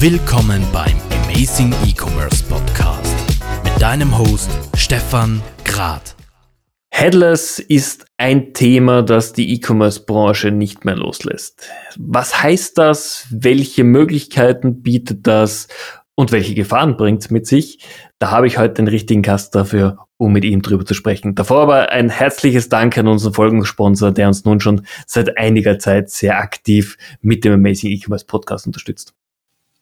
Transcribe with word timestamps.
Willkommen 0.00 0.62
beim 0.72 0.96
Amazing 1.24 1.72
E-Commerce 1.86 2.44
Podcast 2.44 3.14
mit 3.62 3.80
deinem 3.80 4.18
Host 4.18 4.50
Stefan 4.76 5.40
Grad. 5.64 6.16
Headless 6.90 7.58
ist 7.58 8.04
ein 8.18 8.52
Thema, 8.52 9.02
das 9.02 9.32
die 9.32 9.54
E-Commerce-Branche 9.54 10.50
nicht 10.50 10.84
mehr 10.84 10.96
loslässt. 10.96 11.68
Was 11.96 12.42
heißt 12.42 12.76
das? 12.76 13.26
Welche 13.30 13.84
Möglichkeiten 13.84 14.82
bietet 14.82 15.26
das? 15.26 15.68
Und 16.16 16.32
welche 16.32 16.54
Gefahren 16.54 16.96
bringt 16.96 17.22
es 17.22 17.30
mit 17.30 17.46
sich? 17.46 17.78
Da 18.18 18.30
habe 18.30 18.46
ich 18.46 18.58
heute 18.58 18.74
den 18.74 18.88
richtigen 18.88 19.22
Gast 19.22 19.54
dafür, 19.54 20.06
um 20.16 20.32
mit 20.32 20.44
ihm 20.44 20.60
drüber 20.62 20.84
zu 20.84 20.94
sprechen. 20.94 21.34
Davor 21.34 21.62
aber 21.62 21.90
ein 21.90 22.10
herzliches 22.10 22.68
Dank 22.68 22.98
an 22.98 23.08
unseren 23.08 23.32
Folgensponsor, 23.32 24.12
der 24.12 24.28
uns 24.28 24.44
nun 24.44 24.60
schon 24.60 24.86
seit 25.06 25.38
einiger 25.38 25.78
Zeit 25.78 26.10
sehr 26.10 26.38
aktiv 26.38 26.98
mit 27.20 27.44
dem 27.44 27.54
Amazing 27.54 27.90
E-Commerce 27.92 28.26
Podcast 28.26 28.66
unterstützt. 28.66 29.14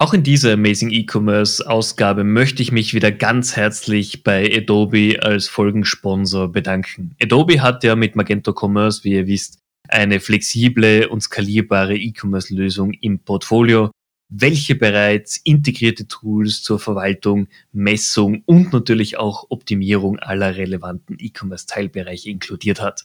Auch 0.02 0.14
in 0.14 0.24
dieser 0.24 0.54
Amazing 0.54 0.90
E-Commerce 0.90 1.64
Ausgabe 1.64 2.24
möchte 2.24 2.60
ich 2.60 2.72
mich 2.72 2.92
wieder 2.92 3.12
ganz 3.12 3.54
herzlich 3.54 4.24
bei 4.24 4.52
Adobe 4.52 5.22
als 5.22 5.46
Folgensponsor 5.46 6.50
bedanken. 6.50 7.14
Adobe 7.22 7.62
hat 7.62 7.84
ja 7.84 7.94
mit 7.94 8.16
Magento 8.16 8.52
Commerce, 8.52 9.04
wie 9.04 9.12
ihr 9.12 9.28
wisst, 9.28 9.60
eine 9.88 10.18
flexible 10.18 11.06
und 11.06 11.20
skalierbare 11.20 11.96
E-Commerce 11.96 12.52
Lösung 12.52 12.94
im 12.94 13.20
Portfolio, 13.20 13.92
welche 14.28 14.74
bereits 14.74 15.36
integrierte 15.36 16.08
Tools 16.08 16.64
zur 16.64 16.80
Verwaltung, 16.80 17.46
Messung 17.70 18.42
und 18.44 18.72
natürlich 18.72 19.18
auch 19.18 19.46
Optimierung 19.50 20.18
aller 20.18 20.56
relevanten 20.56 21.16
E-Commerce 21.20 21.68
Teilbereiche 21.68 22.28
inkludiert 22.28 22.80
hat. 22.80 23.04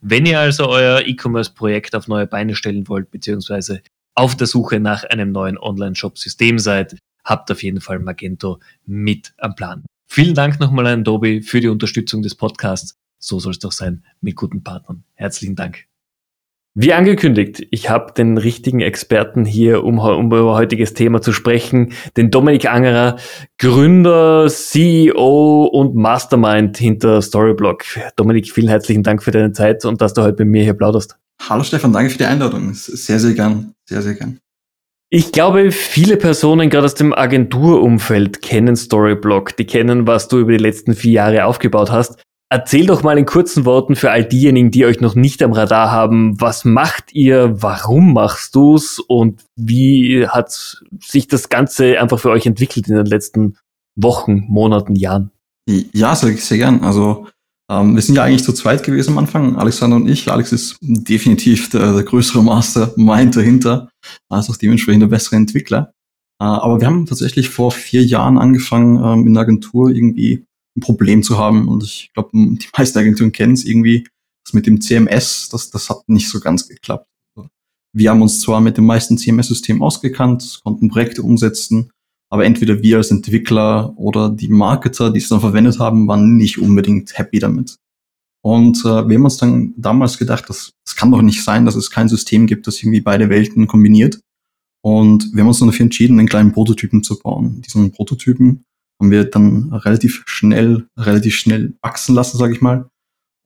Wenn 0.00 0.24
ihr 0.24 0.40
also 0.40 0.66
euer 0.70 1.02
E-Commerce-Projekt 1.04 1.94
auf 1.94 2.08
neue 2.08 2.26
Beine 2.26 2.54
stellen 2.54 2.88
wollt, 2.88 3.10
beziehungsweise 3.10 3.82
auf 4.18 4.34
der 4.34 4.48
Suche 4.48 4.80
nach 4.80 5.04
einem 5.04 5.30
neuen 5.30 5.56
Online-Shop-System 5.58 6.58
seid, 6.58 6.98
habt 7.24 7.52
auf 7.52 7.62
jeden 7.62 7.80
Fall 7.80 8.00
Magento 8.00 8.58
mit 8.84 9.32
am 9.38 9.54
Plan. 9.54 9.84
Vielen 10.08 10.34
Dank 10.34 10.58
nochmal 10.58 10.88
an 10.88 11.00
Adobe 11.00 11.40
für 11.42 11.60
die 11.60 11.68
Unterstützung 11.68 12.22
des 12.22 12.34
Podcasts. 12.34 12.96
So 13.20 13.38
soll 13.38 13.52
es 13.52 13.60
doch 13.60 13.70
sein 13.70 14.04
mit 14.20 14.34
guten 14.34 14.64
Partnern. 14.64 15.04
Herzlichen 15.14 15.54
Dank. 15.54 15.84
Wie 16.74 16.92
angekündigt, 16.92 17.66
ich 17.70 17.90
habe 17.90 18.12
den 18.12 18.38
richtigen 18.38 18.80
Experten 18.80 19.44
hier, 19.44 19.84
um, 19.84 19.98
um 19.98 20.26
über 20.26 20.54
heutiges 20.54 20.94
Thema 20.94 21.20
zu 21.20 21.32
sprechen, 21.32 21.92
den 22.16 22.30
Dominik 22.30 22.70
Angerer, 22.70 23.16
Gründer, 23.58 24.48
CEO 24.48 25.64
und 25.64 25.94
Mastermind 25.94 26.76
hinter 26.76 27.22
Storyblock. 27.22 27.84
Dominik, 28.16 28.50
vielen 28.50 28.68
herzlichen 28.68 29.02
Dank 29.04 29.22
für 29.22 29.30
deine 29.30 29.52
Zeit 29.52 29.84
und 29.84 30.00
dass 30.00 30.14
du 30.14 30.22
heute 30.22 30.34
bei 30.34 30.44
mir 30.44 30.62
hier 30.62 30.74
plauderst. 30.74 31.18
Hallo 31.40 31.62
Stefan, 31.62 31.92
danke 31.92 32.10
für 32.10 32.18
die 32.18 32.24
Einladung. 32.24 32.74
Sehr, 32.74 33.18
sehr 33.18 33.34
gern. 33.34 33.74
Sehr, 33.88 34.02
sehr 34.02 34.14
gern. 34.14 34.38
Ich 35.10 35.32
glaube, 35.32 35.72
viele 35.72 36.18
Personen 36.18 36.68
gerade 36.68 36.84
aus 36.84 36.94
dem 36.94 37.14
Agenturumfeld 37.14 38.42
kennen 38.42 38.76
Storyblock. 38.76 39.56
Die 39.56 39.64
kennen, 39.64 40.06
was 40.06 40.28
du 40.28 40.38
über 40.38 40.52
die 40.52 40.58
letzten 40.58 40.94
vier 40.94 41.12
Jahre 41.12 41.46
aufgebaut 41.46 41.90
hast. 41.90 42.22
Erzähl 42.50 42.86
doch 42.86 43.02
mal 43.02 43.18
in 43.18 43.26
kurzen 43.26 43.64
Worten 43.64 43.94
für 43.96 44.10
all 44.10 44.24
diejenigen, 44.24 44.70
die 44.70 44.84
euch 44.84 45.00
noch 45.00 45.14
nicht 45.14 45.42
am 45.42 45.52
Radar 45.52 45.90
haben, 45.90 46.40
was 46.40 46.64
macht 46.64 47.12
ihr, 47.12 47.62
warum 47.62 48.14
machst 48.14 48.54
du's 48.54 48.98
und 48.98 49.44
wie 49.56 50.26
hat 50.26 50.82
sich 50.98 51.28
das 51.28 51.50
Ganze 51.50 52.00
einfach 52.00 52.18
für 52.18 52.30
euch 52.30 52.46
entwickelt 52.46 52.88
in 52.88 52.96
den 52.96 53.06
letzten 53.06 53.56
Wochen, 53.96 54.44
Monaten, 54.48 54.94
Jahren? 54.94 55.30
Ja, 55.66 56.14
sehr, 56.14 56.36
sehr 56.36 56.58
gern. 56.58 56.82
Also 56.84 57.26
ähm, 57.70 57.94
wir 57.94 58.02
sind 58.02 58.14
ja 58.14 58.24
eigentlich 58.24 58.44
zu 58.44 58.52
zweit 58.52 58.82
gewesen 58.82 59.12
am 59.12 59.18
Anfang, 59.18 59.56
Alexander 59.56 59.96
und 59.96 60.08
ich. 60.08 60.30
Alex 60.30 60.52
ist 60.52 60.78
definitiv 60.80 61.68
der, 61.70 61.92
der 61.92 62.02
größere 62.02 62.42
Mastermind 62.42 63.36
dahinter, 63.36 63.90
als 64.30 64.48
auch 64.48 64.56
dementsprechend 64.56 65.02
der 65.02 65.08
bessere 65.08 65.36
Entwickler. 65.36 65.92
Äh, 66.40 66.44
aber 66.44 66.80
wir 66.80 66.86
haben 66.86 67.06
tatsächlich 67.06 67.50
vor 67.50 67.70
vier 67.70 68.04
Jahren 68.04 68.38
angefangen, 68.38 69.02
ähm, 69.02 69.26
in 69.26 69.34
der 69.34 69.42
Agentur 69.42 69.90
irgendwie 69.90 70.44
ein 70.76 70.80
Problem 70.80 71.22
zu 71.22 71.38
haben. 71.38 71.68
Und 71.68 71.84
ich 71.84 72.10
glaube, 72.14 72.30
die 72.32 72.68
meisten 72.76 72.98
Agenturen 72.98 73.32
kennen 73.32 73.54
es 73.54 73.64
irgendwie. 73.64 74.06
Das 74.44 74.54
mit 74.54 74.66
dem 74.66 74.80
CMS, 74.80 75.50
das, 75.50 75.70
das 75.70 75.90
hat 75.90 76.08
nicht 76.08 76.30
so 76.30 76.40
ganz 76.40 76.66
geklappt. 76.68 77.06
Wir 77.94 78.10
haben 78.10 78.22
uns 78.22 78.40
zwar 78.40 78.60
mit 78.60 78.76
dem 78.76 78.86
meisten 78.86 79.18
CMS-System 79.18 79.82
ausgekannt, 79.82 80.60
konnten 80.62 80.88
Projekte 80.88 81.22
umsetzen, 81.22 81.90
aber 82.30 82.44
entweder 82.44 82.82
wir 82.82 82.98
als 82.98 83.10
Entwickler 83.10 83.94
oder 83.96 84.30
die 84.30 84.48
Marketer, 84.48 85.10
die 85.10 85.18
es 85.18 85.28
dann 85.28 85.40
verwendet 85.40 85.78
haben, 85.78 86.08
waren 86.08 86.36
nicht 86.36 86.58
unbedingt 86.58 87.16
happy 87.16 87.38
damit. 87.38 87.76
Und 88.42 88.78
äh, 88.80 89.08
wir 89.08 89.16
haben 89.16 89.24
uns 89.24 89.38
dann 89.38 89.74
damals 89.76 90.18
gedacht, 90.18 90.44
das, 90.48 90.72
das 90.84 90.94
kann 90.96 91.10
doch 91.10 91.22
nicht 91.22 91.42
sein, 91.42 91.64
dass 91.64 91.74
es 91.74 91.90
kein 91.90 92.08
System 92.08 92.46
gibt, 92.46 92.66
das 92.66 92.82
irgendwie 92.82 93.00
beide 93.00 93.28
Welten 93.30 93.66
kombiniert. 93.66 94.20
Und 94.82 95.30
wir 95.32 95.40
haben 95.40 95.48
uns 95.48 95.58
dann 95.58 95.68
dafür 95.68 95.84
entschieden, 95.84 96.18
einen 96.18 96.28
kleinen 96.28 96.52
Prototypen 96.52 97.02
zu 97.02 97.18
bauen. 97.18 97.62
Diesen 97.62 97.90
Prototypen 97.90 98.64
haben 99.00 99.10
wir 99.10 99.24
dann 99.24 99.72
relativ 99.72 100.22
schnell, 100.26 100.86
relativ 100.96 101.34
schnell 101.34 101.74
wachsen 101.82 102.14
lassen, 102.14 102.38
sage 102.38 102.52
ich 102.52 102.60
mal. 102.60 102.88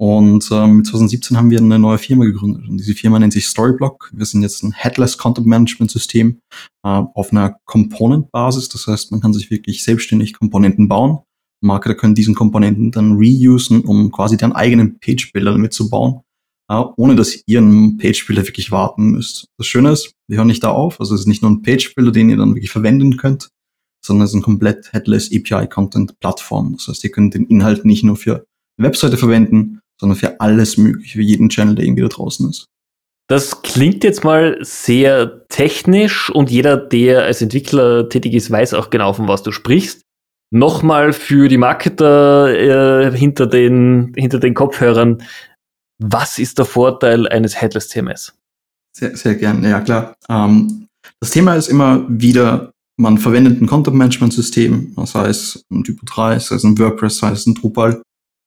Und 0.03 0.51
ähm, 0.51 0.85
2017 0.85 1.37
haben 1.37 1.51
wir 1.51 1.61
eine 1.61 1.79
neue 1.79 1.97
Firma 1.97 2.25
gegründet. 2.25 2.67
Und 2.67 2.77
diese 2.77 2.93
Firma 2.93 3.21
nennt 3.21 3.33
sich 3.33 3.47
Storyblock. 3.47 4.11
Wir 4.13 4.27
sind 4.27 4.43
jetzt 4.43 4.65
ein 4.65 4.73
Headless 4.73 5.17
Content 5.17 5.47
Management 5.47 5.93
System 5.93 6.41
äh, 6.83 6.89
auf 6.89 7.31
einer 7.31 7.61
Component-Basis. 7.67 8.69
Das 8.69 8.89
heißt, 8.89 9.13
man 9.13 9.21
kann 9.21 9.33
sich 9.33 9.53
wirklich 9.53 9.85
selbstständig 9.85 10.33
Komponenten 10.33 10.89
bauen. 10.89 11.21
Marketer 11.63 11.95
können 11.95 12.17
diesen 12.17 12.35
Komponenten 12.35 12.91
dann 12.91 13.13
reusen, 13.13 13.83
um 13.83 14.11
quasi 14.11 14.37
deren 14.37 14.51
eigenen 14.55 14.99
Page-Builder 14.99 15.53
damit 15.53 15.73
zu 15.73 15.89
bauen, 15.89 16.23
äh, 16.69 16.83
ohne 16.97 17.15
dass 17.15 17.37
ihr 17.37 17.43
ihren 17.47 17.97
Page-Builder 17.97 18.45
wirklich 18.49 18.73
warten 18.73 19.13
müsst. 19.13 19.47
Das 19.57 19.69
Schöne 19.69 19.93
ist, 19.93 20.15
wir 20.27 20.39
hören 20.39 20.49
nicht 20.49 20.65
da 20.65 20.73
auf. 20.73 20.99
Also 20.99 21.15
es 21.15 21.21
ist 21.21 21.27
nicht 21.29 21.43
nur 21.43 21.53
ein 21.53 21.63
Page-Builder, 21.63 22.11
den 22.11 22.29
ihr 22.29 22.39
dann 22.39 22.57
wirklich 22.57 22.73
verwenden 22.73 23.19
könnt, 23.19 23.51
sondern 24.05 24.25
es 24.25 24.33
ist 24.33 24.41
ein 24.41 24.43
komplett 24.43 24.93
Headless 24.93 25.31
API 25.33 25.69
Content 25.69 26.19
Plattform. 26.19 26.73
Das 26.73 26.89
heißt, 26.89 27.05
ihr 27.05 27.13
könnt 27.13 27.35
den 27.35 27.47
Inhalt 27.47 27.85
nicht 27.85 28.03
nur 28.03 28.17
für 28.17 28.45
eine 28.77 28.89
Webseite 28.89 29.17
verwenden, 29.17 29.72
sondern 30.03 30.19
für 30.19 30.41
alles 30.41 30.77
mögliche, 30.77 31.19
für 31.19 31.23
jeden 31.23 31.49
Channel, 31.49 31.77
der 31.77 31.85
irgendwie 31.85 32.03
da 32.03 32.09
draußen 32.09 32.51
ist. 32.51 32.67
Das 33.29 33.63
klingt 33.63 34.03
jetzt 34.03 34.25
mal 34.25 34.59
sehr 34.61 35.47
technisch 35.49 36.29
und 36.29 36.51
jeder, 36.51 36.77
der 36.77 37.23
als 37.23 37.41
Entwickler 37.41 38.09
tätig 38.09 38.35
ist, 38.35 38.51
weiß 38.51 38.75
auch 38.75 38.91
genau, 38.91 39.13
von 39.13 39.29
was 39.29 39.45
du 39.45 39.53
sprichst. 39.53 40.03
Nochmal 40.51 41.13
für 41.13 41.49
die 41.49 41.57
Marketer 41.57 43.13
äh, 43.13 43.17
hinter, 43.17 43.47
den, 43.47 44.13
hinter 44.17 44.41
den 44.41 44.55
Kopfhörern, 44.55 45.23
was 45.99 46.41
ist 46.41 46.59
der 46.59 46.65
Vorteil 46.65 47.29
eines 47.29 47.59
Headless 47.61 47.89
CMS? 47.89 48.37
Sehr, 48.95 49.17
sehr 49.17 49.37
gern, 49.37 49.63
ja 49.63 49.81
klar. 49.81 50.17
Ähm, 50.29 50.89
das 51.21 51.31
Thema 51.31 51.55
ist 51.55 51.69
immer 51.69 52.05
wieder, 52.09 52.73
man 52.99 53.19
verwendet 53.19 53.63
ein 53.63 53.69
Content 53.69 53.97
Management 53.97 54.33
System, 54.33 54.95
sei 55.07 55.29
es 55.29 55.65
ein 55.71 55.85
Typo 55.85 56.05
3, 56.05 56.41
sei 56.41 56.57
es 56.57 56.65
ein 56.65 56.77
WordPress, 56.77 57.19
sei 57.19 57.31
es 57.31 57.47
ein 57.47 57.55
Drupal 57.55 58.03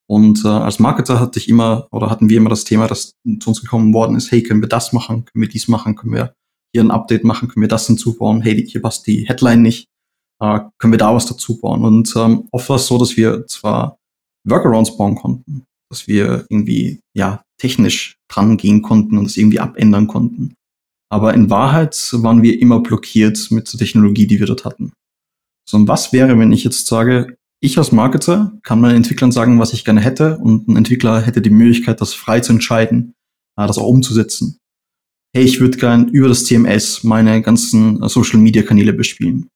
und 0.08 0.46
äh, 0.46 0.50
als 0.50 0.80
Marketer 0.80 1.20
hatte 1.20 1.40
ich 1.40 1.50
immer 1.50 1.88
oder 1.92 2.10
hatten 2.10 2.30
wir 2.30 2.38
immer 2.38 2.50
das 2.50 2.64
Thema, 2.64 2.88
das 2.88 3.16
zu 3.40 3.50
uns 3.50 3.62
gekommen 3.62 3.94
worden 3.94 4.16
ist, 4.16 4.32
hey, 4.32 4.44
können 4.44 4.62
wir 4.62 4.70
das 4.70 4.94
machen, 4.94 5.26
können 5.26 5.42
wir 5.42 5.50
dies 5.50 5.68
machen, 5.68 5.96
können 5.96 6.14
wir 6.14 6.34
hier 6.74 6.84
ein 6.84 6.92
Update 6.92 7.24
machen, 7.24 7.48
können 7.48 7.62
wir 7.62 7.70
das 7.70 7.88
hinzubauen, 7.88 8.42
hey, 8.42 8.68
hier 8.68 8.82
passt 8.82 9.08
die 9.08 9.28
Headline 9.28 9.62
nicht, 9.62 9.88
äh, 10.42 10.60
können 10.78 10.94
wir 10.94 10.98
da 10.98 11.16
was 11.16 11.26
dazu 11.26 11.60
bauen. 11.60 11.84
Und 11.84 12.14
ähm, 12.16 12.48
oft 12.52 12.70
war 12.70 12.76
es 12.76 12.88
so, 12.88 12.98
dass 12.98 13.18
wir 13.18 13.48
zwar 13.48 13.98
Workarounds 14.48 14.96
bauen 14.96 15.16
konnten, 15.16 15.64
dass 15.90 16.08
wir 16.08 16.46
irgendwie 16.50 17.00
ja 17.16 17.42
technisch 17.60 18.18
dran 18.30 18.58
gehen 18.58 18.82
konnten 18.82 19.18
und 19.18 19.26
es 19.26 19.38
irgendwie 19.38 19.60
abändern 19.60 20.08
konnten. 20.08 20.56
Aber 21.10 21.34
in 21.34 21.50
Wahrheit 21.50 21.96
waren 22.14 22.44
wir 22.44 22.60
immer 22.60 22.80
blockiert 22.80 23.48
mit 23.52 23.72
der 23.72 23.80
Technologie, 23.80 24.28
die 24.28 24.40
wir 24.40 24.48
dort 24.48 24.66
hatten. 24.66 24.92
So, 25.68 25.78
und 25.78 25.88
was 25.88 26.14
wäre, 26.14 26.38
wenn 26.38 26.52
ich 26.52 26.64
jetzt 26.64 26.88
sage, 26.88 27.38
ich 27.66 27.78
als 27.78 27.92
Marketer 27.92 28.58
kann 28.64 28.82
meinen 28.82 28.98
Entwicklern 28.98 29.32
sagen, 29.32 29.60
was 29.60 29.74
ich 29.74 29.86
gerne 29.86 30.02
hätte 30.02 30.38
und 30.38 30.68
ein 30.68 30.78
Entwickler 30.78 31.22
hätte 31.22 31.42
die 31.42 31.50
Möglichkeit, 31.50 32.02
das 32.02 32.14
frei 32.14 32.40
zu 32.40 32.54
entscheiden, 32.54 33.14
äh, 33.58 33.68
das 33.68 33.78
auch 33.78 33.88
umzusetzen. 33.88 34.60
Hey, 35.36 35.44
ich 35.44 35.60
würde 35.60 35.78
gern 35.78 36.08
über 36.10 36.28
das 36.28 36.46
CMS 36.46 37.04
meine 37.04 37.42
ganzen 37.42 38.02
äh, 38.02 38.10
Social 38.10 38.40
Media 38.40 38.64
Kanäle 38.64 38.94
bespielen. 38.94 39.50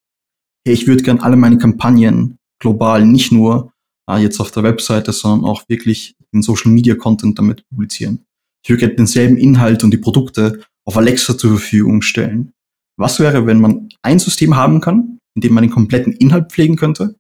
Hey, 0.65 0.73
ich 0.73 0.87
würde 0.87 1.03
gern 1.03 1.19
alle 1.19 1.37
meine 1.37 1.57
Kampagnen 1.57 2.37
global, 2.61 3.05
nicht 3.05 3.31
nur 3.31 3.71
äh, 4.09 4.21
jetzt 4.21 4.39
auf 4.39 4.51
der 4.51 4.63
Webseite, 4.63 5.13
sondern 5.13 5.49
auch 5.49 5.63
wirklich 5.69 6.15
den 6.33 6.41
Social 6.41 6.71
Media 6.71 6.95
Content 6.95 7.37
damit 7.37 7.63
publizieren. 7.69 8.25
Ich 8.63 8.69
würde 8.69 8.81
gerne 8.81 8.95
denselben 8.95 9.37
Inhalt 9.37 9.83
und 9.83 9.91
die 9.91 9.97
Produkte 9.97 10.63
auf 10.85 10.97
Alexa 10.97 11.37
zur 11.37 11.51
Verfügung 11.51 12.01
stellen. 12.01 12.51
Was 12.97 13.19
wäre, 13.19 13.45
wenn 13.45 13.61
man 13.61 13.89
ein 14.01 14.19
System 14.19 14.55
haben 14.55 14.81
kann, 14.81 15.19
in 15.35 15.41
dem 15.41 15.53
man 15.53 15.63
den 15.63 15.71
kompletten 15.71 16.11
Inhalt 16.13 16.51
pflegen 16.51 16.75
könnte 16.75 17.15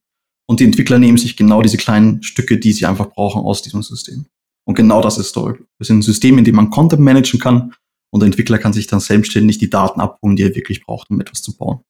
und 0.49 0.59
die 0.59 0.63
Entwickler 0.63 0.97
nehmen 0.97 1.19
sich 1.19 1.37
genau 1.37 1.61
diese 1.61 1.77
kleinen 1.77 2.23
Stücke, 2.23 2.57
die 2.57 2.71
sie 2.71 2.87
einfach 2.87 3.11
brauchen, 3.11 3.43
aus 3.43 3.61
diesem 3.61 3.83
System. 3.83 4.25
Und 4.65 4.73
genau 4.73 4.99
das 4.99 5.19
ist 5.19 5.29
Storybook. 5.29 5.67
Wir 5.77 5.85
sind 5.85 5.99
ein 5.99 6.01
System, 6.01 6.39
in 6.39 6.43
dem 6.43 6.55
man 6.55 6.71
Content 6.71 7.03
managen 7.03 7.39
kann 7.39 7.75
und 8.11 8.21
der 8.21 8.25
Entwickler 8.25 8.57
kann 8.57 8.73
sich 8.73 8.87
dann 8.87 8.99
selbstständig 8.99 9.59
die 9.59 9.69
Daten 9.69 10.01
abholen, 10.01 10.35
die 10.35 10.41
er 10.41 10.55
wirklich 10.55 10.83
braucht, 10.83 11.11
um 11.11 11.21
etwas 11.21 11.43
zu 11.43 11.55
bauen. 11.55 11.81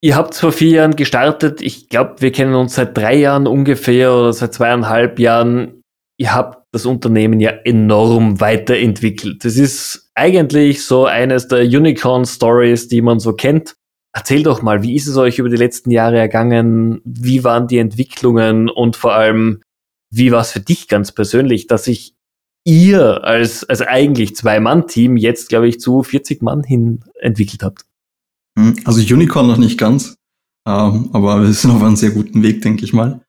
Ihr 0.00 0.14
habt 0.14 0.36
vor 0.36 0.52
vier 0.52 0.70
Jahren 0.70 0.94
gestartet. 0.94 1.60
Ich 1.62 1.88
glaube, 1.88 2.14
wir 2.20 2.30
kennen 2.30 2.54
uns 2.54 2.76
seit 2.76 2.96
drei 2.96 3.16
Jahren 3.16 3.48
ungefähr 3.48 4.14
oder 4.14 4.32
seit 4.32 4.54
zweieinhalb 4.54 5.18
Jahren. 5.18 5.82
Ihr 6.16 6.32
habt 6.32 6.62
das 6.72 6.86
Unternehmen 6.86 7.40
ja 7.40 7.50
enorm 7.64 8.40
weiterentwickelt. 8.40 9.44
Das 9.44 9.56
ist 9.56 10.12
eigentlich 10.14 10.84
so 10.84 11.06
eines 11.06 11.48
der 11.48 11.62
Unicorn-Stories, 11.64 12.86
die 12.86 13.02
man 13.02 13.18
so 13.18 13.32
kennt. 13.32 13.74
Erzähl 14.16 14.42
doch 14.42 14.62
mal, 14.62 14.82
wie 14.82 14.96
ist 14.96 15.06
es 15.06 15.18
euch 15.18 15.38
über 15.38 15.50
die 15.50 15.58
letzten 15.58 15.90
Jahre 15.90 16.16
ergangen? 16.16 17.02
Wie 17.04 17.44
waren 17.44 17.68
die 17.68 17.76
Entwicklungen 17.76 18.70
und 18.70 18.96
vor 18.96 19.12
allem, 19.12 19.60
wie 20.10 20.32
war 20.32 20.40
es 20.40 20.52
für 20.52 20.60
dich 20.60 20.88
ganz 20.88 21.12
persönlich, 21.12 21.66
dass 21.66 21.84
sich 21.84 22.14
ihr 22.64 23.24
als, 23.24 23.64
als 23.64 23.82
eigentlich 23.82 24.34
Zwei-Mann-Team 24.34 25.18
jetzt, 25.18 25.50
glaube 25.50 25.68
ich, 25.68 25.80
zu 25.80 26.02
40 26.02 26.40
Mann 26.40 26.62
hin 26.62 27.00
entwickelt 27.20 27.62
habt? 27.62 27.84
Hm, 28.58 28.76
also 28.86 29.02
Unicorn 29.02 29.48
noch 29.48 29.58
nicht 29.58 29.78
ganz, 29.78 30.16
ähm, 30.66 31.10
aber 31.12 31.42
wir 31.42 31.52
sind 31.52 31.72
auf 31.72 31.82
einem 31.82 31.96
sehr 31.96 32.12
guten 32.12 32.42
Weg, 32.42 32.62
denke 32.62 32.86
ich 32.86 32.94
mal. 32.94 33.20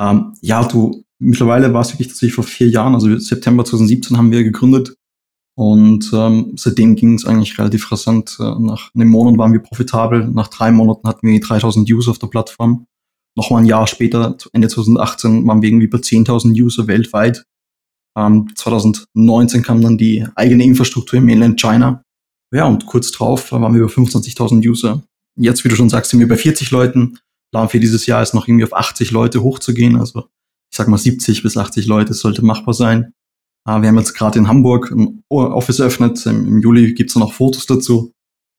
Ähm, 0.00 0.34
ja, 0.40 0.62
du, 0.62 1.02
mittlerweile 1.18 1.74
war 1.74 1.80
es 1.80 1.94
wirklich 1.94 2.08
tatsächlich 2.08 2.34
vor 2.34 2.44
vier 2.44 2.68
Jahren, 2.68 2.94
also 2.94 3.18
September 3.18 3.64
2017 3.64 4.16
haben 4.16 4.30
wir 4.30 4.44
gegründet 4.44 4.97
und 5.58 6.12
ähm, 6.12 6.52
seitdem 6.54 6.94
ging 6.94 7.14
es 7.14 7.24
eigentlich 7.24 7.58
relativ 7.58 7.90
rasant. 7.90 8.36
Äh, 8.38 8.44
nach 8.60 8.94
einem 8.94 9.08
Monat 9.08 9.38
waren 9.38 9.52
wir 9.52 9.58
profitabel. 9.58 10.28
Nach 10.28 10.46
drei 10.46 10.70
Monaten 10.70 11.08
hatten 11.08 11.26
wir 11.26 11.40
3000 11.40 11.90
User 11.90 12.12
auf 12.12 12.20
der 12.20 12.28
Plattform. 12.28 12.86
Nochmal 13.36 13.62
ein 13.62 13.66
Jahr 13.66 13.88
später, 13.88 14.36
Ende 14.52 14.68
2018, 14.68 15.48
waren 15.48 15.60
wir 15.60 15.68
irgendwie 15.68 15.86
über 15.86 15.98
10.000 15.98 16.52
User 16.62 16.86
weltweit. 16.86 17.42
Ähm, 18.16 18.48
2019 18.54 19.64
kam 19.64 19.80
dann 19.80 19.98
die 19.98 20.24
eigene 20.36 20.62
Infrastruktur 20.62 21.18
im 21.18 21.24
Mainland 21.24 21.60
China. 21.60 22.04
Ja, 22.54 22.66
und 22.66 22.86
kurz 22.86 23.10
drauf 23.10 23.50
waren 23.50 23.74
wir 23.74 23.80
über 23.80 23.90
25.000 23.90 24.64
User. 24.64 25.02
Jetzt, 25.36 25.64
wie 25.64 25.68
du 25.68 25.74
schon 25.74 25.88
sagst, 25.88 26.12
sind 26.12 26.20
wir 26.20 26.28
bei 26.28 26.36
40 26.36 26.70
Leuten. 26.70 27.18
Plan 27.52 27.68
für 27.68 27.80
dieses 27.80 28.06
Jahr 28.06 28.22
ist 28.22 28.32
noch 28.32 28.46
irgendwie 28.46 28.64
auf 28.64 28.74
80 28.74 29.10
Leute 29.10 29.42
hochzugehen. 29.42 29.96
Also 29.96 30.20
ich 30.70 30.76
sag 30.76 30.86
mal 30.86 30.98
70 30.98 31.42
bis 31.42 31.56
80 31.56 31.86
Leute 31.86 32.14
sollte 32.14 32.44
machbar 32.44 32.74
sein. 32.74 33.12
Uh, 33.66 33.80
wir 33.80 33.88
haben 33.88 33.98
jetzt 33.98 34.14
gerade 34.14 34.38
in 34.38 34.48
Hamburg 34.48 34.90
ein 34.90 35.22
Office 35.28 35.78
eröffnet. 35.78 36.24
Im, 36.26 36.46
im 36.46 36.60
Juli 36.60 36.94
gibt's 36.94 37.14
dann 37.14 37.22
auch 37.22 37.32
Fotos 37.32 37.66
dazu. 37.66 38.12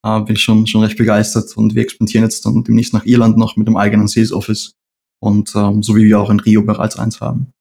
Uh, 0.06 0.24
bin 0.24 0.36
ich 0.36 0.42
schon, 0.42 0.66
schon 0.66 0.82
recht 0.82 0.98
begeistert. 0.98 1.56
Und 1.58 1.76
wir 1.76 1.82
expandieren 1.82 2.24
jetzt 2.24 2.46
dann 2.46 2.64
demnächst 2.64 2.94
nach 2.94 3.06
Irland 3.06 3.38
noch 3.38 3.56
mit 3.56 3.68
dem 3.68 3.78
eigenen 3.78 4.08
Sales 4.08 4.32
Office. 4.32 4.74
Und 5.22 5.54
um, 5.56 5.84
so 5.84 5.96
wie 5.96 6.06
wir 6.06 6.20
auch 6.20 6.30
in 6.30 6.40
Rio 6.40 6.62
bereits 6.62 6.98
eins 6.98 7.20
haben. 7.22 7.52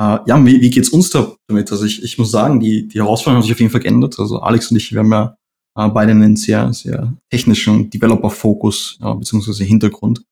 Uh, 0.00 0.18
ja, 0.26 0.44
wie, 0.44 0.60
wie 0.60 0.70
geht's 0.70 0.90
uns 0.90 1.10
da 1.10 1.34
damit? 1.48 1.70
Also 1.72 1.84
ich, 1.84 2.02
ich 2.02 2.18
muss 2.18 2.30
sagen, 2.30 2.60
die, 2.60 2.86
die 2.86 2.98
Herausforderungen 2.98 3.42
haben 3.42 3.46
sich 3.46 3.52
auf 3.52 3.60
jeden 3.60 3.72
Fall 3.72 3.80
geändert. 3.80 4.18
Also 4.18 4.40
Alex 4.40 4.70
und 4.70 4.76
ich, 4.76 4.92
wir 4.92 5.00
haben 5.00 5.12
ja 5.12 5.36
uh, 5.78 5.88
beide 5.88 6.12
einen 6.12 6.36
sehr, 6.36 6.72
sehr 6.72 7.14
technischen 7.30 7.90
Developer-Fokus, 7.90 8.98
ja, 9.00 9.14
beziehungsweise 9.14 9.64
Hintergrund. 9.64 10.22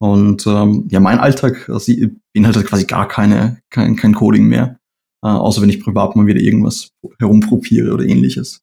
Und 0.00 0.46
ähm, 0.46 0.86
ja, 0.90 1.00
mein 1.00 1.18
Alltag 1.18 1.68
also, 1.68 1.92
beinhaltet 2.34 2.66
quasi 2.66 2.84
gar 2.84 3.08
keine, 3.08 3.60
kein, 3.70 3.96
kein 3.96 4.14
Coding 4.14 4.46
mehr 4.46 4.78
äh, 5.24 5.28
außer 5.28 5.62
wenn 5.62 5.70
ich 5.70 5.80
privat 5.80 6.14
mal 6.14 6.26
wieder 6.26 6.40
irgendwas 6.40 6.90
herumprobiere 7.18 7.92
oder 7.92 8.04
ähnliches. 8.04 8.60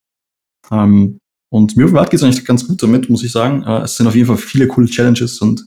Ähm, 0.72 1.18
und 1.52 1.76
mir 1.76 1.88
privat 1.88 2.12
geht 2.12 2.20
es 2.20 2.24
eigentlich 2.24 2.46
ganz 2.46 2.66
gut 2.66 2.82
damit, 2.82 3.10
muss 3.10 3.24
ich 3.24 3.32
sagen. 3.32 3.64
Äh, 3.64 3.82
es 3.82 3.98
sind 3.98 4.08
auf 4.08 4.16
jeden 4.16 4.28
Fall 4.28 4.38
viele 4.38 4.68
coole 4.68 4.88
Challenges 4.88 5.40
und 5.40 5.66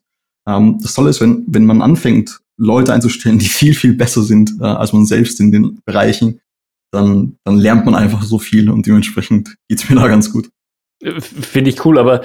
ähm, 0.49 0.79
das 0.81 0.95
Tolle 0.95 1.11
ist, 1.11 1.21
wenn, 1.21 1.45
wenn 1.49 1.67
man 1.67 1.83
anfängt, 1.83 2.41
Leute 2.57 2.93
einzustellen, 2.93 3.39
die 3.39 3.49
viel, 3.49 3.75
viel 3.75 3.95
besser 3.95 4.23
sind 4.23 4.53
äh, 4.61 4.65
als 4.65 4.93
man 4.93 5.05
selbst 5.05 5.41
in 5.41 5.51
den 5.51 5.81
Bereichen, 5.85 6.41
dann, 6.93 7.37
dann 7.45 7.59
lernt 7.59 7.85
man 7.85 7.97
einfach 7.97 8.23
so 8.23 8.39
viel 8.39 8.71
und 8.71 8.87
dementsprechend 8.87 9.57
geht's 9.69 9.89
mir 9.89 9.97
da 9.97 10.07
ganz 10.07 10.33
gut. 10.33 10.49
Finde 11.19 11.71
ich 11.71 11.85
cool, 11.85 11.99
aber 11.99 12.23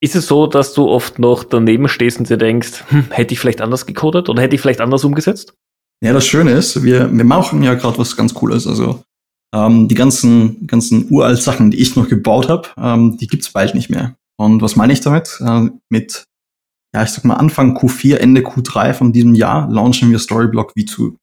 ist 0.00 0.16
es 0.16 0.26
so, 0.26 0.46
dass 0.46 0.74
du 0.74 0.88
oft 0.88 1.18
noch 1.18 1.44
daneben 1.44 1.88
stehst 1.88 2.18
und 2.18 2.28
dir 2.28 2.36
denkst, 2.36 2.84
hm, 2.88 3.10
hätte 3.10 3.34
ich 3.34 3.40
vielleicht 3.40 3.60
anders 3.60 3.86
gecodet 3.86 4.28
oder 4.28 4.42
hätte 4.42 4.54
ich 4.54 4.60
vielleicht 4.60 4.80
anders 4.80 5.04
umgesetzt? 5.04 5.54
Ja, 6.02 6.12
das 6.12 6.26
Schöne 6.26 6.50
ist, 6.50 6.82
wir, 6.82 7.16
wir 7.16 7.24
machen 7.24 7.62
ja 7.62 7.74
gerade 7.74 7.96
was 7.96 8.16
ganz 8.16 8.34
Cooles. 8.34 8.66
Also 8.66 9.04
ähm, 9.54 9.86
die 9.86 9.94
ganzen, 9.94 10.66
ganzen 10.66 11.06
uralt 11.10 11.40
Sachen, 11.40 11.70
die 11.70 11.78
ich 11.78 11.94
noch 11.94 12.08
gebaut 12.08 12.48
habe, 12.48 12.68
ähm, 12.76 13.16
die 13.18 13.28
gibt's 13.28 13.52
bald 13.52 13.76
nicht 13.76 13.88
mehr. 13.88 14.16
Und 14.36 14.62
was 14.62 14.74
meine 14.74 14.92
ich 14.92 15.00
damit? 15.00 15.38
Äh, 15.40 15.68
mit, 15.90 16.24
ja, 16.92 17.04
ich 17.04 17.10
sag 17.10 17.24
mal, 17.24 17.36
Anfang 17.36 17.76
Q4, 17.76 18.16
Ende 18.16 18.40
Q3 18.40 18.94
von 18.94 19.12
diesem 19.12 19.36
Jahr 19.36 19.70
launchen 19.70 20.10
wir 20.10 20.18
Storyblock 20.18 20.72
V2. 20.76 21.14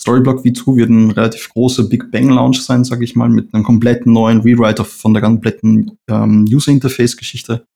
Storyblock 0.00 0.44
V2 0.44 0.76
wird 0.76 0.90
ein 0.90 1.10
relativ 1.10 1.48
großer 1.48 1.84
Big 1.84 2.12
Bang 2.12 2.28
Launch 2.28 2.62
sein, 2.62 2.84
sag 2.84 3.02
ich 3.02 3.16
mal, 3.16 3.28
mit 3.28 3.52
einem 3.52 3.64
kompletten 3.64 4.12
neuen 4.12 4.42
Rewriter 4.42 4.84
von 4.84 5.14
der 5.14 5.22
kompletten 5.22 5.98
ähm, 6.08 6.46
User 6.48 6.70
Interface 6.70 7.16
Geschichte. 7.16 7.66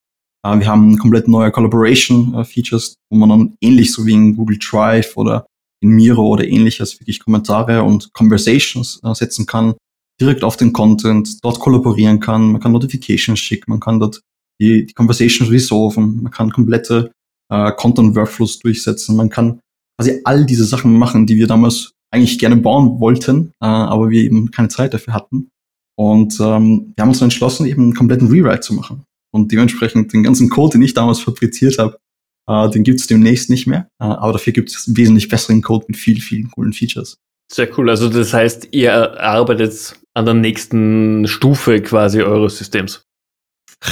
Äh, 0.45 0.61
wir 0.61 0.69
haben 0.69 0.97
komplett 0.97 1.27
neue 1.27 1.51
Collaboration 1.51 2.35
äh, 2.35 2.45
Features, 2.45 2.95
wo 3.11 3.19
man 3.19 3.31
dann 3.31 3.57
ähnlich 3.61 3.93
so 3.93 4.07
wie 4.07 4.13
in 4.13 4.37
Google 4.37 4.59
Drive 4.59 5.17
oder 5.17 5.45
in 5.83 5.91
Miro 5.91 6.27
oder 6.27 6.47
ähnliches 6.47 6.99
wirklich 7.01 7.21
Kommentare 7.21 7.83
und 7.83 8.13
Conversations 8.13 9.01
äh, 9.03 9.15
setzen 9.15 9.47
kann, 9.47 9.75
direkt 10.21 10.45
auf 10.45 10.57
den 10.57 10.73
Content, 10.73 11.45
dort 11.45 11.61
kollaborieren 11.61 12.21
kann, 12.21 12.53
man 12.53 12.61
kann 12.61 12.73
Notifications 12.73 13.39
schicken, 13.39 13.71
man 13.71 13.81
kann 13.81 14.01
dort 14.01 14.21
die, 14.61 14.87
die 14.87 14.95
Conversations 14.95 15.51
resolven, 15.51 16.23
man 16.23 16.33
kann 16.33 16.51
komplette 16.51 17.13
äh, 17.51 17.73
Content-Workflows 17.73 18.59
durchsetzen, 18.61 19.17
man 19.17 19.29
kann 19.29 19.61
quasi 19.99 20.21
all 20.25 20.47
diese 20.47 20.65
Sachen 20.65 20.99
machen, 20.99 21.27
die 21.27 21.37
wir 21.37 21.47
damals 21.47 21.93
eigentlich 22.11 22.39
gerne 22.39 22.57
bauen 22.57 23.01
wollten, 23.01 23.53
äh, 23.61 23.67
aber 23.67 24.11
wir 24.11 24.23
eben 24.23 24.51
keine 24.51 24.69
Zeit 24.69 24.95
dafür 24.95 25.15
hatten. 25.15 25.51
Und 25.99 26.39
ähm, 26.41 26.93
wir 26.95 27.03
haben 27.03 27.09
uns 27.09 27.19
dann 27.19 27.27
entschlossen, 27.27 27.67
eben 27.67 27.83
einen 27.85 27.95
kompletten 27.95 28.29
Rewrite 28.29 28.61
zu 28.61 28.75
machen. 28.75 29.05
Und 29.33 29.53
dementsprechend 29.53 30.13
den 30.13 30.23
ganzen 30.23 30.49
Code, 30.49 30.73
den 30.73 30.83
ich 30.83 30.95
damals 30.95 31.21
fabriziert 31.21 31.79
habe, 31.79 31.99
äh, 32.49 32.71
den 32.71 32.85
gibt 32.85 33.01
es 33.01 33.07
demnächst 33.07 33.51
nicht 33.51 33.67
mehr, 33.67 33.89
äh, 34.01 34.05
aber 34.05 34.33
dafür 34.33 34.53
gibt 34.53 34.71
es 34.71 34.97
wesentlich 34.97 35.29
besseren 35.29 35.63
Code 35.63 35.87
mit 35.89 35.97
viel, 35.97 36.21
vielen 36.21 36.51
coolen 36.51 36.73
Features. 36.73 37.19
Sehr 37.53 37.69
cool. 37.79 37.91
Also 37.91 38.09
das 38.09 38.33
heißt, 38.33 38.69
ihr 38.73 39.21
arbeitet 39.21 39.99
an 40.15 40.25
der 40.25 40.35
nächsten 40.35 41.27
Stufe 41.29 41.81
quasi 41.81 42.23
eures 42.23 42.59
Systems. 42.59 43.05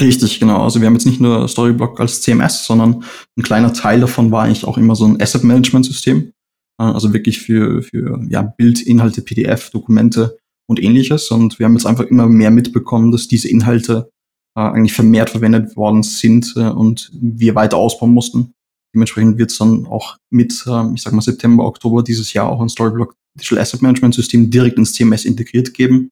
Richtig, 0.01 0.41
genau. 0.41 0.63
Also 0.63 0.81
wir 0.81 0.87
haben 0.87 0.95
jetzt 0.95 1.07
nicht 1.07 1.21
nur 1.21 1.47
Storyblock 1.47 2.01
als 2.01 2.23
CMS, 2.23 2.67
sondern 2.67 3.05
ein 3.37 3.43
kleiner 3.43 3.73
Teil 3.73 4.01
davon 4.01 4.31
war 4.31 4.45
eigentlich 4.45 4.65
auch 4.65 4.79
immer 4.79 4.97
so 4.97 5.05
ein 5.05 5.21
Asset 5.21 5.45
Management 5.45 5.87
System. 5.87 6.33
Äh, 6.81 6.85
also 6.85 7.13
wirklich 7.13 7.41
für, 7.41 7.83
für 7.83 8.21
ja, 8.29 8.43
Bild, 8.43 8.83
Inhalte, 8.83 9.23
PDF, 9.23 9.71
Dokumente 9.71 10.39
und 10.67 10.83
ähnliches. 10.83 11.31
Und 11.31 11.59
wir 11.59 11.67
haben 11.67 11.75
jetzt 11.75 11.87
einfach 11.87 12.05
immer 12.05 12.27
mehr 12.27 12.51
mitbekommen, 12.51 13.13
dass 13.13 13.29
diese 13.29 13.49
Inhalte 13.49 14.11
äh, 14.57 14.61
eigentlich 14.61 14.93
vermehrt 14.93 15.31
verwendet 15.31 15.77
worden 15.77 16.03
sind 16.03 16.55
äh, 16.57 16.69
und 16.69 17.11
wir 17.13 17.55
weiter 17.55 17.77
ausbauen 17.77 18.13
mussten. 18.13 18.55
Dementsprechend 18.95 19.39
wird 19.39 19.51
es 19.51 19.59
dann 19.59 19.87
auch 19.87 20.17
mit, 20.31 20.65
äh, 20.67 20.95
ich 20.95 21.03
sag 21.03 21.13
mal, 21.13 21.21
September, 21.21 21.65
Oktober 21.65 22.03
dieses 22.03 22.33
Jahr 22.33 22.49
auch 22.49 22.61
ein 22.61 22.69
Storyblock 22.69 23.15
Digital 23.37 23.59
Asset 23.59 23.83
Management 23.83 24.15
System 24.15 24.51
direkt 24.51 24.79
ins 24.79 24.93
CMS 24.93 25.25
integriert 25.25 25.75
geben, 25.75 26.11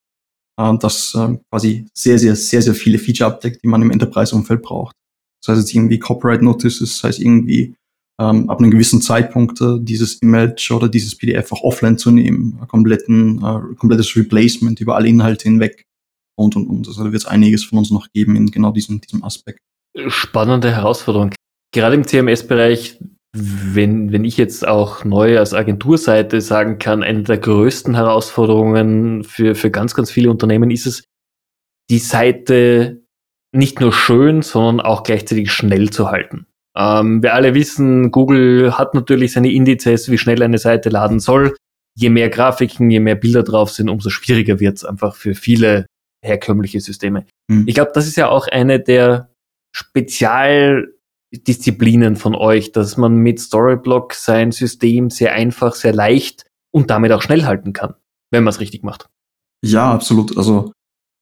äh, 0.59 0.77
das 0.79 1.15
äh, 1.15 1.39
quasi 1.51 1.87
sehr, 1.95 2.19
sehr, 2.19 2.35
sehr, 2.35 2.63
sehr 2.63 2.75
viele 2.75 2.99
Feature 2.99 3.31
abdeckt, 3.31 3.63
die 3.63 3.69
man 3.69 3.83
im 3.83 3.91
Enterprise-Umfeld 3.91 4.63
braucht. 4.63 4.97
Das 5.41 5.55
heißt 5.55 5.67
jetzt 5.67 5.75
irgendwie 5.75 5.99
Copyright 5.99 6.43
Notices, 6.43 6.91
das 6.91 7.05
heißt 7.05 7.21
irgendwie 7.21 7.75
ähm, 8.21 8.51
ab 8.51 8.59
einem 8.59 8.71
gewissen 8.71 9.01
Zeitpunkt 9.01 9.61
äh, 9.61 9.79
dieses 9.81 10.15
Image 10.17 10.71
oder 10.71 10.89
dieses 10.89 11.17
PDF 11.17 11.53
auch 11.53 11.63
offline 11.63 11.99
zu 11.99 12.11
nehmen, 12.11 12.59
kompletten, 12.69 13.39
äh, 13.39 13.75
komplettes 13.77 14.15
Replacement 14.17 14.81
über 14.81 14.97
alle 14.97 15.09
Inhalte 15.09 15.45
hinweg 15.45 15.85
und 16.37 16.57
und 16.57 16.67
und. 16.67 16.89
Also 16.89 17.05
da 17.05 17.13
wird 17.13 17.23
es 17.23 17.27
einiges 17.29 17.65
von 17.65 17.79
uns 17.79 17.91
noch 17.91 18.09
geben 18.13 18.37
in 18.37 18.51
genau 18.51 18.73
diesem, 18.73 19.01
diesem 19.01 19.25
Aspekt. 19.25 19.61
Spannende 20.09 20.71
Herausforderung. 20.71 21.33
Gerade 21.73 21.95
im 21.95 22.07
CMS-Bereich, 22.07 22.99
wenn, 23.35 24.13
wenn 24.13 24.25
ich 24.25 24.37
jetzt 24.37 24.67
auch 24.67 25.05
neu 25.05 25.39
als 25.39 25.55
Agenturseite 25.55 26.41
sagen 26.41 26.79
kann, 26.79 27.03
eine 27.03 27.23
der 27.23 27.39
größten 27.39 27.95
Herausforderungen 27.95 29.25
für, 29.25 29.55
für 29.55 29.71
ganz, 29.71 29.95
ganz 29.95 30.11
viele 30.11 30.31
Unternehmen 30.31 30.71
ist 30.71 30.87
es, 30.87 31.05
die 31.91 31.99
Seite 31.99 33.03
nicht 33.55 33.81
nur 33.81 33.93
schön, 33.93 34.43
sondern 34.43 34.85
auch 34.85 35.03
gleichzeitig 35.03 35.51
schnell 35.51 35.91
zu 35.91 36.11
halten. 36.11 36.47
Ähm, 36.77 37.23
wir 37.23 37.35
alle 37.35 37.55
wissen, 37.55 38.11
Google 38.11 38.79
hat 38.79 38.95
natürlich 38.95 39.33
seine 39.33 39.53
Indizes, 39.53 40.11
wie 40.11 40.19
schnell 40.19 40.43
eine 40.43 40.59
Seite 40.59 40.89
laden 40.89 41.21
soll. 41.21 41.55
Je 41.95 42.09
mehr 42.09 42.31
Grafiken, 42.31 42.91
je 42.91 43.01
mehr 43.01 43.17
Bilder 43.17 43.43
drauf 43.43 43.71
sind, 43.71 43.91
umso 43.91 44.09
schwieriger 44.09 44.61
wird 44.61 44.79
es 44.79 44.85
einfach 44.85 45.15
für 45.15 45.35
viele 45.35 45.87
herkömmliche 46.23 46.81
Systeme. 46.81 47.27
Mhm. 47.49 47.65
Ich 47.67 47.75
glaube, 47.75 47.93
das 47.95 48.07
ist 48.07 48.17
ja 48.17 48.29
auch 48.29 48.49
eine 48.49 48.81
der 48.81 49.31
Spezialdisziplinen 49.75 52.17
von 52.17 52.35
euch, 52.35 52.73
dass 52.73 52.97
man 52.97 53.17
mit 53.17 53.41
Storyblock 53.41 54.15
sein 54.15 54.53
System 54.53 55.11
sehr 55.11 55.33
einfach, 55.33 55.75
sehr 55.75 55.95
leicht 55.95 56.47
und 56.73 56.91
damit 56.91 57.13
auch 57.13 57.23
schnell 57.23 57.45
halten 57.45 57.73
kann, 57.73 57.95
wenn 58.31 58.45
man 58.45 58.53
es 58.53 58.61
richtig 58.61 58.83
macht. 58.83 59.09
Ja, 59.65 59.93
absolut. 59.93 60.37
Also 60.37 60.73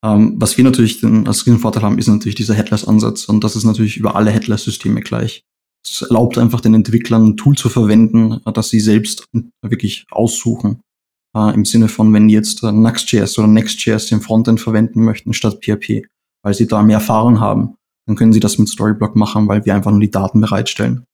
ähm, 0.04 0.34
was 0.38 0.56
wir 0.56 0.64
natürlich 0.64 1.00
den, 1.00 1.26
als 1.26 1.42
Vorteil 1.42 1.82
haben, 1.82 1.98
ist 1.98 2.08
natürlich 2.08 2.34
dieser 2.34 2.54
Headless-Ansatz 2.54 3.26
und 3.26 3.44
das 3.44 3.56
ist 3.56 3.64
natürlich 3.64 3.96
über 3.96 4.16
alle 4.16 4.30
Headless-Systeme 4.30 5.00
gleich. 5.00 5.42
Es 5.84 6.02
erlaubt 6.02 6.38
einfach 6.38 6.60
den 6.60 6.74
Entwicklern 6.74 7.24
ein 7.24 7.36
Tool 7.36 7.56
zu 7.56 7.68
verwenden, 7.68 8.40
das 8.52 8.68
sie 8.68 8.80
selbst 8.80 9.24
wirklich 9.62 10.06
aussuchen. 10.10 10.80
Äh, 11.36 11.54
Im 11.54 11.64
Sinne 11.64 11.88
von, 11.88 12.12
wenn 12.12 12.28
die 12.28 12.34
jetzt 12.34 12.62
äh, 12.62 12.72
Next.js 12.72 13.38
oder 13.38 13.48
Next.js 13.48 14.10
im 14.12 14.20
Frontend 14.20 14.60
verwenden 14.60 15.04
möchten 15.04 15.32
statt 15.32 15.60
PHP, 15.62 16.06
weil 16.42 16.54
sie 16.54 16.66
da 16.66 16.82
mehr 16.82 16.98
Erfahrung 16.98 17.40
haben, 17.40 17.76
dann 18.06 18.16
können 18.16 18.32
sie 18.32 18.40
das 18.40 18.58
mit 18.58 18.68
Storyblock 18.68 19.14
machen, 19.16 19.46
weil 19.48 19.64
wir 19.64 19.74
einfach 19.74 19.90
nur 19.90 20.00
die 20.00 20.10
Daten 20.10 20.40
bereitstellen. 20.40 21.04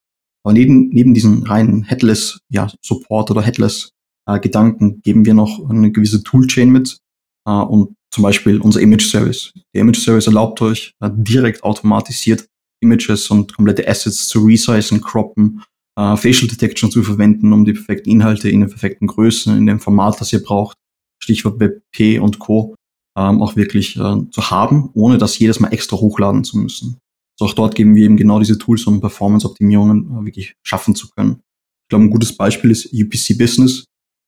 Aber 0.44 0.52
neben, 0.52 0.88
neben 0.88 1.12
diesen 1.12 1.42
reinen 1.42 1.82
Headless 1.82 2.40
ja, 2.48 2.70
Support 2.80 3.30
oder 3.30 3.42
Headless 3.42 3.90
äh, 4.26 4.38
Gedanken 4.40 5.02
geben 5.02 5.24
wir 5.24 5.34
noch 5.34 5.68
eine 5.68 5.90
gewisse 5.90 6.22
Toolchain 6.22 6.70
mit 6.70 6.98
äh, 7.46 7.50
und 7.50 7.96
zum 8.10 8.22
Beispiel 8.22 8.60
unser 8.60 8.80
Image 8.80 9.10
Service. 9.10 9.52
Der 9.74 9.82
Image 9.82 9.98
Service 9.98 10.26
erlaubt 10.26 10.62
euch 10.62 10.94
äh, 11.00 11.10
direkt 11.12 11.64
automatisiert 11.64 12.46
Images 12.80 13.30
und 13.30 13.54
komplette 13.54 13.88
Assets 13.88 14.28
zu 14.28 14.44
resizen, 14.44 15.00
croppen, 15.00 15.62
äh, 15.98 16.16
Facial 16.16 16.48
Detection 16.48 16.90
zu 16.90 17.02
verwenden, 17.02 17.52
um 17.52 17.64
die 17.64 17.72
perfekten 17.72 18.10
Inhalte 18.10 18.48
in 18.48 18.60
den 18.60 18.68
perfekten 18.68 19.06
Größen, 19.06 19.56
in 19.56 19.66
dem 19.66 19.80
Format, 19.80 20.20
das 20.20 20.32
ihr 20.32 20.42
braucht, 20.42 20.76
Stichwort 21.22 21.60
WP 21.60 22.20
und 22.20 22.38
Co., 22.38 22.74
ähm, 23.18 23.42
auch 23.42 23.56
wirklich 23.56 23.96
äh, 23.96 24.30
zu 24.30 24.50
haben, 24.50 24.90
ohne 24.92 25.16
das 25.16 25.38
jedes 25.38 25.58
Mal 25.58 25.72
extra 25.72 25.96
hochladen 25.96 26.44
zu 26.44 26.58
müssen. 26.58 26.98
Also 27.38 27.50
auch 27.50 27.54
dort 27.54 27.74
geben 27.74 27.94
wir 27.94 28.04
eben 28.04 28.16
genau 28.16 28.38
diese 28.38 28.58
Tools, 28.58 28.84
um 28.86 29.00
Performance-Optimierungen 29.00 30.10
äh, 30.10 30.24
wirklich 30.26 30.54
schaffen 30.62 30.94
zu 30.94 31.08
können. 31.08 31.40
Ich 31.84 31.88
glaube, 31.88 32.04
ein 32.04 32.10
gutes 32.10 32.36
Beispiel 32.36 32.70
ist 32.70 32.92
UPC 32.92 33.38
Business. 33.38 33.84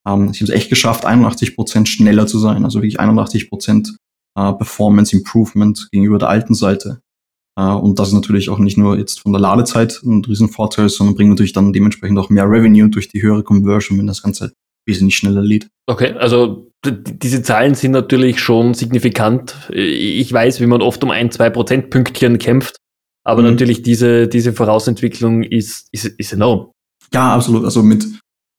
Ähm, 0.06 0.32
sie 0.32 0.40
haben 0.40 0.48
es 0.48 0.50
echt 0.50 0.70
geschafft, 0.70 1.04
81 1.04 1.54
Prozent 1.54 1.88
schneller 1.88 2.26
zu 2.26 2.38
sein, 2.38 2.64
also 2.64 2.78
wirklich 2.78 2.98
81 2.98 3.50
Prozent 3.50 3.96
äh, 4.36 4.52
Performance 4.54 5.14
Improvement 5.14 5.88
gegenüber 5.90 6.18
der 6.18 6.28
alten 6.28 6.54
Seite. 6.54 7.00
Äh, 7.58 7.62
und 7.62 7.98
das 7.98 8.08
ist 8.08 8.14
natürlich 8.14 8.48
auch 8.48 8.58
nicht 8.58 8.78
nur 8.78 8.96
jetzt 8.96 9.20
von 9.20 9.32
der 9.32 9.40
Ladezeit 9.40 10.00
ein 10.04 10.24
Riesenvorteil, 10.24 10.88
sondern 10.88 11.16
bringt 11.16 11.30
natürlich 11.30 11.52
dann 11.52 11.72
dementsprechend 11.72 12.18
auch 12.18 12.30
mehr 12.30 12.48
Revenue 12.48 12.88
durch 12.88 13.08
die 13.08 13.20
höhere 13.20 13.42
Conversion, 13.42 13.98
wenn 13.98 14.06
das 14.06 14.22
Ganze 14.22 14.52
wesentlich 14.86 15.16
schneller 15.16 15.42
lädt. 15.42 15.68
Okay, 15.86 16.12
also 16.12 16.70
diese 16.84 17.42
Zahlen 17.42 17.74
sind 17.74 17.90
natürlich 17.90 18.40
schon 18.40 18.72
signifikant. 18.72 19.68
Ich 19.70 20.32
weiß, 20.32 20.60
wie 20.60 20.66
man 20.66 20.80
oft 20.80 21.02
um 21.02 21.10
ein, 21.10 21.30
zwei 21.32 21.50
Prozentpünktchen 21.50 22.38
kämpft, 22.38 22.76
aber 23.24 23.42
mhm. 23.42 23.48
natürlich 23.48 23.82
diese, 23.82 24.28
diese 24.28 24.52
Vorausentwicklung 24.52 25.42
ist, 25.42 25.88
ist, 25.90 26.06
ist 26.06 26.32
enorm. 26.32 26.70
Ja, 27.12 27.34
absolut. 27.34 27.64
Also 27.64 27.82
mit, 27.82 28.06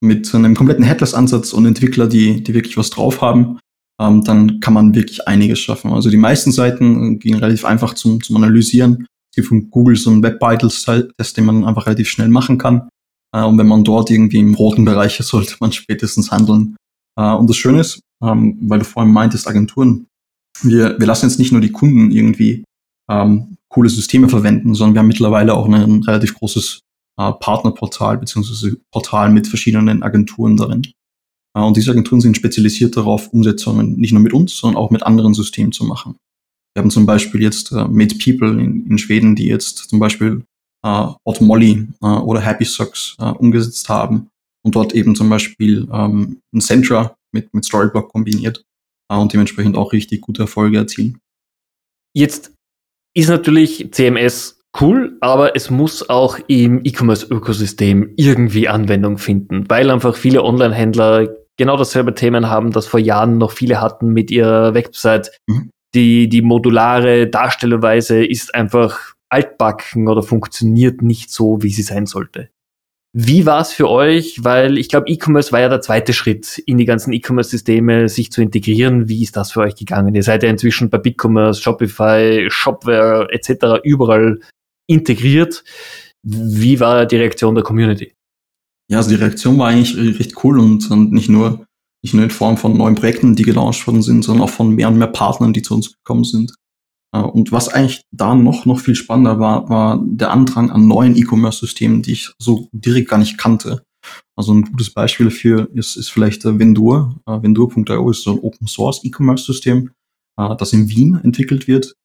mit 0.02 0.32
einem 0.34 0.54
kompletten 0.54 0.84
Headless-Ansatz 0.84 1.52
und 1.54 1.64
Entwickler, 1.64 2.06
die, 2.06 2.42
die 2.42 2.54
wirklich 2.54 2.76
was 2.76 2.90
drauf 2.90 3.22
haben, 3.22 3.58
ähm, 4.00 4.24
dann 4.24 4.60
kann 4.60 4.74
man 4.74 4.94
wirklich 4.94 5.28
einiges 5.28 5.60
schaffen. 5.60 5.92
Also 5.92 6.10
die 6.10 6.16
meisten 6.16 6.52
Seiten 6.52 7.18
gehen 7.18 7.36
relativ 7.36 7.64
einfach 7.64 7.94
zum, 7.94 8.22
zum 8.22 8.36
Analysieren. 8.36 9.06
Es 9.30 9.36
gibt 9.36 9.48
von 9.48 9.70
Google 9.70 9.96
so 9.96 10.10
einen 10.10 10.22
Web 10.22 10.40
Vitals-Test, 10.40 11.36
den 11.36 11.44
man 11.44 11.64
einfach 11.64 11.86
relativ 11.86 12.08
schnell 12.08 12.28
machen 12.28 12.56
kann. 12.56 12.88
Äh, 13.32 13.44
und 13.44 13.58
wenn 13.58 13.68
man 13.68 13.84
dort 13.84 14.10
irgendwie 14.10 14.38
im 14.38 14.54
roten 14.54 14.84
Bereich 14.84 15.20
ist, 15.20 15.28
sollte 15.28 15.56
man 15.60 15.72
spätestens 15.72 16.30
handeln. 16.30 16.76
Äh, 17.16 17.34
und 17.34 17.48
das 17.48 17.56
Schöne 17.58 17.80
ist, 17.80 18.00
ähm, 18.22 18.58
weil 18.62 18.78
du 18.78 18.84
vorhin 18.86 19.12
meintest, 19.12 19.46
Agenturen, 19.46 20.06
wir, 20.62 20.98
wir 20.98 21.06
lassen 21.06 21.26
jetzt 21.28 21.38
nicht 21.38 21.52
nur 21.52 21.60
die 21.60 21.72
Kunden 21.72 22.10
irgendwie 22.10 22.64
ähm, 23.10 23.56
coole 23.68 23.90
Systeme 23.90 24.28
verwenden, 24.28 24.74
sondern 24.74 24.94
wir 24.94 24.98
haben 25.00 25.08
mittlerweile 25.08 25.54
auch 25.54 25.66
ein 25.66 26.02
relativ 26.02 26.34
großes 26.34 26.80
äh, 27.18 27.32
Partnerportal 27.32 28.18
beziehungsweise 28.18 28.76
Portal 28.90 29.30
mit 29.30 29.46
verschiedenen 29.46 30.02
Agenturen 30.02 30.56
darin. 30.56 30.82
Äh, 31.56 31.60
und 31.60 31.76
diese 31.76 31.90
Agenturen 31.90 32.20
sind 32.20 32.36
spezialisiert 32.36 32.96
darauf, 32.96 33.28
Umsetzungen 33.32 33.96
nicht 33.96 34.12
nur 34.12 34.22
mit 34.22 34.32
uns, 34.32 34.56
sondern 34.56 34.80
auch 34.80 34.90
mit 34.90 35.02
anderen 35.02 35.34
Systemen 35.34 35.72
zu 35.72 35.84
machen. 35.84 36.16
Wir 36.74 36.82
haben 36.82 36.90
zum 36.90 37.06
Beispiel 37.06 37.42
jetzt 37.42 37.72
äh, 37.72 37.86
Made 37.88 38.14
People 38.22 38.50
in, 38.60 38.86
in 38.86 38.98
Schweden, 38.98 39.34
die 39.34 39.46
jetzt 39.46 39.88
zum 39.88 39.98
Beispiel 39.98 40.44
äh, 40.84 41.06
Automolly 41.24 41.88
äh, 42.00 42.06
oder 42.06 42.40
Happy 42.40 42.64
Socks 42.64 43.16
äh, 43.18 43.24
umgesetzt 43.24 43.88
haben 43.88 44.28
und 44.64 44.74
dort 44.74 44.94
eben 44.94 45.14
zum 45.14 45.28
Beispiel 45.28 45.88
ähm, 45.92 46.40
ein 46.54 46.60
Centra 46.60 47.16
mit, 47.32 47.52
mit 47.54 47.64
Storyblock 47.64 48.10
kombiniert 48.12 48.64
äh, 49.10 49.16
und 49.16 49.32
dementsprechend 49.32 49.76
auch 49.76 49.92
richtig 49.92 50.20
gute 50.20 50.42
Erfolge 50.42 50.78
erzielen. 50.78 51.18
Jetzt 52.14 52.52
ist 53.14 53.28
natürlich 53.28 53.92
CMS 53.92 54.59
cool, 54.78 55.16
aber 55.20 55.56
es 55.56 55.70
muss 55.70 56.08
auch 56.08 56.38
im 56.46 56.80
E-Commerce-Ökosystem 56.84 58.12
irgendwie 58.16 58.68
Anwendung 58.68 59.18
finden, 59.18 59.64
weil 59.68 59.90
einfach 59.90 60.16
viele 60.16 60.42
Online-Händler 60.44 61.28
genau 61.56 61.76
dasselbe 61.76 62.14
Themen 62.14 62.48
haben, 62.48 62.70
das 62.70 62.86
vor 62.86 63.00
Jahren 63.00 63.38
noch 63.38 63.52
viele 63.52 63.80
hatten 63.80 64.12
mit 64.12 64.30
ihrer 64.30 64.74
Website. 64.74 65.30
Mhm. 65.46 65.70
Die, 65.94 66.28
die 66.28 66.42
modulare 66.42 67.26
Darstellerweise 67.26 68.24
ist 68.24 68.54
einfach 68.54 69.14
altbacken 69.28 70.08
oder 70.08 70.22
funktioniert 70.22 71.02
nicht 71.02 71.30
so, 71.30 71.62
wie 71.62 71.70
sie 71.70 71.82
sein 71.82 72.06
sollte. 72.06 72.48
Wie 73.12 73.44
war 73.44 73.60
es 73.60 73.72
für 73.72 73.90
euch? 73.90 74.38
Weil 74.44 74.78
ich 74.78 74.88
glaube, 74.88 75.08
E-Commerce 75.08 75.50
war 75.50 75.60
ja 75.60 75.68
der 75.68 75.80
zweite 75.80 76.12
Schritt 76.12 76.58
in 76.58 76.78
die 76.78 76.84
ganzen 76.84 77.12
E-Commerce-Systeme, 77.12 78.08
sich 78.08 78.30
zu 78.30 78.40
integrieren. 78.40 79.08
Wie 79.08 79.22
ist 79.22 79.36
das 79.36 79.50
für 79.50 79.60
euch 79.60 79.74
gegangen? 79.74 80.14
Ihr 80.14 80.22
seid 80.22 80.44
ja 80.44 80.48
inzwischen 80.48 80.90
bei 80.90 80.98
BigCommerce, 80.98 81.60
Shopify, 81.60 82.46
Shopware 82.48 83.26
etc. 83.32 83.82
überall 83.82 84.38
integriert. 84.90 85.64
Wie 86.22 86.80
war 86.80 87.06
die 87.06 87.16
Reaktion 87.16 87.54
der 87.54 87.64
Community? 87.64 88.14
Ja, 88.88 88.98
also 88.98 89.10
die 89.10 89.16
Reaktion 89.16 89.58
war 89.58 89.68
eigentlich 89.68 89.96
recht 90.18 90.44
cool 90.44 90.58
und, 90.58 90.90
nicht 91.12 91.28
nur 91.28 91.66
nicht 92.02 92.14
nur 92.14 92.24
in 92.24 92.30
Form 92.30 92.56
von 92.56 92.76
neuen 92.76 92.94
Projekten, 92.94 93.36
die 93.36 93.42
gelauncht 93.42 93.86
worden 93.86 94.02
sind, 94.02 94.24
sondern 94.24 94.44
auch 94.44 94.50
von 94.50 94.74
mehr 94.74 94.88
und 94.88 94.98
mehr 94.98 95.08
Partnern, 95.08 95.52
die 95.52 95.62
zu 95.62 95.74
uns 95.74 95.92
gekommen 95.92 96.24
sind. 96.24 96.54
Äh, 97.14 97.20
und 97.20 97.52
was 97.52 97.68
eigentlich 97.68 98.02
da 98.10 98.34
noch, 98.34 98.64
noch 98.64 98.80
viel 98.80 98.94
spannender 98.94 99.38
war, 99.38 99.68
war 99.68 100.02
der 100.02 100.30
Andrang 100.30 100.70
an 100.70 100.86
neuen 100.86 101.16
E-Commerce-Systemen, 101.16 102.02
die 102.02 102.12
ich 102.12 102.30
so 102.38 102.68
direkt 102.72 103.08
gar 103.08 103.18
nicht 103.18 103.38
kannte. 103.38 103.82
Also 104.34 104.54
ein 104.54 104.62
gutes 104.62 104.94
Beispiel 104.94 105.26
dafür 105.26 105.68
ist, 105.74 105.96
ist 105.96 106.08
vielleicht 106.08 106.44
äh, 106.46 106.58
Vendur. 106.58 107.20
Äh, 107.26 107.42
Vendur.io 107.42 108.10
ist 108.10 108.22
so 108.22 108.32
ein 108.32 108.38
Open-Source 108.38 109.04
E-Commerce-System, 109.04 109.90
das 110.36 110.72
in 110.72 110.88
Wien 110.88 111.20
entwickelt 111.22 111.68
wird. 111.68 111.96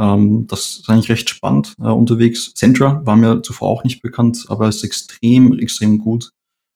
Ähm, 0.00 0.46
das 0.46 0.78
ist 0.78 0.88
eigentlich 0.88 1.10
recht 1.10 1.30
spannend 1.30 1.74
unterwegs. 1.78 2.54
Centra 2.54 3.04
war 3.04 3.16
mir 3.16 3.42
zuvor 3.42 3.68
auch 3.68 3.84
nicht 3.84 4.02
bekannt, 4.02 4.46
aber 4.48 4.68
ist 4.68 4.84
extrem, 4.84 5.58
extrem 5.58 5.98
gut. 5.98 6.30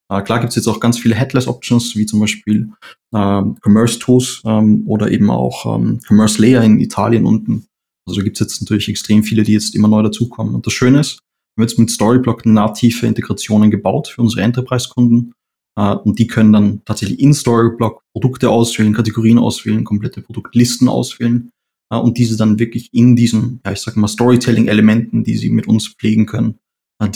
klar 0.08 0.40
gibt 0.40 0.50
es 0.50 0.56
jetzt 0.56 0.66
auch 0.66 0.80
ganz 0.80 0.98
viele 0.98 1.14
Headless-Options, 1.14 1.96
wie 1.96 2.06
zum 2.06 2.20
Beispiel 2.20 2.70
Commerce-Tools 3.12 4.42
ähm, 4.44 4.82
oder 4.86 5.10
eben 5.10 5.30
auch 5.30 5.76
ähm, 5.76 6.00
Commerce 6.06 6.40
Layer 6.40 6.62
in 6.62 6.80
Italien 6.80 7.24
unten. 7.24 7.66
Also 8.06 8.22
gibt 8.22 8.40
es 8.40 8.46
jetzt 8.46 8.60
natürlich 8.60 8.88
extrem 8.88 9.22
viele, 9.22 9.42
die 9.42 9.52
jetzt 9.52 9.74
immer 9.74 9.88
neu 9.88 10.02
dazukommen. 10.02 10.54
Und 10.54 10.66
das 10.66 10.72
Schöne 10.72 11.00
ist, 11.00 11.20
wir 11.54 11.62
haben 11.62 11.68
jetzt 11.68 11.78
mit 11.78 11.90
Storyblock 11.90 12.46
native 12.46 13.06
Integrationen 13.06 13.70
gebaut 13.70 14.08
für 14.08 14.22
unsere 14.22 14.42
Enterprise-Kunden. 14.42 15.32
Äh, 15.78 15.94
und 15.94 16.18
die 16.18 16.26
können 16.26 16.52
dann 16.52 16.82
tatsächlich 16.84 17.20
in 17.20 17.34
Storyblock 17.34 18.02
Produkte 18.12 18.50
auswählen, 18.50 18.94
Kategorien 18.94 19.38
auswählen, 19.38 19.84
komplette 19.84 20.22
Produktlisten 20.22 20.88
auswählen 20.88 21.50
äh, 21.50 21.61
und 21.98 22.18
diese 22.18 22.36
dann 22.36 22.58
wirklich 22.58 22.92
in 22.92 23.16
diesen, 23.16 23.60
ja, 23.64 23.72
ich 23.72 23.80
sag 23.80 23.96
mal, 23.96 24.08
Storytelling-Elementen, 24.08 25.24
die 25.24 25.36
sie 25.36 25.50
mit 25.50 25.66
uns 25.66 25.88
pflegen 25.88 26.26
können, 26.26 26.58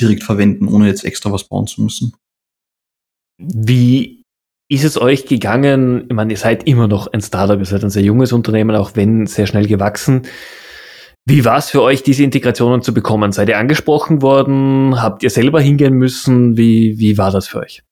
direkt 0.01 0.25
verwenden, 0.25 0.69
ohne 0.69 0.87
jetzt 0.89 1.05
extra 1.05 1.31
was 1.31 1.45
bauen 1.45 1.67
zu 1.67 1.83
müssen. 1.83 2.13
Wie 3.39 4.23
ist 4.69 4.85
es 4.85 5.01
euch 5.01 5.27
gegangen? 5.27 6.07
Ich 6.09 6.15
meine, 6.15 6.33
ihr 6.33 6.39
seid 6.39 6.67
immer 6.67 6.89
noch 6.89 7.07
ein 7.07 7.21
Startup, 7.21 7.59
ihr 7.59 7.65
seid 7.65 7.85
ein 7.85 7.91
sehr 7.91 8.03
junges 8.03 8.33
Unternehmen, 8.33 8.75
auch 8.75 8.97
wenn 8.97 9.27
sehr 9.27 9.47
schnell 9.47 9.67
gewachsen. 9.67 10.23
Wie 11.29 11.45
war 11.45 11.59
es 11.59 11.71
für 11.71 11.83
euch, 11.83 12.03
diese 12.03 12.23
Integrationen 12.23 12.83
zu 12.83 12.95
bekommen? 12.95 13.33
Seid 13.33 13.49
ihr 13.49 13.59
angesprochen 13.59 14.23
worden? 14.23 15.01
Habt 15.01 15.23
ihr 15.23 15.31
selber 15.31 15.61
hingehen 15.61 15.95
müssen? 15.95 16.57
Wie, 16.57 16.99
wie 16.99 17.19
war 17.19 17.31
das 17.31 17.49
für 17.49 17.59
euch? 17.59 17.83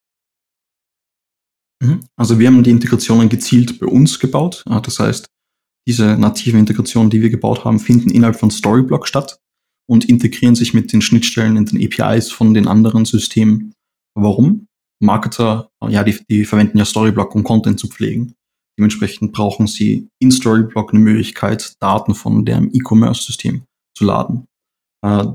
Mhm. 1.82 2.00
Also 2.16 2.38
wir 2.38 2.46
haben 2.48 2.62
die 2.62 2.70
Integrationen 2.70 3.28
gezielt 3.28 3.80
bei 3.80 3.86
uns 3.86 4.18
gebaut. 4.18 4.64
Das 4.66 4.98
heißt, 4.98 5.26
diese 5.86 6.16
nativen 6.16 6.60
Integrationen, 6.60 7.10
die 7.10 7.22
wir 7.22 7.30
gebaut 7.30 7.64
haben, 7.64 7.78
finden 7.78 8.10
innerhalb 8.10 8.36
von 8.36 8.50
Storyblock 8.50 9.06
statt 9.06 9.38
und 9.86 10.04
integrieren 10.06 10.54
sich 10.54 10.74
mit 10.74 10.92
den 10.92 11.02
Schnittstellen 11.02 11.56
in 11.56 11.66
den 11.66 11.84
APIs 11.84 12.30
von 12.30 12.54
den 12.54 12.66
anderen 12.66 13.04
Systemen. 13.04 13.74
Warum? 14.14 14.66
Marketer, 15.00 15.68
ja, 15.88 16.02
die, 16.02 16.18
die 16.30 16.44
verwenden 16.44 16.78
ja 16.78 16.84
Storyblock, 16.84 17.34
um 17.34 17.44
Content 17.44 17.78
zu 17.78 17.88
pflegen. 17.88 18.34
Dementsprechend 18.78 19.32
brauchen 19.32 19.66
Sie 19.66 20.08
in 20.18 20.32
Storyblock 20.32 20.92
eine 20.92 21.02
Möglichkeit, 21.02 21.74
Daten 21.80 22.14
von 22.14 22.44
dem 22.44 22.70
E-Commerce-System 22.72 23.64
zu 23.96 24.04
laden. 24.04 24.46
Äh, 25.04 25.26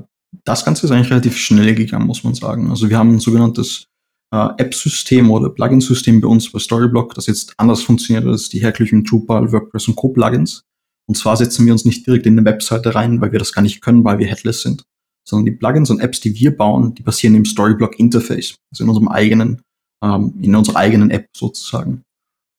das 0.44 0.64
Ganze 0.64 0.86
ist 0.86 0.92
eigentlich 0.92 1.10
relativ 1.10 1.36
schnell 1.36 1.74
gegangen, 1.74 2.06
muss 2.06 2.24
man 2.24 2.34
sagen. 2.34 2.70
Also 2.70 2.88
wir 2.90 2.98
haben 2.98 3.14
ein 3.14 3.20
sogenanntes 3.20 3.86
App-System 4.32 5.30
oder 5.30 5.50
Plugin-System 5.50 6.20
bei 6.20 6.28
uns 6.28 6.50
bei 6.50 6.58
Storyblock, 6.58 7.14
das 7.14 7.26
jetzt 7.26 7.54
anders 7.56 7.82
funktioniert 7.82 8.26
als 8.26 8.48
die 8.48 8.60
herkömmlichen 8.60 9.04
Drupal, 9.04 9.50
WordPress 9.50 9.88
und 9.88 9.96
Co-Plugins. 9.96 10.62
Und 11.08 11.16
zwar 11.16 11.36
setzen 11.36 11.66
wir 11.66 11.72
uns 11.72 11.84
nicht 11.84 12.06
direkt 12.06 12.26
in 12.26 12.38
eine 12.38 12.48
Webseite 12.48 12.94
rein, 12.94 13.20
weil 13.20 13.32
wir 13.32 13.40
das 13.40 13.52
gar 13.52 13.62
nicht 13.62 13.80
können, 13.80 14.04
weil 14.04 14.20
wir 14.20 14.28
headless 14.28 14.62
sind, 14.62 14.84
sondern 15.28 15.46
die 15.46 15.58
Plugins 15.58 15.90
und 15.90 16.00
Apps, 16.00 16.20
die 16.20 16.34
wir 16.36 16.56
bauen, 16.56 16.94
die 16.94 17.02
basieren 17.02 17.34
im 17.34 17.44
Storyblock-Interface, 17.44 18.54
also 18.70 18.84
in 18.84 18.88
unserem 18.88 19.08
eigenen, 19.08 19.62
ähm, 20.04 20.34
in 20.40 20.54
unserer 20.54 20.76
eigenen 20.76 21.10
App 21.10 21.26
sozusagen. 21.36 22.02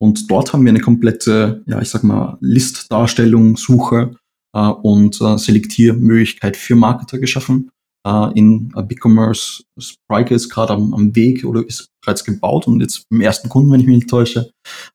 Und 0.02 0.30
dort 0.30 0.52
haben 0.52 0.66
wir 0.66 0.72
eine 0.72 0.82
komplette, 0.82 1.64
ja, 1.68 1.82
ich 1.82 1.90
sag 1.90 2.04
mal, 2.04 2.38
Listdarstellung, 2.42 3.56
Suche 3.56 4.16
äh, 4.54 4.68
und 4.68 5.22
äh, 5.22 5.38
Selektiermöglichkeit 5.38 6.58
für 6.58 6.76
Marketer 6.76 7.20
geschaffen. 7.20 7.70
Äh, 8.06 8.32
in 8.34 8.74
äh, 8.76 8.82
BigCommerce 8.82 9.64
Spriker 9.78 10.36
ist 10.36 10.50
gerade 10.50 10.74
am, 10.74 10.94
am, 10.94 11.16
Weg 11.16 11.46
oder 11.46 11.66
ist 11.66 11.90
bereits 12.04 12.24
gebaut 12.24 12.68
und 12.68 12.82
jetzt 12.82 13.06
im 13.12 13.22
ersten 13.22 13.48
Kunden, 13.48 13.72
wenn 13.72 13.80
ich 13.80 13.86
mich 13.86 13.98
nicht 13.98 14.10
täusche. 14.10 14.52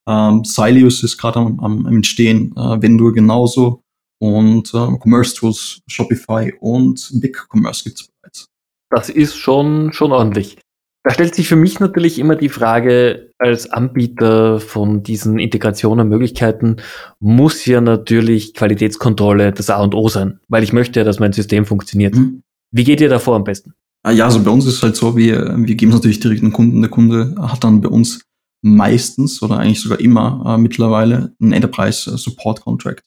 Ähm, 0.09 0.43
Silius 0.45 1.05
ist 1.05 1.17
gerade 1.17 1.39
am, 1.39 1.61
am, 1.61 1.87
Entstehen, 1.87 2.53
äh, 2.57 2.83
Vendur 2.83 3.13
genauso 3.13 3.83
und 4.21 4.75
äh, 4.75 4.99
Commerce 5.01 5.37
Tools, 5.37 5.81
Shopify 5.87 6.53
und 6.59 7.09
BigCommerce 7.21 7.85
gibt 7.85 8.01
es 8.01 8.09
bereits. 8.09 8.47
Das 8.91 9.09
ist 9.09 9.37
schon, 9.37 9.93
schon 9.93 10.13
ordentlich. 10.13 10.59
Da 11.05 11.13
stellt 11.13 11.37
sich 11.37 11.47
für 11.47 11.55
mich 11.55 11.79
natürlich 11.79 12.19
immer 12.19 12.35
die 12.35 12.49
Frage, 12.49 13.33
als 13.39 13.71
Anbieter 13.71 14.59
von 14.59 15.05
diesen 15.05 15.39
Integrationen, 15.39 16.09
Möglichkeiten, 16.09 16.79
muss 17.21 17.65
ja 17.65 17.81
natürlich 17.81 18.55
Qualitätskontrolle 18.55 19.53
das 19.53 19.71
A 19.71 19.81
und 19.81 19.95
O 19.95 20.09
sein, 20.09 20.41
weil 20.49 20.65
ich 20.65 20.73
möchte 20.73 20.99
ja, 20.99 21.05
dass 21.05 21.21
mein 21.21 21.33
System 21.33 21.65
funktioniert. 21.65 22.17
Mhm. 22.17 22.43
Wie 22.71 22.85
geht 22.85 23.01
ihr 23.01 23.09
davor 23.09 23.37
am 23.37 23.45
besten? 23.45 23.75
Ah, 24.03 24.13
ja, 24.13 24.27
also 24.27 24.43
bei 24.43 24.51
uns 24.51 24.67
ist 24.67 24.75
es 24.75 24.83
halt 24.83 24.97
so, 24.97 25.17
wir, 25.17 25.57
wir 25.59 25.75
geben 25.75 25.91
es 25.91 25.97
natürlich 25.97 26.21
direkt 26.21 26.43
den 26.43 26.53
Kunden. 26.53 26.81
Der 26.81 26.91
Kunde 26.91 27.35
hat 27.39 27.65
dann 27.65 27.81
bei 27.81 27.89
uns 27.89 28.21
meistens 28.63 29.43
oder 29.43 29.59
eigentlich 29.59 29.81
sogar 29.81 30.01
immer 30.01 30.45
äh, 30.47 30.59
mittlerweile 30.59 31.35
einen 31.41 31.53
Enterprise 31.53 32.17
Support 32.17 32.61
Contract. 32.63 33.05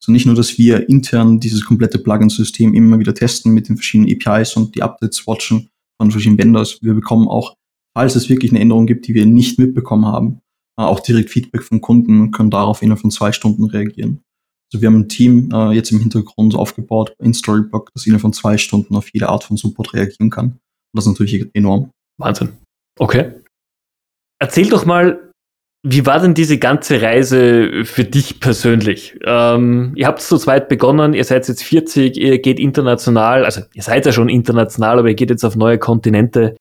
Also 0.00 0.12
nicht 0.12 0.26
nur, 0.26 0.34
dass 0.34 0.58
wir 0.58 0.88
intern 0.88 1.40
dieses 1.40 1.64
komplette 1.64 1.98
Plugin-System 1.98 2.74
immer 2.74 2.98
wieder 2.98 3.14
testen 3.14 3.52
mit 3.52 3.68
den 3.68 3.76
verschiedenen 3.76 4.14
APIs 4.14 4.56
und 4.56 4.74
die 4.74 4.82
Updates 4.82 5.26
watchen 5.26 5.70
von 6.00 6.10
verschiedenen 6.10 6.38
Vendors. 6.38 6.78
Wir 6.82 6.94
bekommen 6.94 7.28
auch, 7.28 7.54
falls 7.94 8.14
es 8.14 8.28
wirklich 8.28 8.52
eine 8.52 8.60
Änderung 8.60 8.86
gibt, 8.86 9.06
die 9.06 9.14
wir 9.14 9.26
nicht 9.26 9.58
mitbekommen 9.58 10.06
haben, 10.06 10.40
äh, 10.78 10.82
auch 10.82 11.00
direkt 11.00 11.30
Feedback 11.30 11.62
vom 11.62 11.80
Kunden 11.80 12.20
und 12.20 12.30
können 12.30 12.50
darauf 12.50 12.82
innerhalb 12.82 13.00
von 13.00 13.10
zwei 13.10 13.32
Stunden 13.32 13.64
reagieren. 13.64 14.22
Also 14.72 14.82
wir 14.82 14.88
haben 14.88 15.00
ein 15.00 15.08
Team 15.08 15.50
äh, 15.52 15.72
jetzt 15.72 15.90
im 15.92 16.00
Hintergrund 16.00 16.54
aufgebaut 16.54 17.14
in 17.18 17.32
Storyblock, 17.32 17.90
das 17.94 18.06
innerhalb 18.06 18.22
von 18.22 18.32
zwei 18.32 18.58
Stunden 18.58 18.94
auf 18.96 19.08
jede 19.12 19.28
Art 19.28 19.44
von 19.44 19.56
Support 19.56 19.94
reagieren 19.94 20.30
kann. 20.30 20.46
Und 20.46 20.60
das 20.94 21.06
ist 21.06 21.12
natürlich 21.12 21.46
enorm. 21.54 21.90
Wahnsinn. 22.18 22.50
Okay. 22.98 23.32
Erzähl 24.40 24.68
doch 24.68 24.84
mal, 24.84 25.28
wie 25.84 26.04
war 26.06 26.20
denn 26.20 26.34
diese 26.34 26.58
ganze 26.58 27.00
Reise 27.00 27.84
für 27.84 28.04
dich 28.04 28.40
persönlich? 28.40 29.16
Ähm, 29.24 29.92
ihr 29.94 30.06
habt 30.06 30.20
zu 30.20 30.36
zweit 30.36 30.68
begonnen, 30.68 31.14
ihr 31.14 31.24
seid 31.24 31.46
jetzt 31.48 31.62
40, 31.62 32.16
ihr 32.16 32.38
geht 32.40 32.58
international, 32.58 33.44
also 33.44 33.62
ihr 33.72 33.82
seid 33.82 34.04
ja 34.04 34.12
schon 34.12 34.28
international, 34.28 34.98
aber 34.98 35.08
ihr 35.08 35.14
geht 35.14 35.30
jetzt 35.30 35.44
auf 35.44 35.56
neue 35.56 35.78
Kontinente. 35.78 36.56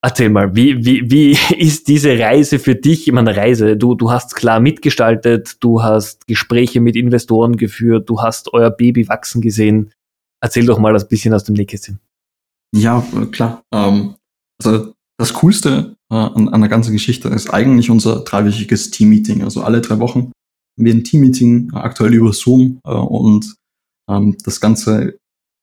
Erzähl 0.00 0.30
mal, 0.30 0.54
wie, 0.54 0.84
wie, 0.84 1.10
wie 1.10 1.36
ist 1.58 1.88
diese 1.88 2.18
Reise 2.18 2.58
für 2.58 2.74
dich? 2.76 3.08
Ich 3.08 3.12
meine, 3.12 3.36
Reise, 3.36 3.76
du, 3.76 3.94
du 3.94 4.10
hast 4.10 4.34
klar 4.34 4.60
mitgestaltet, 4.60 5.56
du 5.60 5.82
hast 5.82 6.26
Gespräche 6.26 6.80
mit 6.80 6.94
Investoren 6.96 7.56
geführt, 7.56 8.08
du 8.08 8.22
hast 8.22 8.52
euer 8.52 8.70
Baby 8.70 9.08
wachsen 9.08 9.40
gesehen. 9.40 9.92
Erzähl 10.40 10.66
doch 10.66 10.78
mal 10.78 10.96
ein 10.96 11.08
bisschen 11.08 11.34
aus 11.34 11.44
dem 11.44 11.56
Nähkästchen. 11.56 11.98
Ja, 12.76 13.04
klar. 13.32 13.62
Ähm, 13.72 14.14
also 14.62 14.94
das 15.18 15.34
Coolste 15.34 15.96
äh, 16.12 16.14
an, 16.14 16.48
an 16.48 16.60
der 16.60 16.70
ganzen 16.70 16.92
Geschichte 16.92 17.28
ist 17.28 17.52
eigentlich 17.52 17.90
unser 17.90 18.20
dreiwöchiges 18.20 18.92
Team-Meeting. 18.92 19.42
Also 19.42 19.62
alle 19.62 19.80
drei 19.80 19.98
Wochen 19.98 20.18
haben 20.18 20.84
wir 20.84 20.94
ein 20.94 21.02
Team-Meeting, 21.02 21.72
äh, 21.74 21.76
aktuell 21.76 22.14
über 22.14 22.32
Zoom 22.32 22.80
äh, 22.84 22.92
und 22.92 23.56
ähm, 24.08 24.36
das 24.44 24.60
Ganze 24.60 25.18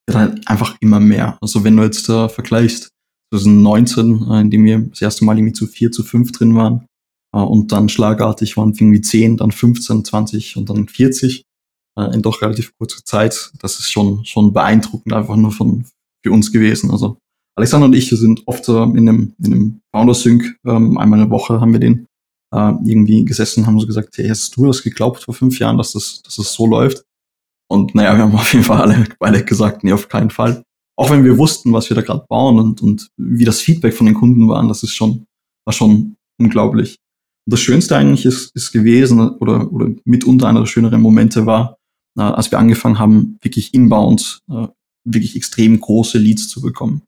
wird 0.08 0.18
halt 0.18 0.48
einfach 0.48 0.76
immer 0.82 1.00
mehr. 1.00 1.38
Also 1.42 1.64
wenn 1.64 1.78
du 1.78 1.84
jetzt 1.84 2.10
äh, 2.10 2.28
vergleichst 2.28 2.90
2019, 3.34 4.28
äh, 4.30 4.42
in 4.42 4.50
dem 4.50 4.66
wir 4.66 4.80
das 4.80 5.02
erste 5.02 5.26
Mal 5.26 5.38
irgendwie 5.38 5.54
zu 5.54 5.68
vier, 5.68 5.92
zu 5.92 6.04
fünf 6.04 6.32
drin 6.32 6.56
waren 6.56 6.86
äh, 7.34 7.40
und 7.40 7.72
dann 7.72 7.90
schlagartig 7.90 8.58
waren 8.58 8.74
irgendwie 8.74 9.02
zehn, 9.02 9.38
dann 9.38 9.52
15, 9.52 10.06
20 10.06 10.58
und 10.58 10.70
dann 10.70 10.88
40 10.88 11.44
äh, 11.98 12.14
in 12.14 12.22
doch 12.22 12.42
relativ 12.42 12.78
kurzer 12.78 13.04
Zeit. 13.04 13.52
Das 13.60 13.80
ist 13.80 13.92
schon, 13.92 14.26
schon 14.26 14.54
beeindruckend 14.54 15.14
einfach 15.14 15.36
nur 15.36 15.52
von, 15.52 15.86
für 16.24 16.32
uns 16.32 16.52
gewesen. 16.52 16.92
Also 16.92 17.18
Alexander 17.58 17.86
und 17.86 17.96
ich 17.96 18.10
sind 18.10 18.44
oft 18.48 18.68
äh, 18.68 18.84
in 18.84 19.10
einem, 19.10 19.34
in 19.40 19.54
einem 19.54 19.82
Founder-Sync, 19.92 20.58
ähm, 20.66 20.98
einmal 20.98 21.20
eine 21.22 21.30
Woche 21.30 21.62
haben 21.62 21.72
wir 21.72 21.80
den 21.80 22.08
äh, 22.54 22.74
irgendwie 22.84 23.24
gesessen, 23.24 23.66
haben 23.66 23.80
so 23.80 23.88
gesagt, 23.88 24.18
hey, 24.18 24.28
hast 24.28 24.56
du 24.56 24.66
das 24.66 24.84
geglaubt 24.84 25.24
vor 25.24 25.34
fünf 25.34 25.60
Jahren, 25.60 25.78
dass 25.78 25.94
das, 25.94 26.22
dass 26.24 26.36
das 26.36 26.54
so 26.54 26.68
läuft? 26.68 27.06
Und 27.68 27.96
naja, 27.96 28.16
wir 28.16 28.24
haben 28.24 28.36
auf 28.36 28.54
jeden 28.54 28.66
Fall 28.66 28.82
alle 28.82 29.06
beide 29.20 29.44
gesagt, 29.44 29.84
nee, 29.84 29.94
auf 29.94 30.10
keinen 30.10 30.30
Fall. 30.30 30.64
Auch 30.98 31.10
wenn 31.10 31.24
wir 31.24 31.38
wussten, 31.38 31.74
was 31.74 31.90
wir 31.90 31.96
da 31.96 32.02
gerade 32.02 32.26
bauen 32.30 32.60
und, 32.60 32.82
und 32.82 33.10
wie 33.18 33.46
das 33.46 33.60
Feedback 33.60 33.94
von 33.94 34.06
den 34.06 34.16
Kunden 34.16 34.48
war, 34.48 34.66
das 34.68 34.84
ist 34.84 34.94
schon, 34.94 35.26
war 35.66 35.74
schon 35.74 36.16
unglaublich. 36.40 36.98
Und 37.46 37.54
das 37.54 37.60
Schönste 37.60 37.98
eigentlich 37.98 38.26
ist, 38.26 38.56
ist 38.56 38.72
gewesen, 38.72 39.20
oder, 39.38 39.72
oder 39.72 39.92
mitunter 40.06 40.48
einer 40.48 40.62
der 40.62 40.68
schöneren 40.68 41.02
Momente 41.02 41.46
war, 41.46 41.78
äh, 42.18 42.22
als 42.22 42.50
wir 42.52 42.60
angefangen 42.60 42.98
haben, 42.98 43.38
wirklich 43.42 43.74
inbound, 43.74 44.40
äh, 44.50 44.68
wirklich 45.06 45.36
extrem 45.36 45.80
große 45.80 46.18
Leads 46.18 46.48
zu 46.48 46.62
bekommen. 46.62 47.04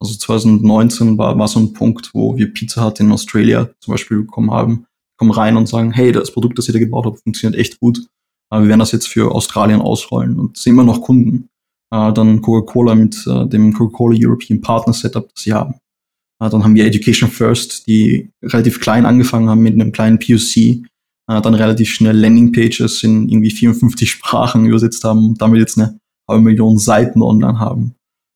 Also 0.00 0.14
2019 0.14 1.18
war, 1.18 1.38
war 1.38 1.48
so 1.48 1.60
ein 1.60 1.72
Punkt, 1.72 2.10
wo 2.14 2.36
wir 2.36 2.52
Pizza 2.52 2.84
Hut 2.84 3.00
in 3.00 3.12
Australia 3.12 3.70
zum 3.80 3.92
Beispiel 3.92 4.18
bekommen 4.18 4.50
haben, 4.50 4.86
kommen 5.18 5.32
rein 5.32 5.56
und 5.56 5.68
sagen, 5.68 5.92
hey, 5.92 6.12
das 6.12 6.32
Produkt, 6.32 6.58
das 6.58 6.68
ihr 6.68 6.72
da 6.72 6.78
gebaut 6.78 7.04
habt, 7.04 7.20
funktioniert 7.20 7.60
echt 7.60 7.80
gut. 7.80 8.06
Aber 8.48 8.62
wir 8.62 8.68
werden 8.68 8.80
das 8.80 8.92
jetzt 8.92 9.08
für 9.08 9.32
Australien 9.32 9.80
ausrollen 9.80 10.38
und 10.38 10.56
sehen 10.56 10.74
wir 10.76 10.84
noch 10.84 11.02
Kunden. 11.02 11.48
Äh, 11.92 12.12
dann 12.12 12.40
Coca-Cola 12.40 12.94
mit 12.94 13.26
äh, 13.26 13.46
dem 13.46 13.72
Coca-Cola 13.72 14.16
European 14.18 14.60
Partner 14.60 14.92
Setup, 14.92 15.28
das 15.34 15.44
sie 15.44 15.52
haben. 15.52 15.74
Äh, 16.40 16.48
dann 16.50 16.64
haben 16.64 16.74
wir 16.74 16.86
Education 16.86 17.30
First, 17.30 17.86
die 17.86 18.30
relativ 18.42 18.80
klein 18.80 19.06
angefangen 19.06 19.48
haben 19.48 19.62
mit 19.62 19.74
einem 19.74 19.92
kleinen 19.92 20.18
POC, 20.18 20.56
äh, 20.56 20.82
dann 21.26 21.54
relativ 21.54 21.90
schnell 21.90 22.16
Landing 22.16 22.52
Pages 22.52 23.02
in 23.02 23.28
irgendwie 23.28 23.50
54 23.50 24.10
Sprachen 24.10 24.66
übersetzt 24.66 25.04
haben 25.04 25.30
und 25.30 25.40
damit 25.42 25.60
jetzt 25.60 25.78
eine 25.78 25.98
halbe 26.28 26.44
Million 26.44 26.78
Seiten 26.78 27.22
online 27.22 27.58
haben 27.58 27.94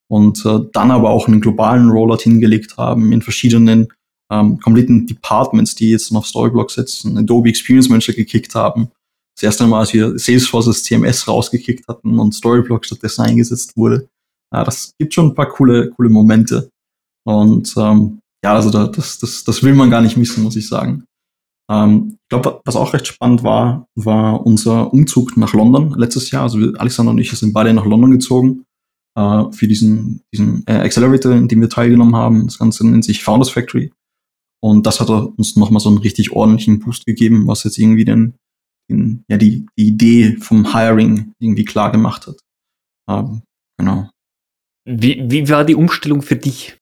und 0.09 0.45
äh, 0.45 0.61
dann 0.73 0.91
aber 0.91 1.11
auch 1.11 1.29
einen 1.29 1.41
globalen 1.41 1.91
Rollout 1.91 2.23
hingelegt 2.23 2.77
haben 2.77 3.13
in 3.13 3.23
verschiedenen 3.23 3.89
ähm, 4.31 4.59
kompletten 4.61 5.07
Departments, 5.07 5.75
die 5.75 5.91
jetzt 5.91 6.13
noch 6.13 6.25
Storyblock 6.25 6.71
setzen, 6.71 7.19
Adobe 7.19 7.49
Experience 7.49 7.89
Manager 7.89 8.13
gekickt 8.13 8.55
haben. 8.55 8.89
Das 9.37 9.43
erste 9.43 9.67
Mal, 9.67 9.81
als 9.81 9.93
wir 9.93 10.19
Salesforce 10.19 10.69
als 10.69 10.85
CMS 10.85 11.27
rausgekickt 11.27 11.89
hatten 11.89 12.19
und 12.19 12.35
Storyblock 12.35 12.85
stattdessen 12.85 13.23
eingesetzt 13.23 13.77
wurde. 13.77 14.09
Ja, 14.53 14.63
das 14.63 14.93
gibt 14.99 15.13
schon 15.15 15.29
ein 15.29 15.35
paar 15.35 15.49
coole, 15.49 15.91
coole 15.91 16.09
Momente. 16.09 16.71
Und 17.27 17.75
ähm, 17.77 18.21
ja, 18.45 18.55
also 18.55 18.71
da, 18.71 18.87
das, 18.87 19.19
das, 19.19 19.43
das 19.43 19.63
will 19.63 19.75
man 19.75 19.91
gar 19.91 20.03
nicht 20.03 20.17
missen, 20.17 20.45
muss 20.45 20.57
ich 20.57 20.69
sagen. 20.69 21.05
Ähm, 21.71 22.19
ich 22.23 22.29
glaube, 22.29 22.61
was 22.65 22.77
auch 22.77 22.93
recht 22.93 23.07
spannend 23.07 23.43
war, 23.43 23.89
war 23.95 24.45
unser 24.47 24.93
Umzug 24.93 25.37
nach 25.37 25.55
London 25.55 25.95
letztes 25.97 26.31
Jahr. 26.31 26.43
Also 26.43 26.59
Alexander 26.77 27.11
und 27.11 27.19
ich 27.19 27.31
sind 27.33 27.53
beide 27.53 27.73
nach 27.73 27.87
London 27.87 28.11
gezogen 28.11 28.65
äh, 29.17 29.45
für 29.51 29.67
diesen, 29.67 30.23
diesen 30.33 30.63
äh, 30.67 30.75
Accelerator, 30.75 31.33
in 31.33 31.49
dem 31.49 31.61
wir 31.61 31.71
teilgenommen 31.71 32.17
haben. 32.17 32.47
Das 32.47 32.59
Ganze 32.59 32.87
nennt 32.87 33.05
sich 33.05 33.25
Founders 33.25 33.51
Factory. 33.51 33.93
Und 34.63 34.87
das 34.87 35.01
hat 35.01 35.11
uns 35.11 35.57
nochmal 35.57 35.81
so 35.81 35.91
einen 35.91 35.99
richtig 35.99 36.33
ordentlichen 36.33 36.79
Boost 36.79 37.07
gegeben, 37.07 37.47
was 37.47 37.65
jetzt 37.65 37.79
irgendwie 37.79 38.05
den, 38.05 38.35
den 38.91 39.25
ja, 39.29 39.37
die, 39.37 39.67
die 39.79 39.89
Idee 39.89 40.37
vom 40.39 40.73
Hiring 40.73 41.33
irgendwie 41.39 41.65
klar 41.65 41.91
gemacht 41.93 42.27
hat. 42.27 42.37
Ähm, 43.09 43.43
genau. 43.79 44.11
Wie, 44.87 45.25
wie 45.31 45.49
war 45.49 45.65
die 45.65 45.75
Umstellung 45.75 46.23
für 46.23 46.37
dich 46.37 46.79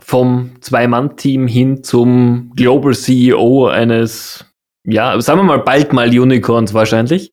vom 0.00 0.50
Zwei-Mann-Team 0.60 1.46
hin 1.46 1.82
zum 1.84 2.52
Global 2.54 2.94
CEO 2.94 3.66
eines, 3.66 4.44
ja, 4.86 5.20
sagen 5.20 5.40
wir 5.40 5.44
mal 5.44 5.60
bald 5.60 5.92
mal 5.92 6.08
Unicorns 6.08 6.74
wahrscheinlich? 6.74 7.32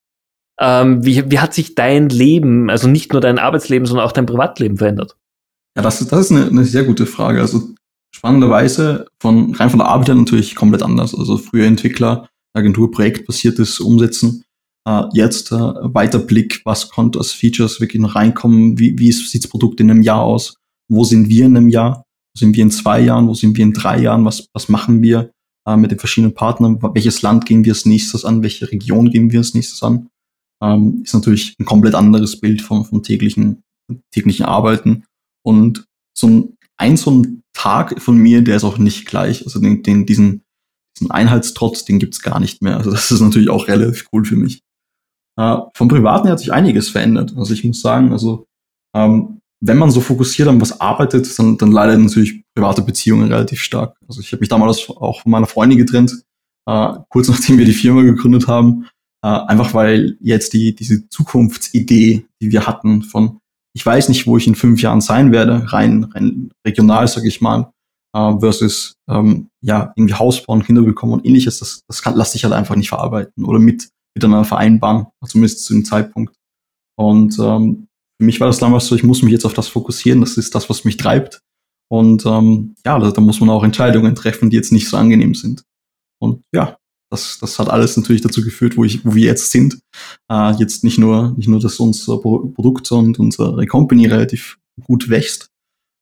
Ähm, 0.60 1.04
wie, 1.06 1.30
wie 1.30 1.40
hat 1.40 1.54
sich 1.54 1.76
dein 1.76 2.10
Leben, 2.10 2.70
also 2.70 2.88
nicht 2.88 3.12
nur 3.12 3.22
dein 3.22 3.40
Arbeitsleben, 3.40 3.86
sondern 3.86 4.06
auch 4.06 4.14
dein 4.14 4.26
Privatleben 4.26 4.78
verändert? 4.78 5.18
Ja, 5.76 5.84
das, 5.84 6.02
ist, 6.02 6.12
das 6.12 6.20
ist 6.22 6.32
eine, 6.32 6.48
eine 6.48 6.64
sehr 6.64 6.84
gute 6.84 7.06
Frage. 7.06 7.42
Also 7.42 7.62
spannenderweise 8.16 9.08
von 9.20 9.54
rein 9.56 9.70
von 9.70 9.80
der 9.80 9.90
Arbeit 9.90 10.08
her 10.08 10.16
natürlich 10.16 10.56
komplett 10.56 10.84
anders. 10.84 11.14
Also 11.14 11.38
früher 11.38 11.66
Entwickler, 11.66 12.30
Agentur, 12.56 12.92
projektbasiertes 12.92 13.80
Umsetzen. 13.80 14.44
Äh, 14.88 15.04
jetzt 15.14 15.52
äh, 15.52 15.56
weiter 15.56 16.20
Blick, 16.20 16.62
was 16.64 16.90
konnte 16.90 17.20
als 17.20 17.32
Features 17.32 17.82
wirklich 17.82 18.02
noch 18.02 18.16
reinkommen, 18.16 18.80
wie, 18.80 18.98
wie 18.98 19.12
sieht 19.12 19.44
das 19.44 19.50
Produkt 19.50 19.80
in 19.80 19.92
einem 19.92 20.04
Jahr 20.04 20.22
aus, 20.22 20.56
wo 20.90 21.04
sind 21.04 21.30
wir 21.30 21.46
in 21.46 21.58
einem 21.58 21.70
Jahr, 21.70 22.04
wo 22.34 22.40
sind 22.40 22.56
wir 22.56 22.64
in 22.64 22.72
zwei 22.72 23.02
Jahren, 23.02 23.28
wo 23.28 23.34
sind 23.34 23.58
wir 23.58 23.64
in 23.64 23.74
drei 23.74 24.00
Jahren, 24.00 24.26
was, 24.26 24.48
was 24.54 24.70
machen 24.70 25.02
wir 25.02 25.32
äh, 25.68 25.76
mit 25.76 25.92
den 25.92 26.00
verschiedenen 26.00 26.34
Partnern, 26.34 26.80
welches 26.94 27.22
Land 27.22 27.46
gehen 27.46 27.66
wir 27.66 27.74
als 27.74 27.86
nächstes 27.86 28.26
an, 28.26 28.44
welche 28.44 28.72
Region 28.72 29.10
gehen 29.10 29.32
wir 29.32 29.40
als 29.40 29.54
nächstes 29.54 29.82
an? 29.84 30.10
Ähm, 30.64 31.02
ist 31.04 31.14
natürlich 31.14 31.56
ein 31.60 31.66
komplett 31.66 31.96
anderes 31.96 32.40
Bild 32.40 32.62
vom, 32.62 32.86
vom 32.86 33.04
täglichen, 33.04 33.64
täglichen 34.12 34.46
Arbeiten. 34.46 35.04
Und 35.44 35.86
so 36.18 36.28
ein, 36.28 36.58
ein, 36.78 36.98
so 36.98 37.12
ein 37.12 37.42
Tag 37.54 38.02
von 38.02 38.18
mir, 38.18 38.42
der 38.42 38.58
ist 38.58 38.64
auch 38.64 38.78
nicht 38.78 39.06
gleich. 39.06 39.44
Also 39.44 39.60
den, 39.60 39.84
den, 39.84 40.06
diesen, 40.06 40.42
diesen 40.98 41.12
Einheitstrotz, 41.12 41.86
den 41.86 42.00
gibt's 42.00 42.22
gar 42.22 42.40
nicht 42.40 42.62
mehr. 42.62 42.78
Also 42.78 42.92
das 42.92 43.12
ist 43.12 43.22
natürlich 43.22 43.50
auch 43.50 43.68
relativ 43.68 44.08
cool 44.14 44.26
für 44.26 44.36
mich. 44.36 44.62
Äh, 45.38 45.58
vom 45.74 45.88
Privaten 45.88 46.30
hat 46.30 46.40
sich 46.40 46.54
einiges 46.54 46.90
verändert. 46.90 47.34
Also 47.36 47.54
ich 47.54 47.64
muss 47.64 47.82
sagen, 47.82 48.12
also 48.12 48.48
ähm, 48.96 49.42
wenn 49.62 49.78
man 49.78 49.92
so 49.92 50.02
fokussiert 50.02 50.48
an 50.48 50.62
was 50.62 50.80
arbeitet, 50.80 51.38
dann, 51.38 51.58
dann 51.58 51.72
leidet 51.72 52.00
natürlich 52.00 52.44
private 52.56 52.82
Beziehungen 52.82 53.32
relativ 53.32 53.62
stark. 53.62 53.98
Also 54.08 54.22
ich 54.22 54.32
habe 54.32 54.42
mich 54.42 54.50
damals 54.50 54.90
auch 54.90 55.22
von 55.22 55.32
meiner 55.32 55.48
Freundin 55.48 55.78
getrennt, 55.78 56.24
äh, 56.68 56.94
kurz 57.10 57.28
nachdem 57.30 57.58
wir 57.58 57.66
die 57.66 57.74
Firma 57.74 58.02
gegründet 58.04 58.48
haben. 58.48 58.88
Äh, 59.24 59.28
einfach 59.28 59.74
weil 59.74 60.18
jetzt 60.22 60.54
die, 60.54 60.76
diese 60.76 61.10
Zukunftsidee, 61.10 62.26
die 62.42 62.52
wir 62.52 62.68
hatten 62.68 63.02
von, 63.02 63.40
ich 63.74 63.86
weiß 63.86 64.08
nicht, 64.10 64.28
wo 64.28 64.38
ich 64.38 64.48
in 64.48 64.56
fünf 64.56 64.82
Jahren 64.82 65.02
sein 65.02 65.32
werde, 65.32 65.74
rein, 65.74 66.06
rein 66.06 66.52
regional, 66.66 67.08
sage 67.08 67.28
ich 67.28 67.42
mal, 67.42 67.72
äh, 68.16 68.40
versus 68.40 68.96
ähm, 69.10 69.50
ja, 69.62 69.94
irgendwie 69.96 70.14
Haus 70.14 70.42
bauen, 70.44 70.64
Kinder 70.64 70.82
bekommen 70.82 71.14
und 71.14 71.26
ähnliches, 71.26 71.60
das, 71.60 71.82
das 71.88 72.02
kann, 72.02 72.16
lasse 72.16 72.38
ich 72.38 72.44
halt 72.44 72.54
einfach 72.54 72.76
nicht 72.76 72.90
verarbeiten 72.90 73.44
oder 73.44 73.60
mit 73.60 73.90
miteinander 74.16 74.46
vereinbaren, 74.46 75.08
zumindest 75.28 75.66
zu 75.66 75.74
dem 75.74 75.84
Zeitpunkt. 75.84 76.34
Und 76.98 77.38
ähm, 77.38 77.88
für 78.18 78.26
mich 78.26 78.40
war 78.40 78.48
das 78.48 78.60
damals 78.60 78.88
so, 78.88 78.96
ich 78.96 79.04
muss 79.04 79.22
mich 79.22 79.34
jetzt 79.34 79.46
auf 79.46 79.54
das 79.54 79.68
fokussieren, 79.68 80.22
das 80.22 80.38
ist 80.38 80.56
das, 80.56 80.70
was 80.70 80.86
mich 80.86 80.96
treibt. 80.96 81.42
Und 81.92 82.26
ähm, 82.26 82.76
ja, 82.86 82.98
da, 82.98 83.12
da 83.12 83.22
muss 83.22 83.42
man 83.42 83.50
auch 83.50 83.64
Entscheidungen 83.64 84.16
treffen, 84.16 84.50
die 84.50 84.56
jetzt 84.56 84.72
nicht 84.72 84.88
so 84.88 84.96
angenehm 84.96 85.36
sind. 85.36 85.64
Und 86.22 86.42
ja, 86.54 86.78
das, 87.12 87.38
das 87.40 87.60
hat 87.60 87.70
alles 87.70 87.98
natürlich 87.98 88.22
dazu 88.22 88.42
geführt, 88.42 88.78
wo, 88.78 88.86
ich, 88.86 89.06
wo 89.06 89.14
wir 89.14 89.26
jetzt 89.26 89.52
sind. 89.52 89.80
Äh, 90.32 90.54
jetzt 90.54 90.86
nicht 90.86 90.98
nur, 90.98 91.34
nicht 91.38 91.48
nur, 91.48 91.60
dass 91.60 91.80
unser 91.80 92.18
Produkt 92.20 92.90
und 92.94 93.20
unsere 93.20 93.66
Company 93.68 94.08
relativ 94.08 94.58
gut 94.86 95.10
wächst, 95.10 95.50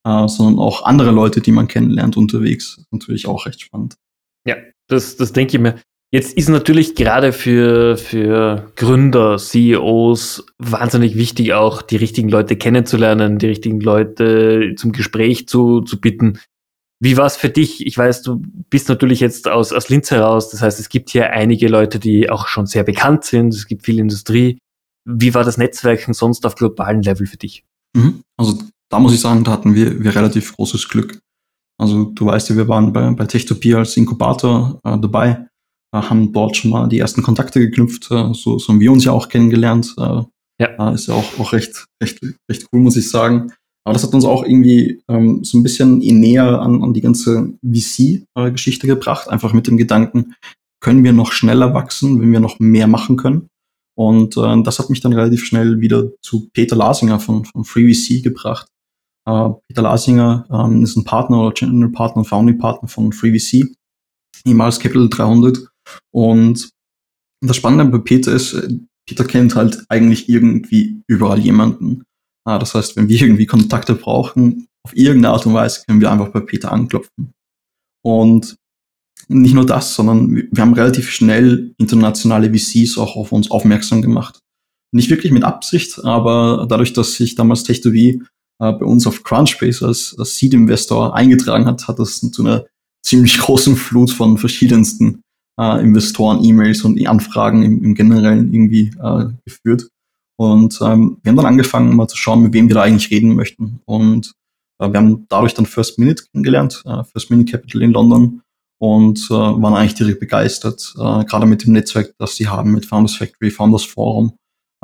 äh, 0.06 0.28
sondern 0.28 0.60
auch 0.60 0.84
andere 0.84 1.12
Leute, 1.12 1.42
die 1.42 1.52
man 1.52 1.68
kennenlernt 1.68 2.18
unterwegs. 2.18 2.84
Natürlich 2.92 3.28
auch 3.28 3.46
recht 3.46 3.62
spannend. 3.62 3.96
Ja, 4.46 4.56
das, 4.88 5.16
das 5.18 5.34
denke 5.34 5.58
ich 5.58 5.62
mir. 5.62 5.76
Jetzt 6.12 6.38
ist 6.38 6.48
natürlich 6.48 6.94
gerade 6.94 7.34
für, 7.34 7.98
für 7.98 8.72
Gründer, 8.76 9.38
CEOs 9.38 10.46
wahnsinnig 10.60 11.16
wichtig, 11.16 11.54
auch 11.54 11.82
die 11.82 11.96
richtigen 11.96 12.30
Leute 12.30 12.56
kennenzulernen, 12.56 13.40
die 13.40 13.48
richtigen 13.48 13.80
Leute 13.80 14.76
zum 14.78 14.92
Gespräch 14.92 15.48
zu, 15.48 15.82
zu 15.82 16.00
bitten. 16.00 16.40
Wie 17.00 17.18
war 17.18 17.26
es 17.26 17.36
für 17.36 17.50
dich? 17.50 17.86
Ich 17.88 17.98
weiß, 17.98 18.22
du 18.22 18.44
bist 18.70 18.90
natürlich 18.90 19.22
jetzt 19.22 19.50
aus, 19.50 19.74
aus 19.74 19.90
Linz 19.90 20.12
heraus. 20.12 20.50
Das 20.52 20.62
heißt, 20.62 20.80
es 20.80 20.90
gibt 20.90 21.10
hier 21.10 21.32
einige 21.32 21.68
Leute, 21.68 21.98
die 21.98 22.30
auch 22.30 22.48
schon 22.48 22.68
sehr 22.68 22.84
bekannt 22.84 23.26
sind. 23.26 23.54
Es 23.54 23.66
gibt 23.66 23.84
viel 23.84 23.98
Industrie. 23.98 24.60
Wie 25.06 25.34
war 25.34 25.44
das 25.44 25.58
Netzwerken 25.58 26.14
sonst 26.14 26.46
auf 26.46 26.54
globalen 26.54 27.02
Level 27.02 27.26
für 27.26 27.38
dich? 27.38 27.66
Mhm. 27.96 28.22
Also 28.38 28.60
da 28.94 29.00
muss 29.00 29.14
ich 29.14 29.20
sagen, 29.20 29.44
da 29.44 29.52
hatten 29.52 29.76
wir, 29.76 30.04
wir 30.04 30.16
relativ 30.16 30.56
großes 30.56 30.88
Glück. 30.88 31.20
Also 31.82 32.06
du 32.06 32.26
weißt 32.28 32.50
ja, 32.50 32.56
wir 32.56 32.68
waren 32.68 32.94
bei, 32.94 33.10
bei 33.12 33.26
Techtopie 33.26 33.76
als 33.76 33.98
Inkubator 33.98 34.80
äh, 34.84 34.98
dabei 35.00 35.48
haben 35.94 36.34
dort 36.34 36.58
schon 36.58 36.72
mal 36.72 36.88
die 36.88 37.00
ersten 37.00 37.22
Kontakte 37.22 37.60
geknüpft, 37.60 38.10
äh, 38.12 38.34
so, 38.34 38.58
so 38.58 38.70
haben 38.70 38.80
wir 38.80 38.92
uns 38.92 39.06
ja 39.06 39.12
auch 39.12 39.30
kennengelernt. 39.30 39.94
Äh, 39.98 40.24
ja. 40.60 40.92
Ist 40.92 41.08
ja 41.08 41.16
auch, 41.16 41.40
auch 41.40 41.54
recht, 41.54 41.86
recht, 42.02 42.20
recht 42.50 42.68
cool, 42.72 42.82
muss 42.82 42.96
ich 42.96 43.10
sagen. 43.10 43.52
Aber 43.86 43.94
das 43.94 44.04
hat 44.04 44.14
uns 44.14 44.24
auch 44.24 44.44
irgendwie 44.44 45.02
ähm, 45.10 45.44
so 45.44 45.58
ein 45.58 45.64
bisschen 45.64 45.98
näher 45.98 46.62
an, 46.62 46.82
an 46.82 46.94
die 46.94 47.02
ganze 47.02 47.54
VC-Geschichte 47.64 48.88
gebracht, 48.88 49.28
einfach 49.28 49.52
mit 49.54 49.68
dem 49.68 49.78
Gedanken, 49.78 50.36
können 50.80 51.04
wir 51.04 51.12
noch 51.12 51.32
schneller 51.32 51.74
wachsen, 51.74 52.22
wenn 52.22 52.32
wir 52.32 52.40
noch 52.40 52.60
mehr 52.60 52.88
machen 52.88 53.18
können. 53.18 53.50
Und 53.96 54.38
äh, 54.38 54.64
das 54.64 54.80
hat 54.80 54.90
mich 54.90 55.02
dann 55.02 55.14
relativ 55.14 55.44
schnell 55.46 55.82
wieder 55.82 56.10
zu 56.22 56.50
Peter 56.54 56.76
Lasinger 56.76 57.20
von, 57.20 57.46
von 57.46 57.66
FreeVC 57.66 58.24
gebracht. 58.24 58.68
Äh, 59.26 59.50
Peter 59.68 59.82
Lasinger 59.82 60.46
ähm, 60.52 60.84
ist 60.84 60.96
ein 60.96 61.06
Partner 61.06 61.42
oder 61.42 61.54
General 61.54 61.92
Partner, 61.92 62.24
Founding 62.24 62.58
Partner 62.58 62.88
von 62.88 63.12
FreeVC, 63.12 63.76
ehemals 64.46 64.80
Capital 64.80 65.10
300 65.10 65.68
und 66.12 66.70
das 67.42 67.58
Spannende 67.58 67.86
bei 67.86 68.04
Peter 68.04 68.32
ist, 68.34 68.54
äh, 68.54 68.70
Peter 69.08 69.26
kennt 69.26 69.56
halt 69.56 69.84
eigentlich 69.90 70.30
irgendwie 70.30 71.02
überall 71.08 71.40
jemanden. 71.40 72.04
Ah, 72.46 72.58
das 72.58 72.74
heißt, 72.74 72.96
wenn 72.96 73.10
wir 73.10 73.22
irgendwie 73.22 73.46
Kontakte 73.46 73.96
brauchen, 73.96 74.68
auf 74.86 74.96
irgendeine 74.96 75.34
Art 75.34 75.46
und 75.46 75.54
Weise 75.54 75.84
können 75.86 76.02
wir 76.02 76.12
einfach 76.12 76.30
bei 76.30 76.40
Peter 76.42 76.72
anklopfen. 76.72 77.34
Und 78.04 78.56
nicht 79.30 79.54
nur 79.54 79.66
das, 79.66 79.96
sondern 79.96 80.36
wir 80.36 80.62
haben 80.62 80.74
relativ 80.74 81.10
schnell 81.10 81.74
internationale 81.78 82.54
VCs 82.54 82.98
auch 82.98 83.16
auf 83.16 83.32
uns 83.32 83.50
aufmerksam 83.50 84.02
gemacht. 84.02 84.40
Nicht 84.94 85.10
wirklich 85.10 85.32
mit 85.32 85.44
Absicht, 85.44 86.04
aber 86.04 86.68
dadurch, 86.70 86.94
dass 86.94 87.16
sich 87.16 87.36
damals 87.36 87.66
Tech2V 87.66 88.26
äh, 88.60 88.72
bei 88.72 88.86
uns 88.86 89.08
auf 89.08 89.24
Crunchbase 89.24 89.86
als, 89.86 90.16
als 90.18 90.36
Seed-Investor 90.38 91.16
eingetragen 91.16 91.66
hat, 91.66 91.88
hat 91.88 92.00
das 92.00 92.20
zu 92.20 92.44
einer 92.44 92.66
ziemlich 93.04 93.38
großen 93.40 93.76
Flut 93.76 94.12
von 94.12 94.38
verschiedensten 94.38 95.22
äh, 95.60 95.82
Investoren-E-Mails 95.82 96.84
und 96.84 97.06
Anfragen 97.08 97.64
im, 97.64 97.84
im 97.84 97.96
Generellen 97.96 98.54
irgendwie 98.54 98.92
äh, 99.02 99.26
geführt. 99.46 99.88
Und 100.38 100.80
ähm, 100.82 101.18
wir 101.22 101.30
haben 101.30 101.38
dann 101.38 101.46
angefangen, 101.46 101.96
mal 101.96 102.08
zu 102.08 102.18
schauen, 102.18 102.42
mit 102.42 102.54
wem 102.54 102.68
wir 102.68 102.76
da 102.76 102.82
eigentlich 102.82 103.12
reden 103.12 103.36
möchten. 103.36 103.82
Und 103.86 104.34
äh, 104.80 104.92
wir 104.92 105.00
haben 105.00 105.26
dadurch 105.30 105.54
dann 105.54 105.66
First 105.66 106.00
Minute 106.00 106.24
kennengelernt, 106.32 106.82
äh, 106.86 107.04
First 107.04 107.30
Minute 107.30 107.52
Capital 107.52 107.84
in 107.84 107.92
London 107.92 108.42
und 108.80 109.28
äh, 109.30 109.34
waren 109.34 109.76
eigentlich 109.76 109.96
direkt 109.96 110.20
begeistert, 110.20 110.94
äh, 110.98 111.24
gerade 111.26 111.46
mit 111.46 111.64
dem 111.64 111.74
Netzwerk, 111.74 112.14
das 112.18 112.36
sie 112.36 112.48
haben, 112.48 112.72
mit 112.72 112.86
Founders 112.86 113.16
Factory, 113.16 113.52
Founders 113.52 113.86
Forum, 113.86 114.34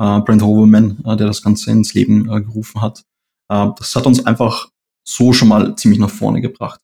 äh, 0.00 0.20
Brent 0.20 0.42
Hoverman, 0.42 0.98
äh, 1.04 1.16
der 1.16 1.26
das 1.26 1.42
Ganze 1.42 1.70
ins 1.70 1.94
Leben 1.94 2.30
äh, 2.30 2.40
gerufen 2.40 2.80
hat. 2.80 3.02
Äh, 3.50 3.68
das 3.76 3.94
hat 3.96 4.06
uns 4.06 4.24
einfach 4.24 4.68
so 5.06 5.32
schon 5.32 5.48
mal 5.48 5.76
ziemlich 5.76 6.00
nach 6.00 6.10
vorne 6.10 6.40
gebracht. 6.40 6.80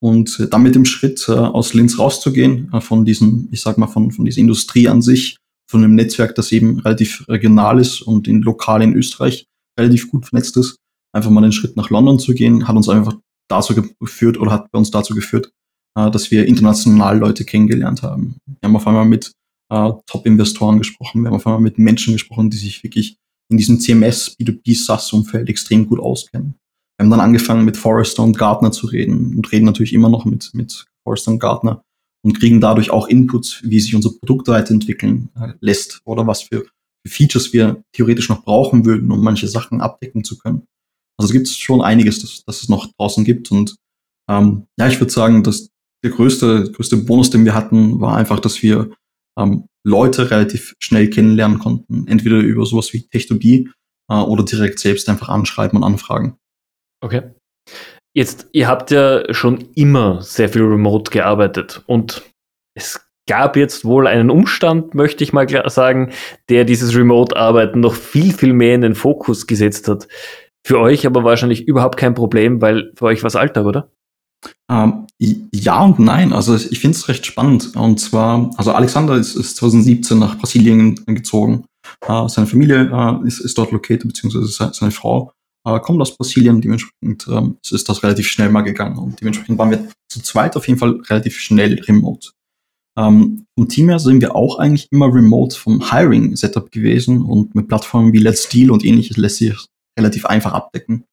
Und 0.00 0.38
äh, 0.40 0.48
dann 0.48 0.62
mit 0.62 0.74
dem 0.74 0.84
Schritt 0.84 1.26
äh, 1.28 1.32
aus 1.32 1.74
Linz 1.74 1.98
rauszugehen, 1.98 2.70
äh, 2.72 2.80
von 2.80 3.04
diesem, 3.04 3.48
ich 3.50 3.62
sag 3.62 3.78
mal, 3.78 3.86
von, 3.86 4.10
von 4.10 4.24
dieser 4.24 4.40
Industrie 4.40 4.88
an 4.88 5.02
sich, 5.02 5.38
von 5.68 5.82
einem 5.82 5.94
Netzwerk, 5.94 6.34
das 6.34 6.52
eben 6.52 6.78
relativ 6.80 7.26
regional 7.28 7.80
ist 7.80 8.02
und 8.02 8.28
in 8.28 8.42
lokal 8.42 8.82
in 8.82 8.94
Österreich 8.94 9.46
relativ 9.78 10.10
gut 10.10 10.26
vernetzt 10.26 10.56
ist, 10.56 10.76
einfach 11.12 11.30
mal 11.30 11.40
den 11.40 11.52
Schritt 11.52 11.76
nach 11.76 11.90
London 11.90 12.18
zu 12.18 12.34
gehen, 12.34 12.68
hat 12.68 12.76
uns 12.76 12.88
einfach 12.88 13.16
dazu 13.48 13.74
geführt 14.00 14.38
oder 14.38 14.52
hat 14.52 14.70
bei 14.70 14.78
uns 14.78 14.90
dazu 14.90 15.14
geführt, 15.14 15.50
dass 15.94 16.30
wir 16.30 16.46
international 16.46 17.18
Leute 17.18 17.44
kennengelernt 17.44 18.02
haben. 18.02 18.36
Wir 18.46 18.68
haben 18.68 18.76
auf 18.76 18.86
einmal 18.86 19.06
mit 19.06 19.32
Top-Investoren 19.68 20.78
gesprochen, 20.78 21.22
wir 21.22 21.30
haben 21.30 21.36
auf 21.36 21.46
einmal 21.46 21.60
mit 21.60 21.78
Menschen 21.78 22.12
gesprochen, 22.12 22.48
die 22.50 22.56
sich 22.56 22.84
wirklich 22.84 23.16
in 23.48 23.56
diesem 23.56 23.80
CMS, 23.80 24.36
B2B, 24.38 24.76
SaaS-Umfeld 24.84 25.48
extrem 25.48 25.86
gut 25.86 26.00
auskennen. 26.00 26.54
Wir 26.96 27.04
haben 27.04 27.10
dann 27.10 27.20
angefangen 27.20 27.64
mit 27.64 27.76
Forrester 27.76 28.22
und 28.22 28.38
Gartner 28.38 28.72
zu 28.72 28.86
reden 28.86 29.36
und 29.36 29.52
reden 29.52 29.66
natürlich 29.66 29.92
immer 29.92 30.08
noch 30.08 30.24
mit, 30.24 30.50
mit 30.54 30.86
Forrester 31.04 31.30
und 31.30 31.38
Gartner 31.38 31.82
und 32.24 32.38
kriegen 32.38 32.60
dadurch 32.60 32.90
auch 32.90 33.08
Inputs, 33.08 33.60
wie 33.62 33.80
sich 33.80 33.94
unser 33.94 34.10
Produkt 34.10 34.48
weiterentwickeln 34.48 35.28
äh, 35.38 35.52
lässt 35.60 36.00
oder 36.04 36.26
was 36.26 36.42
für, 36.42 36.62
für 36.62 37.08
Features 37.08 37.52
wir 37.52 37.82
theoretisch 37.92 38.28
noch 38.28 38.42
brauchen 38.42 38.84
würden, 38.84 39.10
um 39.10 39.22
manche 39.22 39.46
Sachen 39.46 39.80
abdecken 39.80 40.24
zu 40.24 40.38
können. 40.38 40.66
Also 41.18 41.28
es 41.28 41.32
gibt 41.32 41.48
schon 41.48 41.82
einiges, 41.82 42.20
das, 42.20 42.42
das 42.44 42.62
es 42.62 42.68
noch 42.68 42.90
draußen 42.98 43.24
gibt 43.24 43.50
und 43.52 43.76
ähm, 44.28 44.66
ja, 44.78 44.88
ich 44.88 44.98
würde 45.00 45.12
sagen, 45.12 45.42
dass 45.42 45.68
der 46.02 46.10
größte, 46.10 46.72
größte 46.72 46.96
Bonus, 46.96 47.30
den 47.30 47.44
wir 47.44 47.54
hatten, 47.54 48.00
war 48.00 48.16
einfach, 48.16 48.40
dass 48.40 48.62
wir 48.62 48.90
ähm, 49.38 49.68
Leute 49.84 50.30
relativ 50.30 50.74
schnell 50.80 51.10
kennenlernen 51.10 51.58
konnten, 51.58 52.06
entweder 52.08 52.36
über 52.36 52.66
sowas 52.66 52.92
wie 52.92 53.08
Technologie 53.08 53.70
äh, 54.10 54.14
oder 54.14 54.44
direkt 54.44 54.78
selbst 54.78 55.08
einfach 55.08 55.28
anschreiben 55.28 55.78
und 55.78 55.84
anfragen. 55.84 56.38
Okay. 57.00 57.22
Jetzt, 58.14 58.48
ihr 58.52 58.66
habt 58.66 58.90
ja 58.90 59.32
schon 59.34 59.68
immer 59.74 60.22
sehr 60.22 60.48
viel 60.48 60.62
remote 60.62 61.10
gearbeitet 61.10 61.82
und 61.86 62.22
es 62.74 63.06
gab 63.28 63.56
jetzt 63.56 63.84
wohl 63.84 64.06
einen 64.06 64.30
Umstand, 64.30 64.94
möchte 64.94 65.22
ich 65.24 65.32
mal 65.32 65.48
sagen, 65.68 66.12
der 66.48 66.64
dieses 66.64 66.96
Remote-Arbeiten 66.96 67.80
noch 67.80 67.94
viel, 67.94 68.32
viel 68.32 68.52
mehr 68.52 68.74
in 68.74 68.82
den 68.82 68.94
Fokus 68.94 69.46
gesetzt 69.46 69.88
hat. 69.88 70.08
Für 70.66 70.80
euch 70.80 71.06
aber 71.06 71.24
wahrscheinlich 71.24 71.66
überhaupt 71.68 71.96
kein 71.96 72.14
Problem, 72.14 72.60
weil 72.60 72.92
für 72.96 73.06
euch 73.06 73.22
war 73.22 73.28
es 73.28 73.36
Alltag, 73.36 73.66
oder? 73.66 73.90
Ähm, 74.70 75.05
ja 75.18 75.82
und 75.82 75.98
nein. 75.98 76.32
Also 76.32 76.54
ich 76.54 76.78
finde 76.78 76.96
es 76.96 77.08
recht 77.08 77.26
spannend. 77.26 77.74
Und 77.76 77.98
zwar, 78.00 78.50
also 78.56 78.72
Alexander 78.72 79.16
ist, 79.16 79.34
ist 79.34 79.56
2017 79.56 80.18
nach 80.18 80.38
Brasilien 80.38 80.96
gezogen. 81.06 81.64
Äh, 82.06 82.28
seine 82.28 82.46
Familie 82.46 82.90
äh, 82.92 83.26
ist, 83.26 83.40
ist 83.40 83.56
dort 83.56 83.72
located, 83.72 84.08
beziehungsweise 84.08 84.72
seine 84.72 84.90
Frau 84.90 85.32
äh, 85.66 85.80
kommt 85.80 86.00
aus 86.00 86.16
Brasilien. 86.16 86.60
Dementsprechend 86.60 87.26
ähm, 87.28 87.56
ist 87.68 87.88
das 87.88 88.02
relativ 88.02 88.28
schnell 88.28 88.50
mal 88.50 88.62
gegangen. 88.62 88.98
Und 88.98 89.20
dementsprechend 89.20 89.58
waren 89.58 89.70
wir 89.70 89.88
zu 90.08 90.20
zweit 90.22 90.56
auf 90.56 90.66
jeden 90.66 90.78
Fall 90.78 91.00
relativ 91.08 91.38
schnell 91.38 91.80
remote. 91.80 92.30
Ähm, 92.98 93.44
vom 93.58 93.68
Team 93.68 93.88
her 93.88 93.98
sind 93.98 94.20
wir 94.20 94.34
auch 94.34 94.58
eigentlich 94.58 94.88
immer 94.90 95.12
remote 95.12 95.56
vom 95.56 95.90
Hiring-Setup 95.90 96.70
gewesen 96.72 97.22
und 97.22 97.54
mit 97.54 97.68
Plattformen 97.68 98.12
wie 98.12 98.18
Let's 98.18 98.48
Deal 98.48 98.70
und 98.70 98.84
ähnliches 98.84 99.18
lässt 99.18 99.36
sich 99.36 99.54
relativ 99.98 100.24
einfach 100.26 100.52
abdecken. 100.52 101.04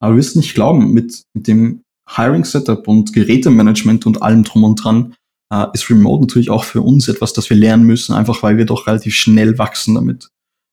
Aber 0.00 0.14
wir 0.14 0.18
wirst 0.18 0.36
nicht 0.36 0.54
glauben, 0.54 0.92
mit, 0.92 1.22
mit 1.34 1.46
dem 1.46 1.83
Hiring-Setup 2.08 2.86
und 2.86 3.12
Gerätemanagement 3.12 4.06
und 4.06 4.22
allem 4.22 4.44
drum 4.44 4.64
und 4.64 4.76
dran 4.76 5.14
äh, 5.52 5.66
ist 5.72 5.88
Remote 5.90 6.22
natürlich 6.22 6.50
auch 6.50 6.64
für 6.64 6.82
uns 6.82 7.08
etwas, 7.08 7.32
das 7.32 7.48
wir 7.50 7.56
lernen 7.56 7.84
müssen, 7.84 8.14
einfach 8.14 8.42
weil 8.42 8.56
wir 8.56 8.66
doch 8.66 8.86
relativ 8.86 9.14
schnell 9.14 9.58
wachsen 9.58 9.94
damit. 9.94 10.28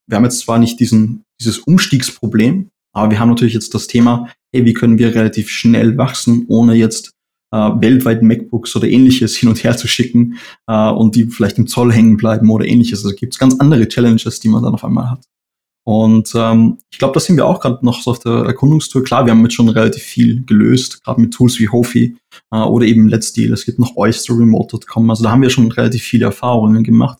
Wir 0.07 0.17
haben 0.17 0.23
jetzt 0.23 0.39
zwar 0.39 0.59
nicht 0.59 0.79
diesen, 0.79 1.23
dieses 1.39 1.59
Umstiegsproblem, 1.59 2.69
aber 2.93 3.11
wir 3.11 3.19
haben 3.19 3.29
natürlich 3.29 3.53
jetzt 3.53 3.73
das 3.73 3.87
Thema, 3.87 4.29
hey, 4.53 4.65
wie 4.65 4.73
können 4.73 4.97
wir 4.97 5.15
relativ 5.15 5.49
schnell 5.49 5.97
wachsen, 5.97 6.45
ohne 6.47 6.75
jetzt 6.75 7.11
äh, 7.51 7.57
weltweit 7.57 8.23
MacBooks 8.23 8.75
oder 8.75 8.87
ähnliches 8.87 9.35
hin 9.37 9.49
und 9.49 9.63
her 9.63 9.77
zu 9.77 9.87
schicken 9.87 10.37
äh, 10.67 10.89
und 10.89 11.15
die 11.15 11.25
vielleicht 11.25 11.57
im 11.57 11.67
Zoll 11.67 11.93
hängen 11.93 12.17
bleiben 12.17 12.49
oder 12.49 12.65
ähnliches. 12.65 13.03
Also 13.03 13.15
gibt 13.15 13.33
es 13.33 13.39
ganz 13.39 13.55
andere 13.59 13.87
Challenges, 13.87 14.39
die 14.39 14.49
man 14.49 14.63
dann 14.63 14.73
auf 14.73 14.83
einmal 14.83 15.11
hat. 15.11 15.25
Und 15.83 16.31
ähm, 16.35 16.77
ich 16.91 16.99
glaube, 16.99 17.15
da 17.15 17.19
sind 17.19 17.37
wir 17.37 17.45
auch 17.45 17.59
gerade 17.59 17.83
noch 17.83 18.01
so 18.01 18.11
auf 18.11 18.19
der 18.19 18.45
Erkundungstour. 18.45 19.03
Klar, 19.03 19.25
wir 19.25 19.31
haben 19.31 19.43
jetzt 19.43 19.55
schon 19.55 19.69
relativ 19.69 20.03
viel 20.03 20.45
gelöst, 20.45 21.03
gerade 21.03 21.19
mit 21.19 21.33
Tools 21.33 21.59
wie 21.59 21.69
Hofi 21.69 22.17
äh, 22.51 22.57
oder 22.57 22.85
eben 22.85 23.07
Let's 23.07 23.33
Deal. 23.33 23.51
Es 23.51 23.65
gibt 23.65 23.79
noch 23.79 23.95
oysterremote.com. 23.95 25.09
Also 25.09 25.23
da 25.23 25.31
haben 25.31 25.41
wir 25.41 25.49
schon 25.49 25.71
relativ 25.71 26.03
viele 26.03 26.25
Erfahrungen 26.25 26.83
gemacht, 26.83 27.17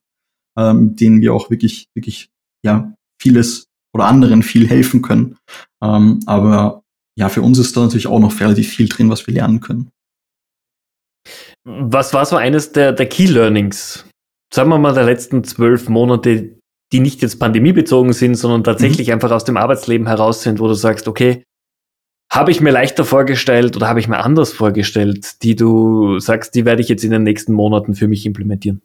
äh, 0.58 0.74
mit 0.74 1.00
denen 1.00 1.22
wir 1.22 1.34
auch 1.34 1.50
wirklich, 1.50 1.88
wirklich 1.96 2.30
ja 2.64 2.94
vieles 3.20 3.66
oder 3.94 4.06
anderen 4.06 4.44
viel 4.44 4.68
helfen 4.68 5.02
können. 5.02 5.38
Ähm, 5.84 6.20
aber 6.28 6.84
ja, 7.18 7.30
für 7.30 7.42
uns 7.42 7.58
ist 7.58 7.76
da 7.76 7.82
natürlich 7.82 8.08
auch 8.08 8.20
noch 8.20 8.40
relativ 8.40 8.70
viel 8.70 8.88
drin, 8.88 9.10
was 9.10 9.26
wir 9.28 9.34
lernen 9.34 9.60
können. 9.60 9.90
Was 11.64 12.14
war 12.14 12.26
so 12.26 12.36
eines 12.36 12.72
der, 12.72 12.94
der 12.94 13.08
Key 13.08 13.26
Learnings, 13.26 14.06
sagen 14.54 14.70
wir 14.70 14.78
mal, 14.78 14.94
der 14.94 15.04
letzten 15.04 15.44
zwölf 15.44 15.90
Monate, 15.90 16.58
die 16.92 17.00
nicht 17.00 17.22
jetzt 17.22 17.40
pandemiebezogen 17.40 18.14
sind, 18.14 18.36
sondern 18.36 18.64
tatsächlich 18.64 19.08
mhm. 19.08 19.14
einfach 19.14 19.32
aus 19.32 19.46
dem 19.46 19.58
Arbeitsleben 19.58 20.08
heraus 20.08 20.42
sind, 20.42 20.60
wo 20.60 20.68
du 20.68 20.74
sagst, 20.74 21.08
okay, 21.08 21.44
habe 22.32 22.52
ich 22.52 22.62
mir 22.62 22.72
leichter 22.72 23.04
vorgestellt 23.04 23.76
oder 23.76 23.90
habe 23.90 24.00
ich 24.00 24.08
mir 24.08 24.24
anders 24.24 24.54
vorgestellt, 24.54 25.44
die 25.44 25.56
du 25.56 26.20
sagst, 26.20 26.56
die 26.56 26.66
werde 26.66 26.82
ich 26.82 26.88
jetzt 26.88 27.04
in 27.04 27.12
den 27.12 27.24
nächsten 27.24 27.54
Monaten 27.54 27.94
für 27.94 28.08
mich 28.08 28.26
implementieren? 28.26 28.82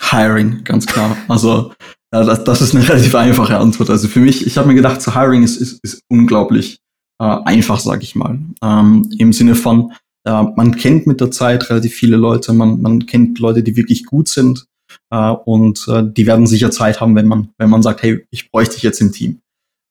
Hiring, 0.00 0.64
ganz 0.64 0.86
klar. 0.86 1.16
Also 1.28 1.72
ja, 2.12 2.24
das, 2.24 2.44
das 2.44 2.60
ist 2.60 2.74
eine 2.74 2.88
relativ 2.88 3.14
einfache 3.14 3.56
Antwort. 3.56 3.90
Also 3.90 4.08
für 4.08 4.20
mich, 4.20 4.46
ich 4.46 4.58
habe 4.58 4.68
mir 4.68 4.74
gedacht, 4.74 5.02
so 5.02 5.14
Hiring 5.14 5.42
ist, 5.42 5.56
ist, 5.56 5.82
ist 5.84 6.02
unglaublich 6.08 6.80
äh, 7.20 7.36
einfach, 7.44 7.78
sage 7.78 8.02
ich 8.02 8.14
mal. 8.14 8.38
Ähm, 8.62 9.10
Im 9.18 9.32
Sinne 9.32 9.54
von, 9.54 9.92
äh, 10.24 10.42
man 10.56 10.76
kennt 10.76 11.06
mit 11.06 11.20
der 11.20 11.30
Zeit 11.30 11.68
relativ 11.70 11.94
viele 11.94 12.16
Leute, 12.16 12.52
man, 12.52 12.80
man 12.80 13.06
kennt 13.06 13.38
Leute, 13.38 13.62
die 13.62 13.76
wirklich 13.76 14.06
gut 14.06 14.28
sind 14.28 14.66
äh, 15.10 15.30
und 15.30 15.86
äh, 15.88 16.02
die 16.04 16.26
werden 16.26 16.46
sicher 16.46 16.70
Zeit 16.70 17.00
haben, 17.00 17.14
wenn 17.14 17.26
man, 17.26 17.50
wenn 17.58 17.70
man 17.70 17.82
sagt, 17.82 18.02
hey, 18.02 18.26
ich 18.30 18.50
bräuchte 18.50 18.74
dich 18.74 18.82
jetzt 18.82 19.00
im 19.00 19.12
Team. 19.12 19.40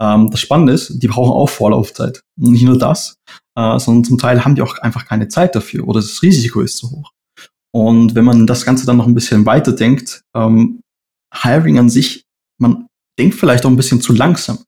Ähm, 0.01 0.29
das 0.31 0.39
Spannende 0.39 0.73
ist, 0.73 1.01
die 1.01 1.07
brauchen 1.07 1.31
auch 1.31 1.49
Vorlaufzeit. 1.49 2.21
Und 2.39 2.51
nicht 2.51 2.63
nur 2.63 2.77
das, 2.77 3.17
äh, 3.57 3.79
sondern 3.79 4.03
zum 4.03 4.17
Teil 4.17 4.43
haben 4.43 4.55
die 4.55 4.61
auch 4.61 4.77
einfach 4.79 5.05
keine 5.05 5.27
Zeit 5.27 5.55
dafür 5.55 5.87
oder 5.87 5.99
das 5.99 6.21
Risiko 6.21 6.61
ist 6.61 6.77
zu 6.77 6.91
hoch. 6.91 7.11
Und 7.73 8.15
wenn 8.15 8.25
man 8.25 8.47
das 8.47 8.65
Ganze 8.65 8.85
dann 8.85 8.97
noch 8.97 9.07
ein 9.07 9.13
bisschen 9.15 9.45
weiter 9.45 9.71
denkt, 9.71 10.21
ähm, 10.35 10.81
Hiring 11.33 11.79
an 11.79 11.89
sich, 11.89 12.23
man 12.59 12.87
denkt 13.19 13.35
vielleicht 13.35 13.65
auch 13.65 13.69
ein 13.69 13.75
bisschen 13.75 14.01
zu 14.01 14.13
langsam. 14.13 14.59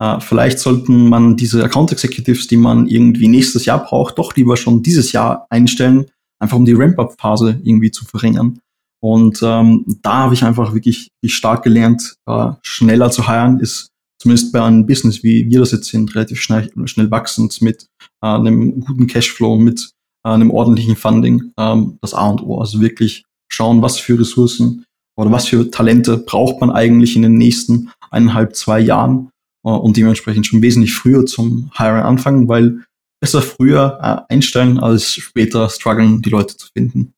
Äh, 0.00 0.20
vielleicht 0.20 0.58
sollten 0.58 1.08
man 1.08 1.36
diese 1.36 1.64
Account 1.64 1.92
Executives, 1.92 2.46
die 2.46 2.56
man 2.56 2.86
irgendwie 2.86 3.28
nächstes 3.28 3.64
Jahr 3.64 3.84
braucht, 3.84 4.18
doch 4.18 4.36
lieber 4.36 4.56
schon 4.56 4.82
dieses 4.82 5.12
Jahr 5.12 5.46
einstellen, 5.50 6.06
einfach 6.40 6.56
um 6.56 6.64
die 6.64 6.74
Ramp-up-Phase 6.74 7.60
irgendwie 7.62 7.90
zu 7.90 8.04
verringern. 8.04 8.60
Und 9.04 9.40
ähm, 9.42 9.84
da 10.00 10.14
habe 10.14 10.32
ich 10.32 10.44
einfach 10.44 10.72
wirklich, 10.72 11.08
wirklich 11.20 11.36
stark 11.36 11.62
gelernt, 11.62 12.14
äh, 12.26 12.52
schneller 12.62 13.10
zu 13.10 13.28
hiren 13.28 13.60
ist 13.60 13.90
zumindest 14.18 14.52
bei 14.52 14.62
einem 14.62 14.86
Business, 14.86 15.22
wie 15.22 15.50
wir 15.50 15.60
das 15.60 15.72
jetzt 15.72 15.88
sind, 15.90 16.14
relativ 16.14 16.40
schnell, 16.40 16.70
schnell 16.86 17.10
wachsend 17.10 17.60
mit 17.60 17.88
äh, 18.22 18.26
einem 18.26 18.80
guten 18.80 19.06
Cashflow, 19.06 19.58
mit 19.58 19.90
äh, 20.24 20.30
einem 20.30 20.50
ordentlichen 20.50 20.96
Funding, 20.96 21.52
ähm, 21.58 21.98
das 22.00 22.14
A 22.14 22.30
und 22.30 22.42
O. 22.42 22.58
Also 22.58 22.80
wirklich 22.80 23.24
schauen, 23.52 23.82
was 23.82 23.98
für 23.98 24.18
Ressourcen 24.18 24.86
oder 25.18 25.30
was 25.30 25.48
für 25.48 25.70
Talente 25.70 26.16
braucht 26.16 26.62
man 26.62 26.70
eigentlich 26.70 27.14
in 27.14 27.22
den 27.22 27.34
nächsten 27.34 27.90
eineinhalb, 28.10 28.56
zwei 28.56 28.80
Jahren 28.80 29.28
äh, 29.66 29.68
und 29.68 29.98
dementsprechend 29.98 30.46
schon 30.46 30.62
wesentlich 30.62 30.94
früher 30.94 31.26
zum 31.26 31.70
Hiring 31.76 32.04
anfangen, 32.04 32.48
weil 32.48 32.80
besser 33.20 33.42
früher 33.42 33.98
äh, 34.00 34.32
einstellen 34.32 34.78
als 34.78 35.12
später 35.12 35.68
strugglen, 35.68 36.22
die 36.22 36.30
Leute 36.30 36.56
zu 36.56 36.68
finden. 36.74 37.13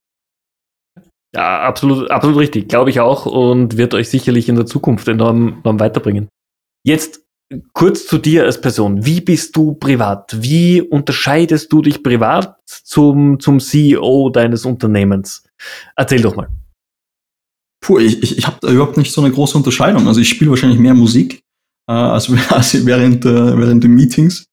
Ja, 1.37 1.61
absolut, 1.61 2.11
absolut 2.11 2.39
richtig, 2.39 2.67
glaube 2.67 2.89
ich 2.89 3.01
auch 3.01 3.27
und 3.27 3.77
wird 3.77 3.93
euch 3.93 4.09
sicherlich 4.09 4.49
in 4.49 4.57
der 4.57 4.65
Zukunft 4.65 5.07
enorm, 5.07 5.59
enorm 5.63 5.79
weiterbringen. 5.79 6.29
Jetzt 6.83 7.27
kurz 7.75 8.07
zu 8.07 8.17
dir 8.17 8.45
als 8.45 8.59
Person. 8.59 9.05
Wie 9.05 9.21
bist 9.21 9.55
du 9.55 9.75
privat? 9.75 10.35
Wie 10.41 10.81
unterscheidest 10.81 11.71
du 11.71 11.83
dich 11.83 12.03
privat 12.03 12.57
zum, 12.65 13.39
zum 13.39 13.61
CEO 13.61 14.31
deines 14.31 14.65
Unternehmens? 14.65 15.45
Erzähl 15.95 16.23
doch 16.23 16.37
mal. 16.37 16.49
Puh, 17.85 17.99
ich, 17.99 18.23
ich, 18.23 18.39
ich 18.39 18.47
habe 18.47 18.73
überhaupt 18.73 18.97
nicht 18.97 19.13
so 19.13 19.21
eine 19.21 19.31
große 19.31 19.59
Unterscheidung. 19.59 20.09
Also 20.09 20.23
ich 20.23 20.31
spiele 20.31 20.51
wahrscheinlich 20.51 20.79
mehr 20.79 20.95
Musik 20.95 21.43
äh, 21.87 21.93
als, 21.93 22.33
als 22.51 22.87
während, 22.87 23.27
äh, 23.27 23.59
während 23.59 23.85
den 23.85 23.93
Meetings. 23.93 24.47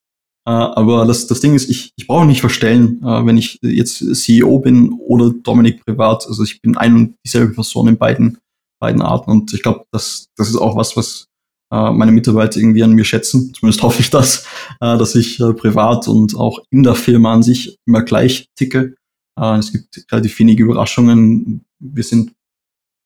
Äh, 0.46 0.52
aber 0.52 1.06
das, 1.06 1.28
das 1.28 1.40
Ding 1.40 1.56
ist, 1.56 1.70
ich, 1.70 1.94
ich 1.96 2.08
brauche 2.08 2.26
nicht 2.26 2.42
verstellen, 2.42 3.02
äh, 3.02 3.26
wenn 3.26 3.38
ich 3.38 3.60
jetzt 3.62 4.04
CEO 4.16 4.60
bin 4.60 4.94
oder 4.94 5.32
Dominik 5.32 5.86
privat. 5.86 6.28
Also 6.28 6.44
ich 6.44 6.62
bin 6.62 6.78
ein 6.78 6.96
und 6.96 7.16
dieselbe 7.26 7.54
Person 7.54 7.88
in 7.88 7.98
beiden, 7.98 8.38
beiden 8.82 9.02
Arten. 9.02 9.32
Und 9.32 9.54
ich 9.54 9.64
glaube, 9.64 9.86
das, 9.92 10.28
das 10.36 10.50
ist 10.50 10.58
auch 10.58 10.76
was, 10.76 10.98
was 10.98 11.28
äh, 11.74 11.92
meine 11.92 12.12
Mitarbeiter 12.12 12.60
irgendwie 12.60 12.84
an 12.84 12.92
mir 12.92 13.06
schätzen. 13.06 13.54
Zumindest 13.54 13.82
hoffe 13.82 14.02
ich 14.02 14.12
das, 14.12 14.46
äh, 14.80 14.98
dass 14.98 15.16
ich 15.16 15.40
äh, 15.40 15.54
privat 15.54 16.08
und 16.08 16.36
auch 16.36 16.60
in 16.70 16.84
der 16.84 16.96
Firma 16.96 17.34
an 17.34 17.42
sich 17.42 17.78
immer 17.88 18.04
gleich 18.04 18.48
ticke. 18.56 18.96
Es 19.36 19.72
gibt 19.72 20.06
relativ 20.12 20.38
wenige 20.38 20.64
Überraschungen. 20.64 21.66
Wir 21.80 22.04
sind 22.04 22.34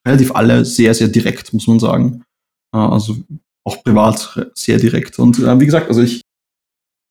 relativ 0.05 0.35
alle 0.35 0.65
sehr, 0.65 0.93
sehr 0.93 1.07
direkt, 1.07 1.53
muss 1.53 1.67
man 1.67 1.79
sagen. 1.79 2.25
Also 2.73 3.15
auch 3.65 3.81
privat 3.81 4.49
sehr 4.53 4.77
direkt. 4.77 5.19
Und 5.19 5.39
wie 5.39 5.65
gesagt, 5.65 5.87
also 5.87 6.01
ich 6.01 6.23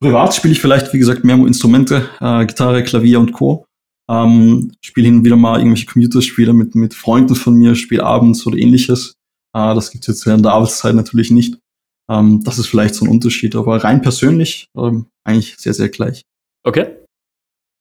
privat 0.00 0.34
spiele 0.34 0.52
ich 0.52 0.60
vielleicht, 0.60 0.92
wie 0.92 0.98
gesagt, 0.98 1.24
mehr 1.24 1.36
Instrumente, 1.36 2.08
Gitarre, 2.46 2.82
Klavier 2.82 3.20
und 3.20 3.32
Co. 3.32 3.66
Ähm, 4.08 4.72
spiele 4.80 5.06
hin 5.06 5.18
und 5.18 5.24
wieder 5.24 5.36
mal 5.36 5.58
irgendwelche 5.58 5.86
Computerspiele 5.86 6.52
mit, 6.52 6.74
mit 6.74 6.94
Freunden 6.94 7.34
von 7.34 7.54
mir, 7.54 7.74
spiele 7.74 8.04
abends 8.04 8.46
oder 8.46 8.56
ähnliches. 8.56 9.16
Äh, 9.52 9.74
das 9.74 9.90
gibt 9.90 10.04
es 10.04 10.08
jetzt 10.08 10.26
während 10.26 10.44
der 10.44 10.52
Arbeitszeit 10.52 10.94
natürlich 10.94 11.30
nicht. 11.30 11.58
Ähm, 12.08 12.42
das 12.44 12.58
ist 12.58 12.68
vielleicht 12.68 12.94
so 12.94 13.04
ein 13.04 13.10
Unterschied, 13.10 13.56
aber 13.56 13.82
rein 13.82 14.02
persönlich 14.02 14.68
ähm, 14.76 15.06
eigentlich 15.24 15.56
sehr, 15.56 15.74
sehr 15.74 15.88
gleich. 15.88 16.22
Okay. 16.64 16.98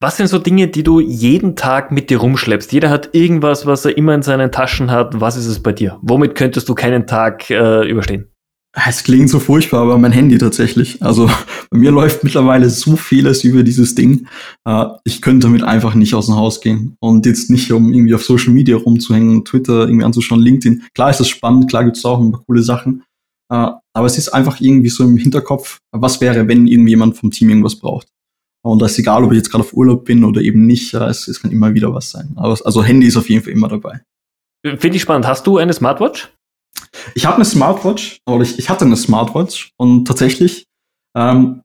Was 0.02 0.18
sind 0.18 0.28
so 0.28 0.40
Dinge, 0.40 0.68
die 0.68 0.84
du 0.84 1.00
jeden 1.00 1.56
Tag 1.56 1.92
mit 1.92 2.10
dir 2.10 2.18
rumschleppst? 2.18 2.72
Jeder 2.74 2.90
hat 2.90 3.14
irgendwas, 3.14 3.66
was 3.66 3.86
er 3.86 3.98
immer 3.98 4.14
in 4.14 4.24
seinen 4.24 4.52
Taschen 4.52 4.92
hat. 4.92 5.20
Was 5.22 5.38
ist 5.38 5.46
es 5.46 5.62
bei 5.62 5.72
dir? 5.72 6.00
Womit 6.02 6.36
könntest 6.36 6.68
du 6.68 6.76
keinen 6.76 7.08
Tag 7.08 7.50
äh, 7.50 7.88
überstehen? 7.88 8.30
Es 8.78 9.04
klingt 9.04 9.30
so 9.30 9.40
furchtbar, 9.40 9.82
aber 9.84 9.98
mein 9.98 10.12
Handy 10.12 10.38
tatsächlich. 10.38 11.02
Also 11.02 11.30
bei 11.70 11.78
mir 11.78 11.92
läuft 11.92 12.26
mittlerweile 12.26 12.70
so 12.70 12.98
vieles 12.98 13.46
über 13.46 13.64
dieses 13.64 13.96
Ding. 13.96 14.28
Äh, 14.66 14.86
ich 15.06 15.22
könnte 15.22 15.48
damit 15.48 15.64
einfach 15.64 15.96
nicht 15.96 16.14
aus 16.14 16.26
dem 16.26 16.36
Haus 16.36 16.60
gehen. 16.60 16.98
Und 17.00 17.26
jetzt 17.26 17.50
nicht, 17.50 17.72
um 17.72 17.94
irgendwie 17.94 18.14
auf 18.14 18.26
Social 18.26 18.52
Media 18.52 18.76
rumzuhängen, 18.76 19.46
Twitter 19.46 19.88
irgendwie 19.88 20.04
anzuschauen, 20.04 20.42
LinkedIn. 20.42 20.84
Klar 20.94 21.10
ist 21.10 21.22
das 21.22 21.30
spannend, 21.30 21.70
klar 21.70 21.86
gibt 21.86 21.96
es 21.96 22.04
auch 22.04 22.20
ein 22.20 22.34
paar 22.34 22.44
coole 22.46 22.64
Sachen. 22.64 23.04
Äh, 23.50 23.72
aber 23.94 24.06
es 24.08 24.18
ist 24.18 24.30
einfach 24.30 24.60
irgendwie 24.60 24.90
so 24.90 25.06
im 25.06 25.16
Hinterkopf, 25.16 25.80
was 25.92 26.20
wäre, 26.20 26.48
wenn 26.50 26.68
irgendjemand 26.68 27.16
vom 27.16 27.32
Team 27.32 27.50
irgendwas 27.50 27.78
braucht. 27.78 28.08
Und 28.62 28.82
das 28.82 28.94
ist 28.94 29.00
egal, 29.00 29.24
ob 29.24 29.32
ich 29.32 29.38
jetzt 29.38 29.52
gerade 29.52 29.64
auf 29.64 29.74
Urlaub 29.74 30.04
bin 30.04 30.24
oder 30.26 30.42
eben 30.42 30.66
nicht, 30.66 30.94
es, 30.94 31.28
es 31.28 31.42
kann 31.42 31.52
immer 31.52 31.74
wieder 31.74 31.94
was 31.94 32.10
sein. 32.10 32.36
Also 32.36 32.84
Handy 32.84 33.08
ist 33.08 33.16
auf 33.16 33.30
jeden 33.30 33.44
Fall 33.44 33.54
immer 33.54 33.70
dabei. 33.70 34.02
Finde 34.66 34.96
ich 34.96 35.04
spannend. 35.04 35.28
Hast 35.28 35.46
du 35.46 35.60
eine 35.60 35.72
Smartwatch? 35.72 36.35
Ich 37.14 37.26
habe 37.26 37.36
eine 37.36 37.46
Smartwatch, 37.46 38.20
oder 38.26 38.44
ich, 38.44 38.60
ich 38.60 38.70
hatte 38.70 38.86
eine 38.86 38.98
Smartwatch 38.98 39.72
und 39.78 40.06
tatsächlich, 40.06 40.66
ähm, 41.18 41.62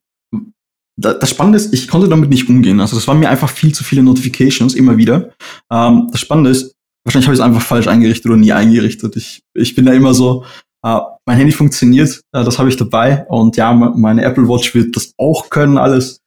da, 0.96 1.14
das 1.14 1.30
Spannende 1.30 1.56
ist, 1.58 1.72
ich 1.72 1.88
konnte 1.88 2.08
damit 2.08 2.30
nicht 2.30 2.48
umgehen. 2.48 2.80
Also 2.80 2.96
das 2.96 3.08
waren 3.08 3.20
mir 3.20 3.30
einfach 3.30 3.48
viel 3.48 3.74
zu 3.74 3.84
viele 3.84 4.02
Notifications 4.02 4.74
immer 4.74 4.96
wieder. 4.96 5.32
Ähm, 5.72 6.08
das 6.10 6.20
Spannende 6.20 6.50
ist, 6.50 6.74
wahrscheinlich 7.04 7.26
habe 7.26 7.34
ich 7.34 7.40
es 7.40 7.44
einfach 7.44 7.62
falsch 7.62 7.88
eingerichtet 7.88 8.26
oder 8.26 8.36
nie 8.36 8.52
eingerichtet. 8.52 9.16
Ich, 9.16 9.42
ich 9.54 9.74
bin 9.74 9.86
da 9.86 9.92
immer 9.92 10.14
so, 10.14 10.44
äh, 10.84 10.98
mein 11.26 11.36
Handy 11.36 11.52
funktioniert, 11.52 12.20
äh, 12.32 12.44
das 12.44 12.58
habe 12.58 12.68
ich 12.68 12.76
dabei 12.76 13.26
und 13.28 13.56
ja, 13.56 13.72
meine 13.72 14.22
Apple 14.24 14.48
Watch 14.48 14.74
wird 14.74 14.96
das 14.96 15.12
auch 15.18 15.50
können, 15.50 15.78
alles. 15.78 16.20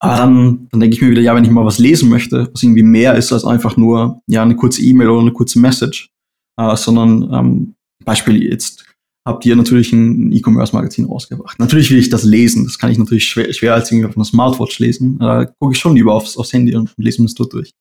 Aber 0.00 0.16
dann, 0.16 0.68
dann 0.70 0.80
denke 0.80 0.96
ich 0.96 1.02
mir 1.02 1.10
wieder, 1.10 1.22
ja, 1.22 1.34
wenn 1.34 1.44
ich 1.44 1.50
mal 1.50 1.64
was 1.64 1.78
lesen 1.78 2.10
möchte, 2.10 2.50
was 2.52 2.62
irgendwie 2.62 2.82
mehr 2.82 3.14
ist 3.14 3.32
als 3.32 3.44
einfach 3.44 3.76
nur 3.76 4.20
ja 4.26 4.42
eine 4.42 4.56
kurze 4.56 4.82
E-Mail 4.82 5.08
oder 5.08 5.22
eine 5.22 5.32
kurze 5.32 5.58
Message, 5.58 6.10
äh, 6.58 6.76
sondern 6.76 7.32
ähm, 7.32 7.74
Beispiel 8.04 8.42
jetzt 8.42 8.84
habt 9.26 9.46
ihr 9.46 9.56
natürlich 9.56 9.92
ein 9.92 10.32
E-Commerce-Magazin 10.32 11.06
rausgebracht. 11.06 11.58
Natürlich 11.58 11.90
will 11.90 11.98
ich 11.98 12.10
das 12.10 12.24
lesen. 12.24 12.64
Das 12.64 12.78
kann 12.78 12.90
ich 12.90 12.98
natürlich 12.98 13.24
schwer, 13.26 13.52
schwer 13.52 13.74
als 13.74 13.90
irgendwie 13.90 14.08
auf 14.08 14.16
einer 14.16 14.24
Smartwatch 14.24 14.78
lesen. 14.78 15.18
Da 15.18 15.46
gucke 15.46 15.72
ich 15.72 15.78
schon 15.78 15.96
lieber 15.96 16.14
aufs, 16.14 16.36
aufs 16.36 16.52
Handy 16.52 16.76
und 16.76 16.92
lese 16.98 17.22
mir 17.22 17.26
das 17.26 17.34
dort 17.34 17.52
durch. 17.54 17.72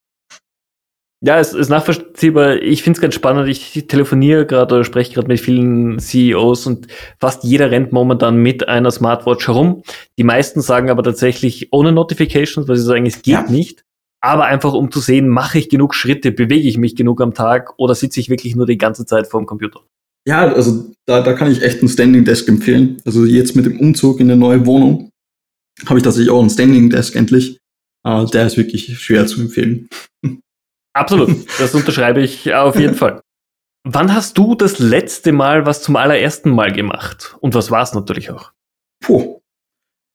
Ja, 1.26 1.40
es 1.40 1.54
ist 1.54 1.70
nachvollziehbar. 1.70 2.62
Ich 2.62 2.84
finde 2.84 2.98
es 2.98 3.02
ganz 3.02 3.16
spannend. 3.16 3.48
Ich 3.48 3.88
telefoniere 3.88 4.46
gerade 4.46 4.76
oder 4.76 4.84
spreche 4.84 5.14
gerade 5.14 5.30
mit 5.30 5.40
vielen 5.40 5.98
CEOs 5.98 6.68
und 6.68 6.88
fast 7.18 7.46
jeder 7.46 7.72
rennt 7.72 7.94
momentan 7.94 8.36
mit 8.38 8.68
einer 8.68 8.92
Smartwatch 8.92 9.48
herum. 9.48 9.84
Die 10.18 10.26
meisten 10.26 10.60
sagen 10.60 10.90
aber 10.90 11.02
tatsächlich 11.02 11.72
ohne 11.72 11.94
Notifications, 11.94 12.68
weil 12.68 12.76
sie 12.76 12.84
sagen, 12.84 13.06
es 13.06 13.22
geht 13.22 13.34
ja. 13.34 13.50
nicht. 13.50 13.86
Aber 14.20 14.46
einfach 14.46 14.74
um 14.74 14.92
zu 14.92 15.00
sehen, 15.00 15.30
mache 15.30 15.60
ich 15.60 15.70
genug 15.70 15.96
Schritte, 15.96 16.34
bewege 16.34 16.68
ich 16.68 16.78
mich 16.78 16.96
genug 16.96 17.22
am 17.22 17.34
Tag 17.34 17.74
oder 17.78 17.96
sitze 17.96 18.20
ich 18.20 18.30
wirklich 18.30 18.56
nur 18.56 18.66
die 18.66 18.78
ganze 18.78 19.06
Zeit 19.06 19.28
vor 19.28 19.42
dem 19.42 19.46
Computer? 19.46 19.82
Ja, 20.28 20.54
also 20.54 20.92
da, 21.06 21.22
da 21.22 21.34
kann 21.34 21.52
ich 21.52 21.62
echt 21.62 21.82
ein 21.82 21.90
Standing 21.90 22.26
Desk 22.26 22.48
empfehlen. 22.48 23.02
Also 23.06 23.26
jetzt 23.26 23.56
mit 23.56 23.66
dem 23.66 23.80
Umzug 23.80 24.20
in 24.20 24.32
eine 24.32 24.40
neue 24.40 24.66
Wohnung 24.66 25.10
habe 25.86 26.00
ich 26.00 26.04
tatsächlich 26.04 26.32
auch 26.32 26.42
ein 26.42 26.50
Standing 26.50 26.90
Desk 26.90 27.16
endlich. 27.16 27.60
Uh, 28.06 28.26
der 28.26 28.48
ist 28.48 28.58
wirklich 28.58 29.00
schwer 29.00 29.26
zu 29.28 29.40
empfehlen. 29.42 29.88
Absolut, 30.94 31.46
das 31.58 31.74
unterschreibe 31.74 32.22
ich 32.22 32.54
auf 32.54 32.78
jeden 32.78 32.96
Fall. 32.96 33.22
Wann 33.86 34.14
hast 34.14 34.38
du 34.38 34.56
das 34.56 34.80
letzte 34.80 35.32
Mal 35.32 35.66
was 35.66 35.82
zum 35.82 35.96
allerersten 35.96 36.50
Mal 36.50 36.72
gemacht? 36.72 37.36
Und 37.40 37.54
was 37.56 37.72
war 37.72 37.82
es 37.82 37.94
natürlich 37.94 38.30
auch? 38.32 38.52
Puh. 39.02 39.40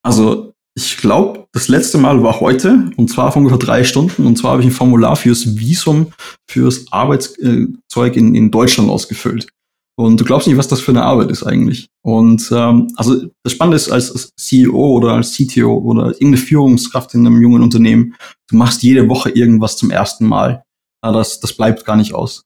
Also 0.02 0.54
ich 0.74 0.96
glaube, 0.98 1.48
das 1.52 1.68
letzte 1.68 1.98
Mal 1.98 2.22
war 2.22 2.40
heute, 2.40 2.90
und 2.96 3.08
zwar 3.08 3.32
vor 3.32 3.40
ungefähr 3.40 3.58
drei 3.58 3.84
Stunden. 3.84 4.26
Und 4.26 4.36
zwar 4.36 4.52
habe 4.52 4.62
ich 4.62 4.68
ein 4.68 4.72
Formular 4.72 5.16
fürs 5.16 5.58
Visum 5.58 6.12
fürs 6.48 6.90
Arbeitszeug 6.92 8.16
in, 8.16 8.34
in 8.34 8.50
Deutschland 8.50 8.88
ausgefüllt. 8.88 9.48
Und 9.98 10.20
du 10.20 10.24
glaubst 10.24 10.46
nicht, 10.46 10.56
was 10.56 10.68
das 10.68 10.80
für 10.80 10.92
eine 10.92 11.02
Arbeit 11.02 11.28
ist 11.32 11.42
eigentlich. 11.42 11.88
Und 12.04 12.52
ähm, 12.52 12.88
also 12.96 13.26
das 13.42 13.52
Spannende 13.52 13.76
ist, 13.76 13.90
als 13.90 14.32
CEO 14.36 14.92
oder 14.92 15.14
als 15.14 15.32
CTO 15.32 15.76
oder 15.76 16.12
irgendeine 16.12 16.36
Führungskraft 16.36 17.14
in 17.14 17.26
einem 17.26 17.42
jungen 17.42 17.64
Unternehmen, 17.64 18.14
du 18.48 18.56
machst 18.56 18.84
jede 18.84 19.08
Woche 19.08 19.30
irgendwas 19.30 19.76
zum 19.76 19.90
ersten 19.90 20.24
Mal. 20.24 20.62
Ja, 21.04 21.10
das, 21.10 21.40
das 21.40 21.52
bleibt 21.52 21.84
gar 21.84 21.96
nicht 21.96 22.14
aus. 22.14 22.44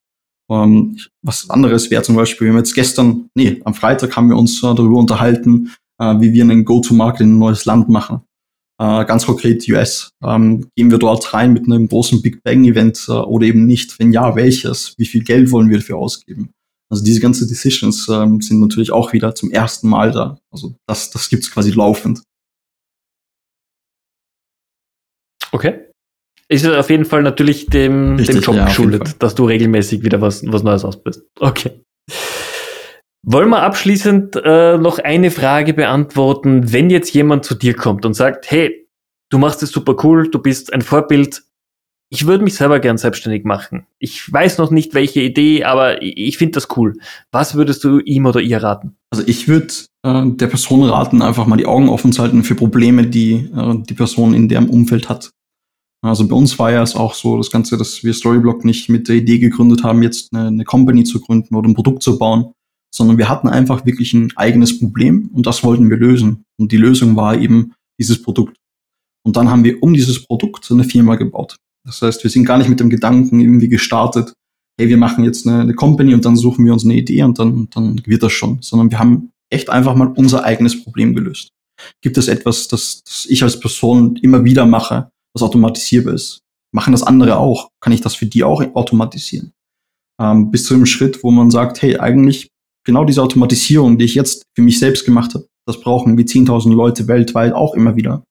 Ähm, 0.51 0.97
was 1.21 1.51
anderes 1.51 1.91
wäre 1.91 2.03
zum 2.03 2.17
Beispiel, 2.17 2.47
wir 2.47 2.53
haben 2.55 2.59
jetzt 2.59 2.75
gestern, 2.75 3.29
nee, 3.35 3.61
am 3.67 3.75
Freitag 3.75 4.17
haben 4.17 4.31
wir 4.31 4.39
uns 4.39 4.63
äh, 4.63 4.75
darüber 4.75 4.97
unterhalten, 4.97 5.73
äh, 6.01 6.21
wie 6.21 6.33
wir 6.33 6.45
einen 6.45 6.65
Go-to-Market 6.65 7.21
in 7.21 7.35
ein 7.35 7.39
neues 7.39 7.67
Land 7.67 7.91
machen. 7.91 8.23
Äh, 8.81 9.05
ganz 9.05 9.27
konkret 9.27 9.69
US. 9.69 10.09
Ähm, 10.25 10.69
gehen 10.75 10.91
wir 10.91 10.99
dort 10.99 11.35
rein 11.35 11.53
mit 11.53 11.67
einem 11.67 11.87
großen 11.87 12.23
Big 12.23 12.43
Bang-Event 12.43 13.09
äh, 13.09 13.13
oder 13.13 13.45
eben 13.45 13.67
nicht? 13.67 13.99
Wenn 13.99 14.11
ja, 14.11 14.37
welches? 14.37 14.95
Wie 14.97 15.07
viel 15.07 15.23
Geld 15.23 15.51
wollen 15.51 15.69
wir 15.69 15.77
dafür 15.77 15.99
ausgeben? 15.99 16.55
Also 16.93 17.05
diese 17.05 17.21
ganzen 17.21 17.49
Decisions 17.49 18.07
ähm, 18.11 18.43
sind 18.43 18.61
natürlich 18.61 18.93
auch 18.93 19.15
wieder 19.15 19.35
zum 19.35 19.51
ersten 19.51 19.89
Mal 19.89 20.11
da. 20.13 20.39
Also 20.51 20.75
das, 20.87 21.11
das 21.11 21.31
gibt's 21.31 21.51
quasi 21.51 21.71
laufend. 21.71 22.23
Okay. 25.53 25.87
Ist 26.49 26.67
auf 26.67 26.91
jeden 26.91 27.07
Fall 27.07 27.23
natürlich 27.23 27.65
dem, 27.65 28.17
Richtig, 28.17 28.37
dem 28.37 28.43
Job 28.43 28.57
ja, 28.57 28.67
geschuldet, 28.67 29.23
dass 29.23 29.35
du 29.35 29.47
regelmäßig 29.47 30.03
wieder 30.03 30.21
was, 30.21 30.45
was 30.47 30.63
Neues 30.63 30.85
ausbist. 30.85 31.23
Okay. 31.41 31.81
Wollen 33.25 33.49
wir 33.49 33.63
abschließend 33.63 34.37
äh, 34.45 34.77
noch 34.77 34.99
eine 34.99 35.31
Frage 35.31 35.73
beantworten, 35.73 36.75
wenn 36.75 36.91
jetzt 36.91 37.15
jemand 37.15 37.47
zu 37.47 37.55
dir 37.55 37.73
kommt 37.73 38.05
und 38.05 38.13
sagt, 38.13 38.51
hey, 38.51 38.87
du 39.31 39.39
machst 39.39 39.63
es 39.63 39.71
super 39.71 39.97
cool, 40.05 40.29
du 40.29 40.41
bist 40.41 40.75
ein 40.75 40.83
Vorbild, 40.83 41.43
ich 42.13 42.27
würde 42.27 42.45
mich 42.45 42.57
selber 42.57 42.79
gern 42.79 42.99
selbstständig 42.99 43.45
machen. 43.45 43.87
Ich 43.99 44.31
weiß 44.31 44.59
noch 44.59 44.71
nicht, 44.71 44.93
welche 44.93 45.23
Idee, 45.23 45.65
aber 45.65 46.03
ich 46.03 46.37
finde 46.37 46.53
das 46.53 46.69
cool. 46.77 46.99
Was 47.31 47.55
würdest 47.55 47.83
du 47.85 48.01
ihm 48.01 48.27
oder 48.27 48.41
ihr 48.41 48.63
raten? 48.63 48.97
Also 49.11 49.25
ich 49.27 49.49
würde 49.49 49.73
äh, 50.03 50.27
der 50.27 50.47
Person 50.49 50.83
raten, 50.83 51.23
einfach 51.23 51.47
mal 51.47 51.57
die 51.57 51.65
Augen 51.65 51.89
offen 51.89 52.13
zu 52.13 52.21
halten 52.21 52.45
für 52.45 52.55
Probleme, 52.55 53.07
die 53.07 53.49
äh, 53.57 53.79
die 53.89 53.95
Person 53.95 54.35
in 54.35 54.47
deren 54.47 54.69
Umfeld 54.69 55.09
hat. 55.09 55.31
Also 56.03 56.29
bei 56.29 56.37
uns 56.37 56.59
war 56.59 56.71
ja 56.71 56.83
es 56.83 56.97
auch 56.97 57.15
so, 57.15 57.39
das 57.39 57.51
Ganze, 57.51 57.79
dass 57.79 58.05
wir 58.05 58.13
Storyblock 58.13 58.67
nicht 58.67 58.91
mit 58.91 59.09
der 59.09 59.17
Idee 59.17 59.39
gegründet 59.39 59.83
haben, 59.83 60.03
jetzt 60.03 60.35
eine, 60.35 60.49
eine 60.49 60.65
Company 60.65 61.05
zu 61.05 61.19
gründen 61.19 61.55
oder 61.55 61.67
ein 61.67 61.75
Produkt 61.75 62.03
zu 62.03 62.19
bauen, 62.19 62.53
sondern 62.95 63.17
wir 63.17 63.31
hatten 63.31 63.49
einfach 63.49 63.87
wirklich 63.87 64.13
ein 64.13 64.33
eigenes 64.37 64.79
Problem 64.79 65.31
und 65.33 65.47
das 65.47 65.65
wollten 65.65 65.89
wir 65.89 65.97
lösen. 65.97 66.45
Und 66.59 66.73
die 66.73 66.77
Lösung 66.77 67.17
war 67.17 67.39
eben 67.39 67.73
dieses 67.99 68.21
Produkt. 68.21 68.59
Und 69.25 69.37
dann 69.37 69.51
haben 69.51 69.65
wir 69.65 69.83
um 69.83 69.95
dieses 69.95 70.27
Produkt 70.27 70.71
eine 70.71 70.85
Firma 70.85 71.15
gebaut. 71.15 71.57
Das 71.85 72.03
heißt, 72.03 72.23
wir 72.23 72.31
sind 72.31 72.45
gar 72.45 72.59
nicht 72.59 72.69
mit 72.69 72.81
dem 72.81 72.91
Gedanken 72.91 73.41
irgendwie 73.41 73.69
gestartet, 73.69 74.35
hey, 74.79 74.89
wir 74.89 74.97
machen 74.97 75.25
jetzt 75.25 75.47
eine, 75.47 75.61
eine 75.61 75.75
Company 75.75 76.15
und 76.15 76.25
dann 76.25 76.37
suchen 76.37 76.65
wir 76.65 76.73
uns 76.73 76.85
eine 76.85 76.95
Idee 76.95 77.23
und 77.23 77.39
dann, 77.39 77.69
dann 77.75 78.01
wird 78.07 78.23
das 78.23 78.33
schon, 78.33 78.59
sondern 78.63 78.91
wir 78.91 78.99
haben 78.99 79.31
echt 79.51 79.69
einfach 79.69 79.95
mal 79.95 80.13
unser 80.17 80.45
eigenes 80.45 80.83
Problem 80.83 81.15
gelöst. 81.15 81.51
Gibt 82.01 82.17
es 82.17 82.29
etwas, 82.29 82.69
das, 82.69 83.03
das 83.05 83.27
ich 83.29 83.43
als 83.43 83.61
Person 83.61 84.17
immer 84.17 84.45
wieder 84.45 84.67
mache, 84.67 85.11
das 85.35 85.43
automatisierbar 85.43 86.15
ist. 86.15 86.41
Machen 86.75 86.93
das 86.93 87.03
andere 87.03 87.37
auch? 87.37 87.69
Kann 87.81 87.93
ich 87.93 88.01
das 88.01 88.15
für 88.15 88.27
die 88.27 88.45
auch 88.45 88.63
automatisieren? 88.75 89.53
Ähm, 90.21 90.51
bis 90.51 90.65
zu 90.65 90.75
dem 90.75 90.87
Schritt, 90.87 91.23
wo 91.23 91.31
man 91.31 91.51
sagt, 91.51 91.83
hey, 91.83 91.99
eigentlich 91.99 92.49
genau 92.85 93.05
diese 93.05 93.23
Automatisierung, 93.23 93.99
die 93.99 94.05
ich 94.05 94.15
jetzt 94.15 94.45
für 94.55 94.63
mich 94.63 94.79
selbst 94.79 95.05
gemacht 95.05 95.35
habe, 95.35 95.47
das 95.67 95.81
brauchen 95.81 96.17
wie 96.19 96.23
10.000 96.23 96.75
Leute 96.75 97.09
weltweit 97.09 97.53
auch 97.53 97.75
immer 97.75 97.97
wieder. 97.97 98.25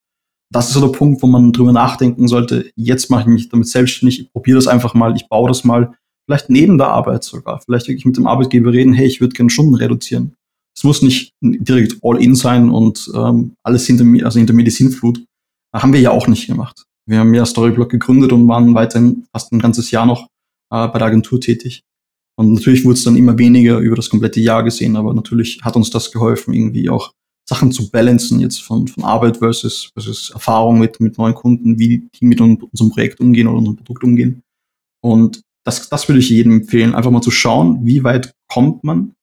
Das 0.52 0.68
ist 0.68 0.74
so 0.74 0.80
der 0.80 0.92
Punkt, 0.92 1.22
wo 1.22 1.26
man 1.26 1.52
drüber 1.52 1.72
nachdenken 1.72 2.28
sollte, 2.28 2.70
jetzt 2.76 3.10
mache 3.10 3.22
ich 3.22 3.26
mich 3.28 3.48
damit 3.48 3.68
selbstständig, 3.68 4.20
ich 4.20 4.32
probiere 4.32 4.56
das 4.56 4.68
einfach 4.68 4.92
mal, 4.92 5.16
ich 5.16 5.26
baue 5.28 5.48
das 5.48 5.64
mal, 5.64 5.94
vielleicht 6.26 6.50
neben 6.50 6.76
der 6.76 6.88
Arbeit 6.88 7.24
sogar, 7.24 7.60
vielleicht 7.62 7.88
wirklich 7.88 8.04
mit 8.04 8.18
dem 8.18 8.26
Arbeitgeber 8.26 8.70
reden, 8.70 8.92
hey, 8.92 9.06
ich 9.06 9.20
würde 9.22 9.34
gerne 9.34 9.48
Stunden 9.48 9.74
reduzieren. 9.74 10.34
Es 10.76 10.84
muss 10.84 11.00
nicht 11.00 11.32
direkt 11.40 11.96
all 12.02 12.22
in 12.22 12.34
sein 12.34 12.68
und 12.68 13.10
ähm, 13.14 13.54
alles 13.62 13.86
hinter 13.86 14.04
mir, 14.04 14.26
also 14.26 14.38
hinter 14.38 14.52
mir 14.52 14.64
die 14.64 14.70
Sinnflut. 14.70 15.24
Haben 15.74 15.94
wir 15.94 16.00
ja 16.00 16.10
auch 16.10 16.28
nicht 16.28 16.46
gemacht. 16.46 16.84
Wir 17.06 17.18
haben 17.18 17.32
ja 17.32 17.46
Storyblock 17.46 17.90
gegründet 17.90 18.32
und 18.32 18.46
waren 18.46 18.74
weiterhin 18.74 19.24
fast 19.32 19.52
ein 19.52 19.58
ganzes 19.58 19.90
Jahr 19.90 20.06
noch 20.06 20.28
äh, 20.70 20.88
bei 20.88 20.98
der 20.98 21.08
Agentur 21.08 21.40
tätig. 21.40 21.82
Und 22.38 22.52
natürlich 22.52 22.84
wurde 22.84 22.94
es 22.94 23.04
dann 23.04 23.16
immer 23.16 23.38
weniger 23.38 23.78
über 23.78 23.96
das 23.96 24.10
komplette 24.10 24.40
Jahr 24.40 24.62
gesehen, 24.64 24.96
aber 24.96 25.14
natürlich 25.14 25.60
hat 25.62 25.76
uns 25.76 25.90
das 25.90 26.12
geholfen, 26.12 26.54
irgendwie 26.54 26.88
auch 26.90 27.12
Sachen 27.48 27.72
zu 27.72 27.90
balancen, 27.90 28.40
jetzt 28.40 28.62
von, 28.62 28.86
von 28.86 29.04
Arbeit 29.04 29.38
versus, 29.38 29.90
versus 29.94 30.30
Erfahrung 30.30 30.78
mit, 30.78 31.00
mit 31.00 31.18
neuen 31.18 31.34
Kunden, 31.34 31.78
wie 31.78 32.08
die 32.14 32.24
mit 32.24 32.40
unserem 32.40 32.90
Projekt 32.90 33.20
umgehen 33.20 33.48
oder 33.48 33.58
unserem 33.58 33.76
Produkt 33.76 34.04
umgehen. 34.04 34.42
Und 35.02 35.42
das, 35.64 35.88
das 35.88 36.08
würde 36.08 36.20
ich 36.20 36.30
jedem 36.30 36.60
empfehlen, 36.60 36.94
einfach 36.94 37.10
mal 37.10 37.20
zu 37.20 37.30
schauen, 37.30 37.84
wie 37.84 38.04
weit 38.04 38.32
kommt 38.48 38.84
man 38.84 39.14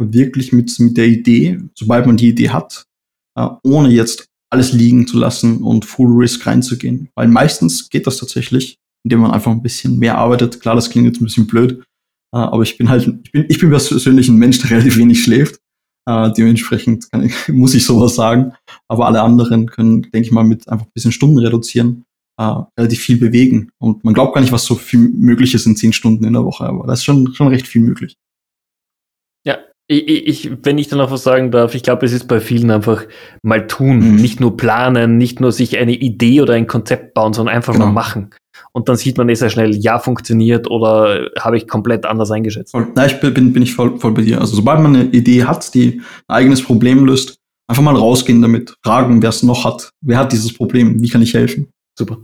wirklich 0.00 0.52
mit, 0.52 0.78
mit 0.78 0.96
der 0.96 1.08
Idee, 1.08 1.60
sobald 1.74 2.06
man 2.06 2.16
die 2.16 2.28
Idee 2.28 2.50
hat, 2.50 2.84
äh, 3.36 3.48
ohne 3.64 3.90
jetzt 3.90 4.26
alles 4.50 4.72
liegen 4.72 5.06
zu 5.06 5.18
lassen 5.18 5.62
und 5.62 5.84
Full 5.84 6.16
Risk 6.16 6.46
reinzugehen. 6.46 7.10
Weil 7.14 7.28
meistens 7.28 7.90
geht 7.90 8.06
das 8.06 8.18
tatsächlich, 8.18 8.78
indem 9.04 9.20
man 9.20 9.32
einfach 9.32 9.50
ein 9.50 9.62
bisschen 9.62 9.98
mehr 9.98 10.16
arbeitet. 10.16 10.60
Klar, 10.60 10.74
das 10.74 10.90
klingt 10.90 11.06
jetzt 11.06 11.20
ein 11.20 11.24
bisschen 11.24 11.46
blöd, 11.46 11.82
äh, 12.34 12.38
aber 12.38 12.62
ich 12.62 12.78
bin 12.78 12.88
halt, 12.88 13.08
ich 13.24 13.32
bin, 13.32 13.46
ich 13.48 13.58
bin 13.58 13.70
persönlich 13.70 14.28
ein 14.28 14.36
Mensch, 14.36 14.60
der 14.60 14.70
relativ 14.70 14.96
wenig 14.96 15.22
schläft. 15.22 15.60
Äh, 16.08 16.32
dementsprechend 16.32 17.06
ich, 17.22 17.48
muss 17.48 17.74
ich 17.74 17.84
sowas 17.84 18.14
sagen. 18.14 18.54
Aber 18.88 19.06
alle 19.06 19.20
anderen 19.20 19.66
können, 19.66 20.02
denke 20.02 20.20
ich 20.20 20.32
mal, 20.32 20.44
mit 20.44 20.68
einfach 20.68 20.86
ein 20.86 20.92
bisschen 20.94 21.12
Stunden 21.12 21.38
reduzieren, 21.38 22.06
äh, 22.38 22.54
relativ 22.78 23.00
viel 23.00 23.18
bewegen. 23.18 23.70
Und 23.78 24.04
man 24.04 24.14
glaubt 24.14 24.34
gar 24.34 24.40
nicht, 24.40 24.52
was 24.52 24.64
so 24.64 24.74
viel 24.74 25.00
möglich 25.00 25.54
ist 25.54 25.66
in 25.66 25.76
zehn 25.76 25.92
Stunden 25.92 26.24
in 26.24 26.32
der 26.32 26.44
Woche, 26.44 26.64
aber 26.64 26.86
das 26.86 27.00
ist 27.00 27.04
schon, 27.04 27.34
schon 27.34 27.48
recht 27.48 27.66
viel 27.66 27.82
möglich. 27.82 28.16
Ich, 29.90 30.06
ich, 30.06 30.50
wenn 30.64 30.76
ich 30.76 30.88
da 30.88 30.96
noch 30.96 31.10
was 31.10 31.22
sagen 31.22 31.50
darf, 31.50 31.74
ich 31.74 31.82
glaube, 31.82 32.04
es 32.04 32.12
ist 32.12 32.28
bei 32.28 32.40
vielen 32.40 32.70
einfach 32.70 33.06
mal 33.42 33.66
tun, 33.66 34.00
mhm. 34.00 34.16
nicht 34.16 34.38
nur 34.38 34.54
planen, 34.54 35.16
nicht 35.16 35.40
nur 35.40 35.50
sich 35.50 35.78
eine 35.78 35.94
Idee 35.94 36.42
oder 36.42 36.52
ein 36.52 36.66
Konzept 36.66 37.14
bauen, 37.14 37.32
sondern 37.32 37.56
einfach 37.56 37.72
genau. 37.72 37.86
mal 37.86 37.92
machen. 37.92 38.30
Und 38.72 38.88
dann 38.88 38.96
sieht 38.96 39.18
man 39.18 39.28
eh 39.28 39.34
sehr 39.34 39.50
schnell, 39.50 39.74
ja, 39.74 39.98
funktioniert 39.98 40.70
oder 40.70 41.30
habe 41.38 41.56
ich 41.56 41.66
komplett 41.66 42.06
anders 42.06 42.30
eingeschätzt. 42.30 42.74
Na, 42.94 43.06
ich 43.06 43.18
bin, 43.20 43.52
bin 43.52 43.62
ich 43.62 43.74
voll, 43.74 43.98
voll 43.98 44.12
bei 44.12 44.22
dir. 44.22 44.40
Also 44.40 44.56
sobald 44.56 44.80
man 44.80 44.94
eine 44.94 45.04
Idee 45.06 45.44
hat, 45.44 45.74
die 45.74 46.00
ein 46.28 46.34
eigenes 46.36 46.62
Problem 46.62 47.04
löst, 47.04 47.38
einfach 47.66 47.82
mal 47.82 47.96
rausgehen 47.96 48.42
damit, 48.42 48.74
fragen, 48.84 49.22
wer 49.22 49.30
es 49.30 49.42
noch 49.42 49.64
hat. 49.64 49.92
Wer 50.00 50.18
hat 50.18 50.32
dieses 50.32 50.52
Problem? 50.52 51.02
Wie 51.02 51.08
kann 51.08 51.22
ich 51.22 51.34
helfen? 51.34 51.68
Super. 51.98 52.18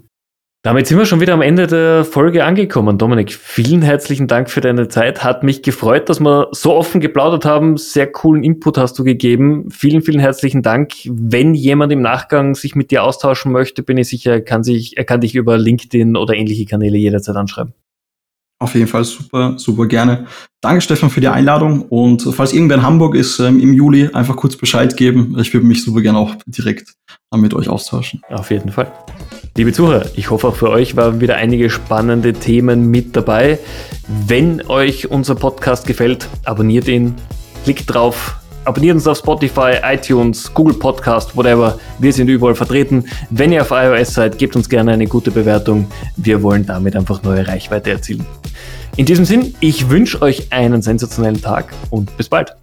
Damit 0.64 0.86
sind 0.86 0.96
wir 0.96 1.04
schon 1.04 1.20
wieder 1.20 1.34
am 1.34 1.42
Ende 1.42 1.66
der 1.66 2.06
Folge 2.06 2.42
angekommen. 2.42 2.96
Dominik, 2.96 3.34
vielen 3.34 3.82
herzlichen 3.82 4.28
Dank 4.28 4.48
für 4.48 4.62
deine 4.62 4.88
Zeit. 4.88 5.22
Hat 5.22 5.42
mich 5.42 5.60
gefreut, 5.60 6.08
dass 6.08 6.20
wir 6.20 6.48
so 6.52 6.72
offen 6.72 7.02
geplaudert 7.02 7.44
haben. 7.44 7.76
Sehr 7.76 8.10
coolen 8.10 8.42
Input 8.42 8.78
hast 8.78 8.98
du 8.98 9.04
gegeben. 9.04 9.68
Vielen, 9.70 10.00
vielen 10.00 10.20
herzlichen 10.20 10.62
Dank. 10.62 10.92
Wenn 11.04 11.52
jemand 11.52 11.92
im 11.92 12.00
Nachgang 12.00 12.54
sich 12.54 12.74
mit 12.76 12.90
dir 12.90 13.04
austauschen 13.04 13.52
möchte, 13.52 13.82
bin 13.82 13.98
ich 13.98 14.08
sicher, 14.08 14.40
kann 14.40 14.64
sich, 14.64 14.96
er 14.96 15.04
kann 15.04 15.20
dich 15.20 15.34
über 15.34 15.58
LinkedIn 15.58 16.16
oder 16.16 16.32
ähnliche 16.32 16.64
Kanäle 16.64 16.96
jederzeit 16.96 17.36
anschreiben. 17.36 17.74
Auf 18.60 18.74
jeden 18.74 18.86
Fall 18.86 19.04
super, 19.04 19.54
super 19.58 19.86
gerne. 19.86 20.26
Danke, 20.60 20.80
Stefan, 20.80 21.10
für 21.10 21.20
die 21.20 21.28
Einladung. 21.28 21.82
Und 21.82 22.22
falls 22.34 22.52
irgendwer 22.52 22.78
in 22.78 22.82
Hamburg 22.82 23.14
ist 23.14 23.38
ähm, 23.40 23.60
im 23.60 23.72
Juli, 23.72 24.08
einfach 24.12 24.36
kurz 24.36 24.56
Bescheid 24.56 24.96
geben. 24.96 25.36
Ich 25.38 25.52
würde 25.52 25.66
mich 25.66 25.82
super 25.82 26.00
gerne 26.00 26.18
auch 26.18 26.34
direkt 26.46 26.94
mit 27.34 27.52
euch 27.52 27.68
austauschen. 27.68 28.22
Auf 28.30 28.50
jeden 28.50 28.70
Fall. 28.70 28.90
Liebe 29.56 29.72
Zuhörer, 29.72 30.06
ich 30.16 30.30
hoffe 30.30 30.48
auch 30.48 30.56
für 30.56 30.70
euch 30.70 30.96
waren 30.96 31.20
wieder 31.20 31.36
einige 31.36 31.68
spannende 31.68 32.32
Themen 32.32 32.90
mit 32.90 33.14
dabei. 33.14 33.58
Wenn 34.26 34.62
euch 34.66 35.10
unser 35.10 35.34
Podcast 35.34 35.86
gefällt, 35.86 36.28
abonniert 36.44 36.88
ihn, 36.88 37.14
klickt 37.64 37.92
drauf, 37.92 38.36
abonniert 38.64 38.96
uns 38.96 39.06
auf 39.06 39.18
Spotify, 39.18 39.74
iTunes, 39.82 40.52
Google 40.52 40.74
Podcast, 40.74 41.36
whatever. 41.36 41.78
Wir 41.98 42.12
sind 42.12 42.28
überall 42.28 42.54
vertreten. 42.54 43.04
Wenn 43.30 43.52
ihr 43.52 43.62
auf 43.62 43.70
iOS 43.70 44.14
seid, 44.14 44.38
gebt 44.38 44.56
uns 44.56 44.68
gerne 44.68 44.92
eine 44.92 45.06
gute 45.06 45.30
Bewertung. 45.30 45.86
Wir 46.16 46.42
wollen 46.42 46.66
damit 46.66 46.96
einfach 46.96 47.22
neue 47.22 47.46
Reichweite 47.46 47.90
erzielen. 47.90 48.26
In 48.96 49.06
diesem 49.06 49.24
Sinn, 49.24 49.54
ich 49.60 49.90
wünsche 49.90 50.22
euch 50.22 50.52
einen 50.52 50.82
sensationellen 50.82 51.40
Tag 51.40 51.72
und 51.90 52.16
bis 52.16 52.28
bald. 52.28 52.54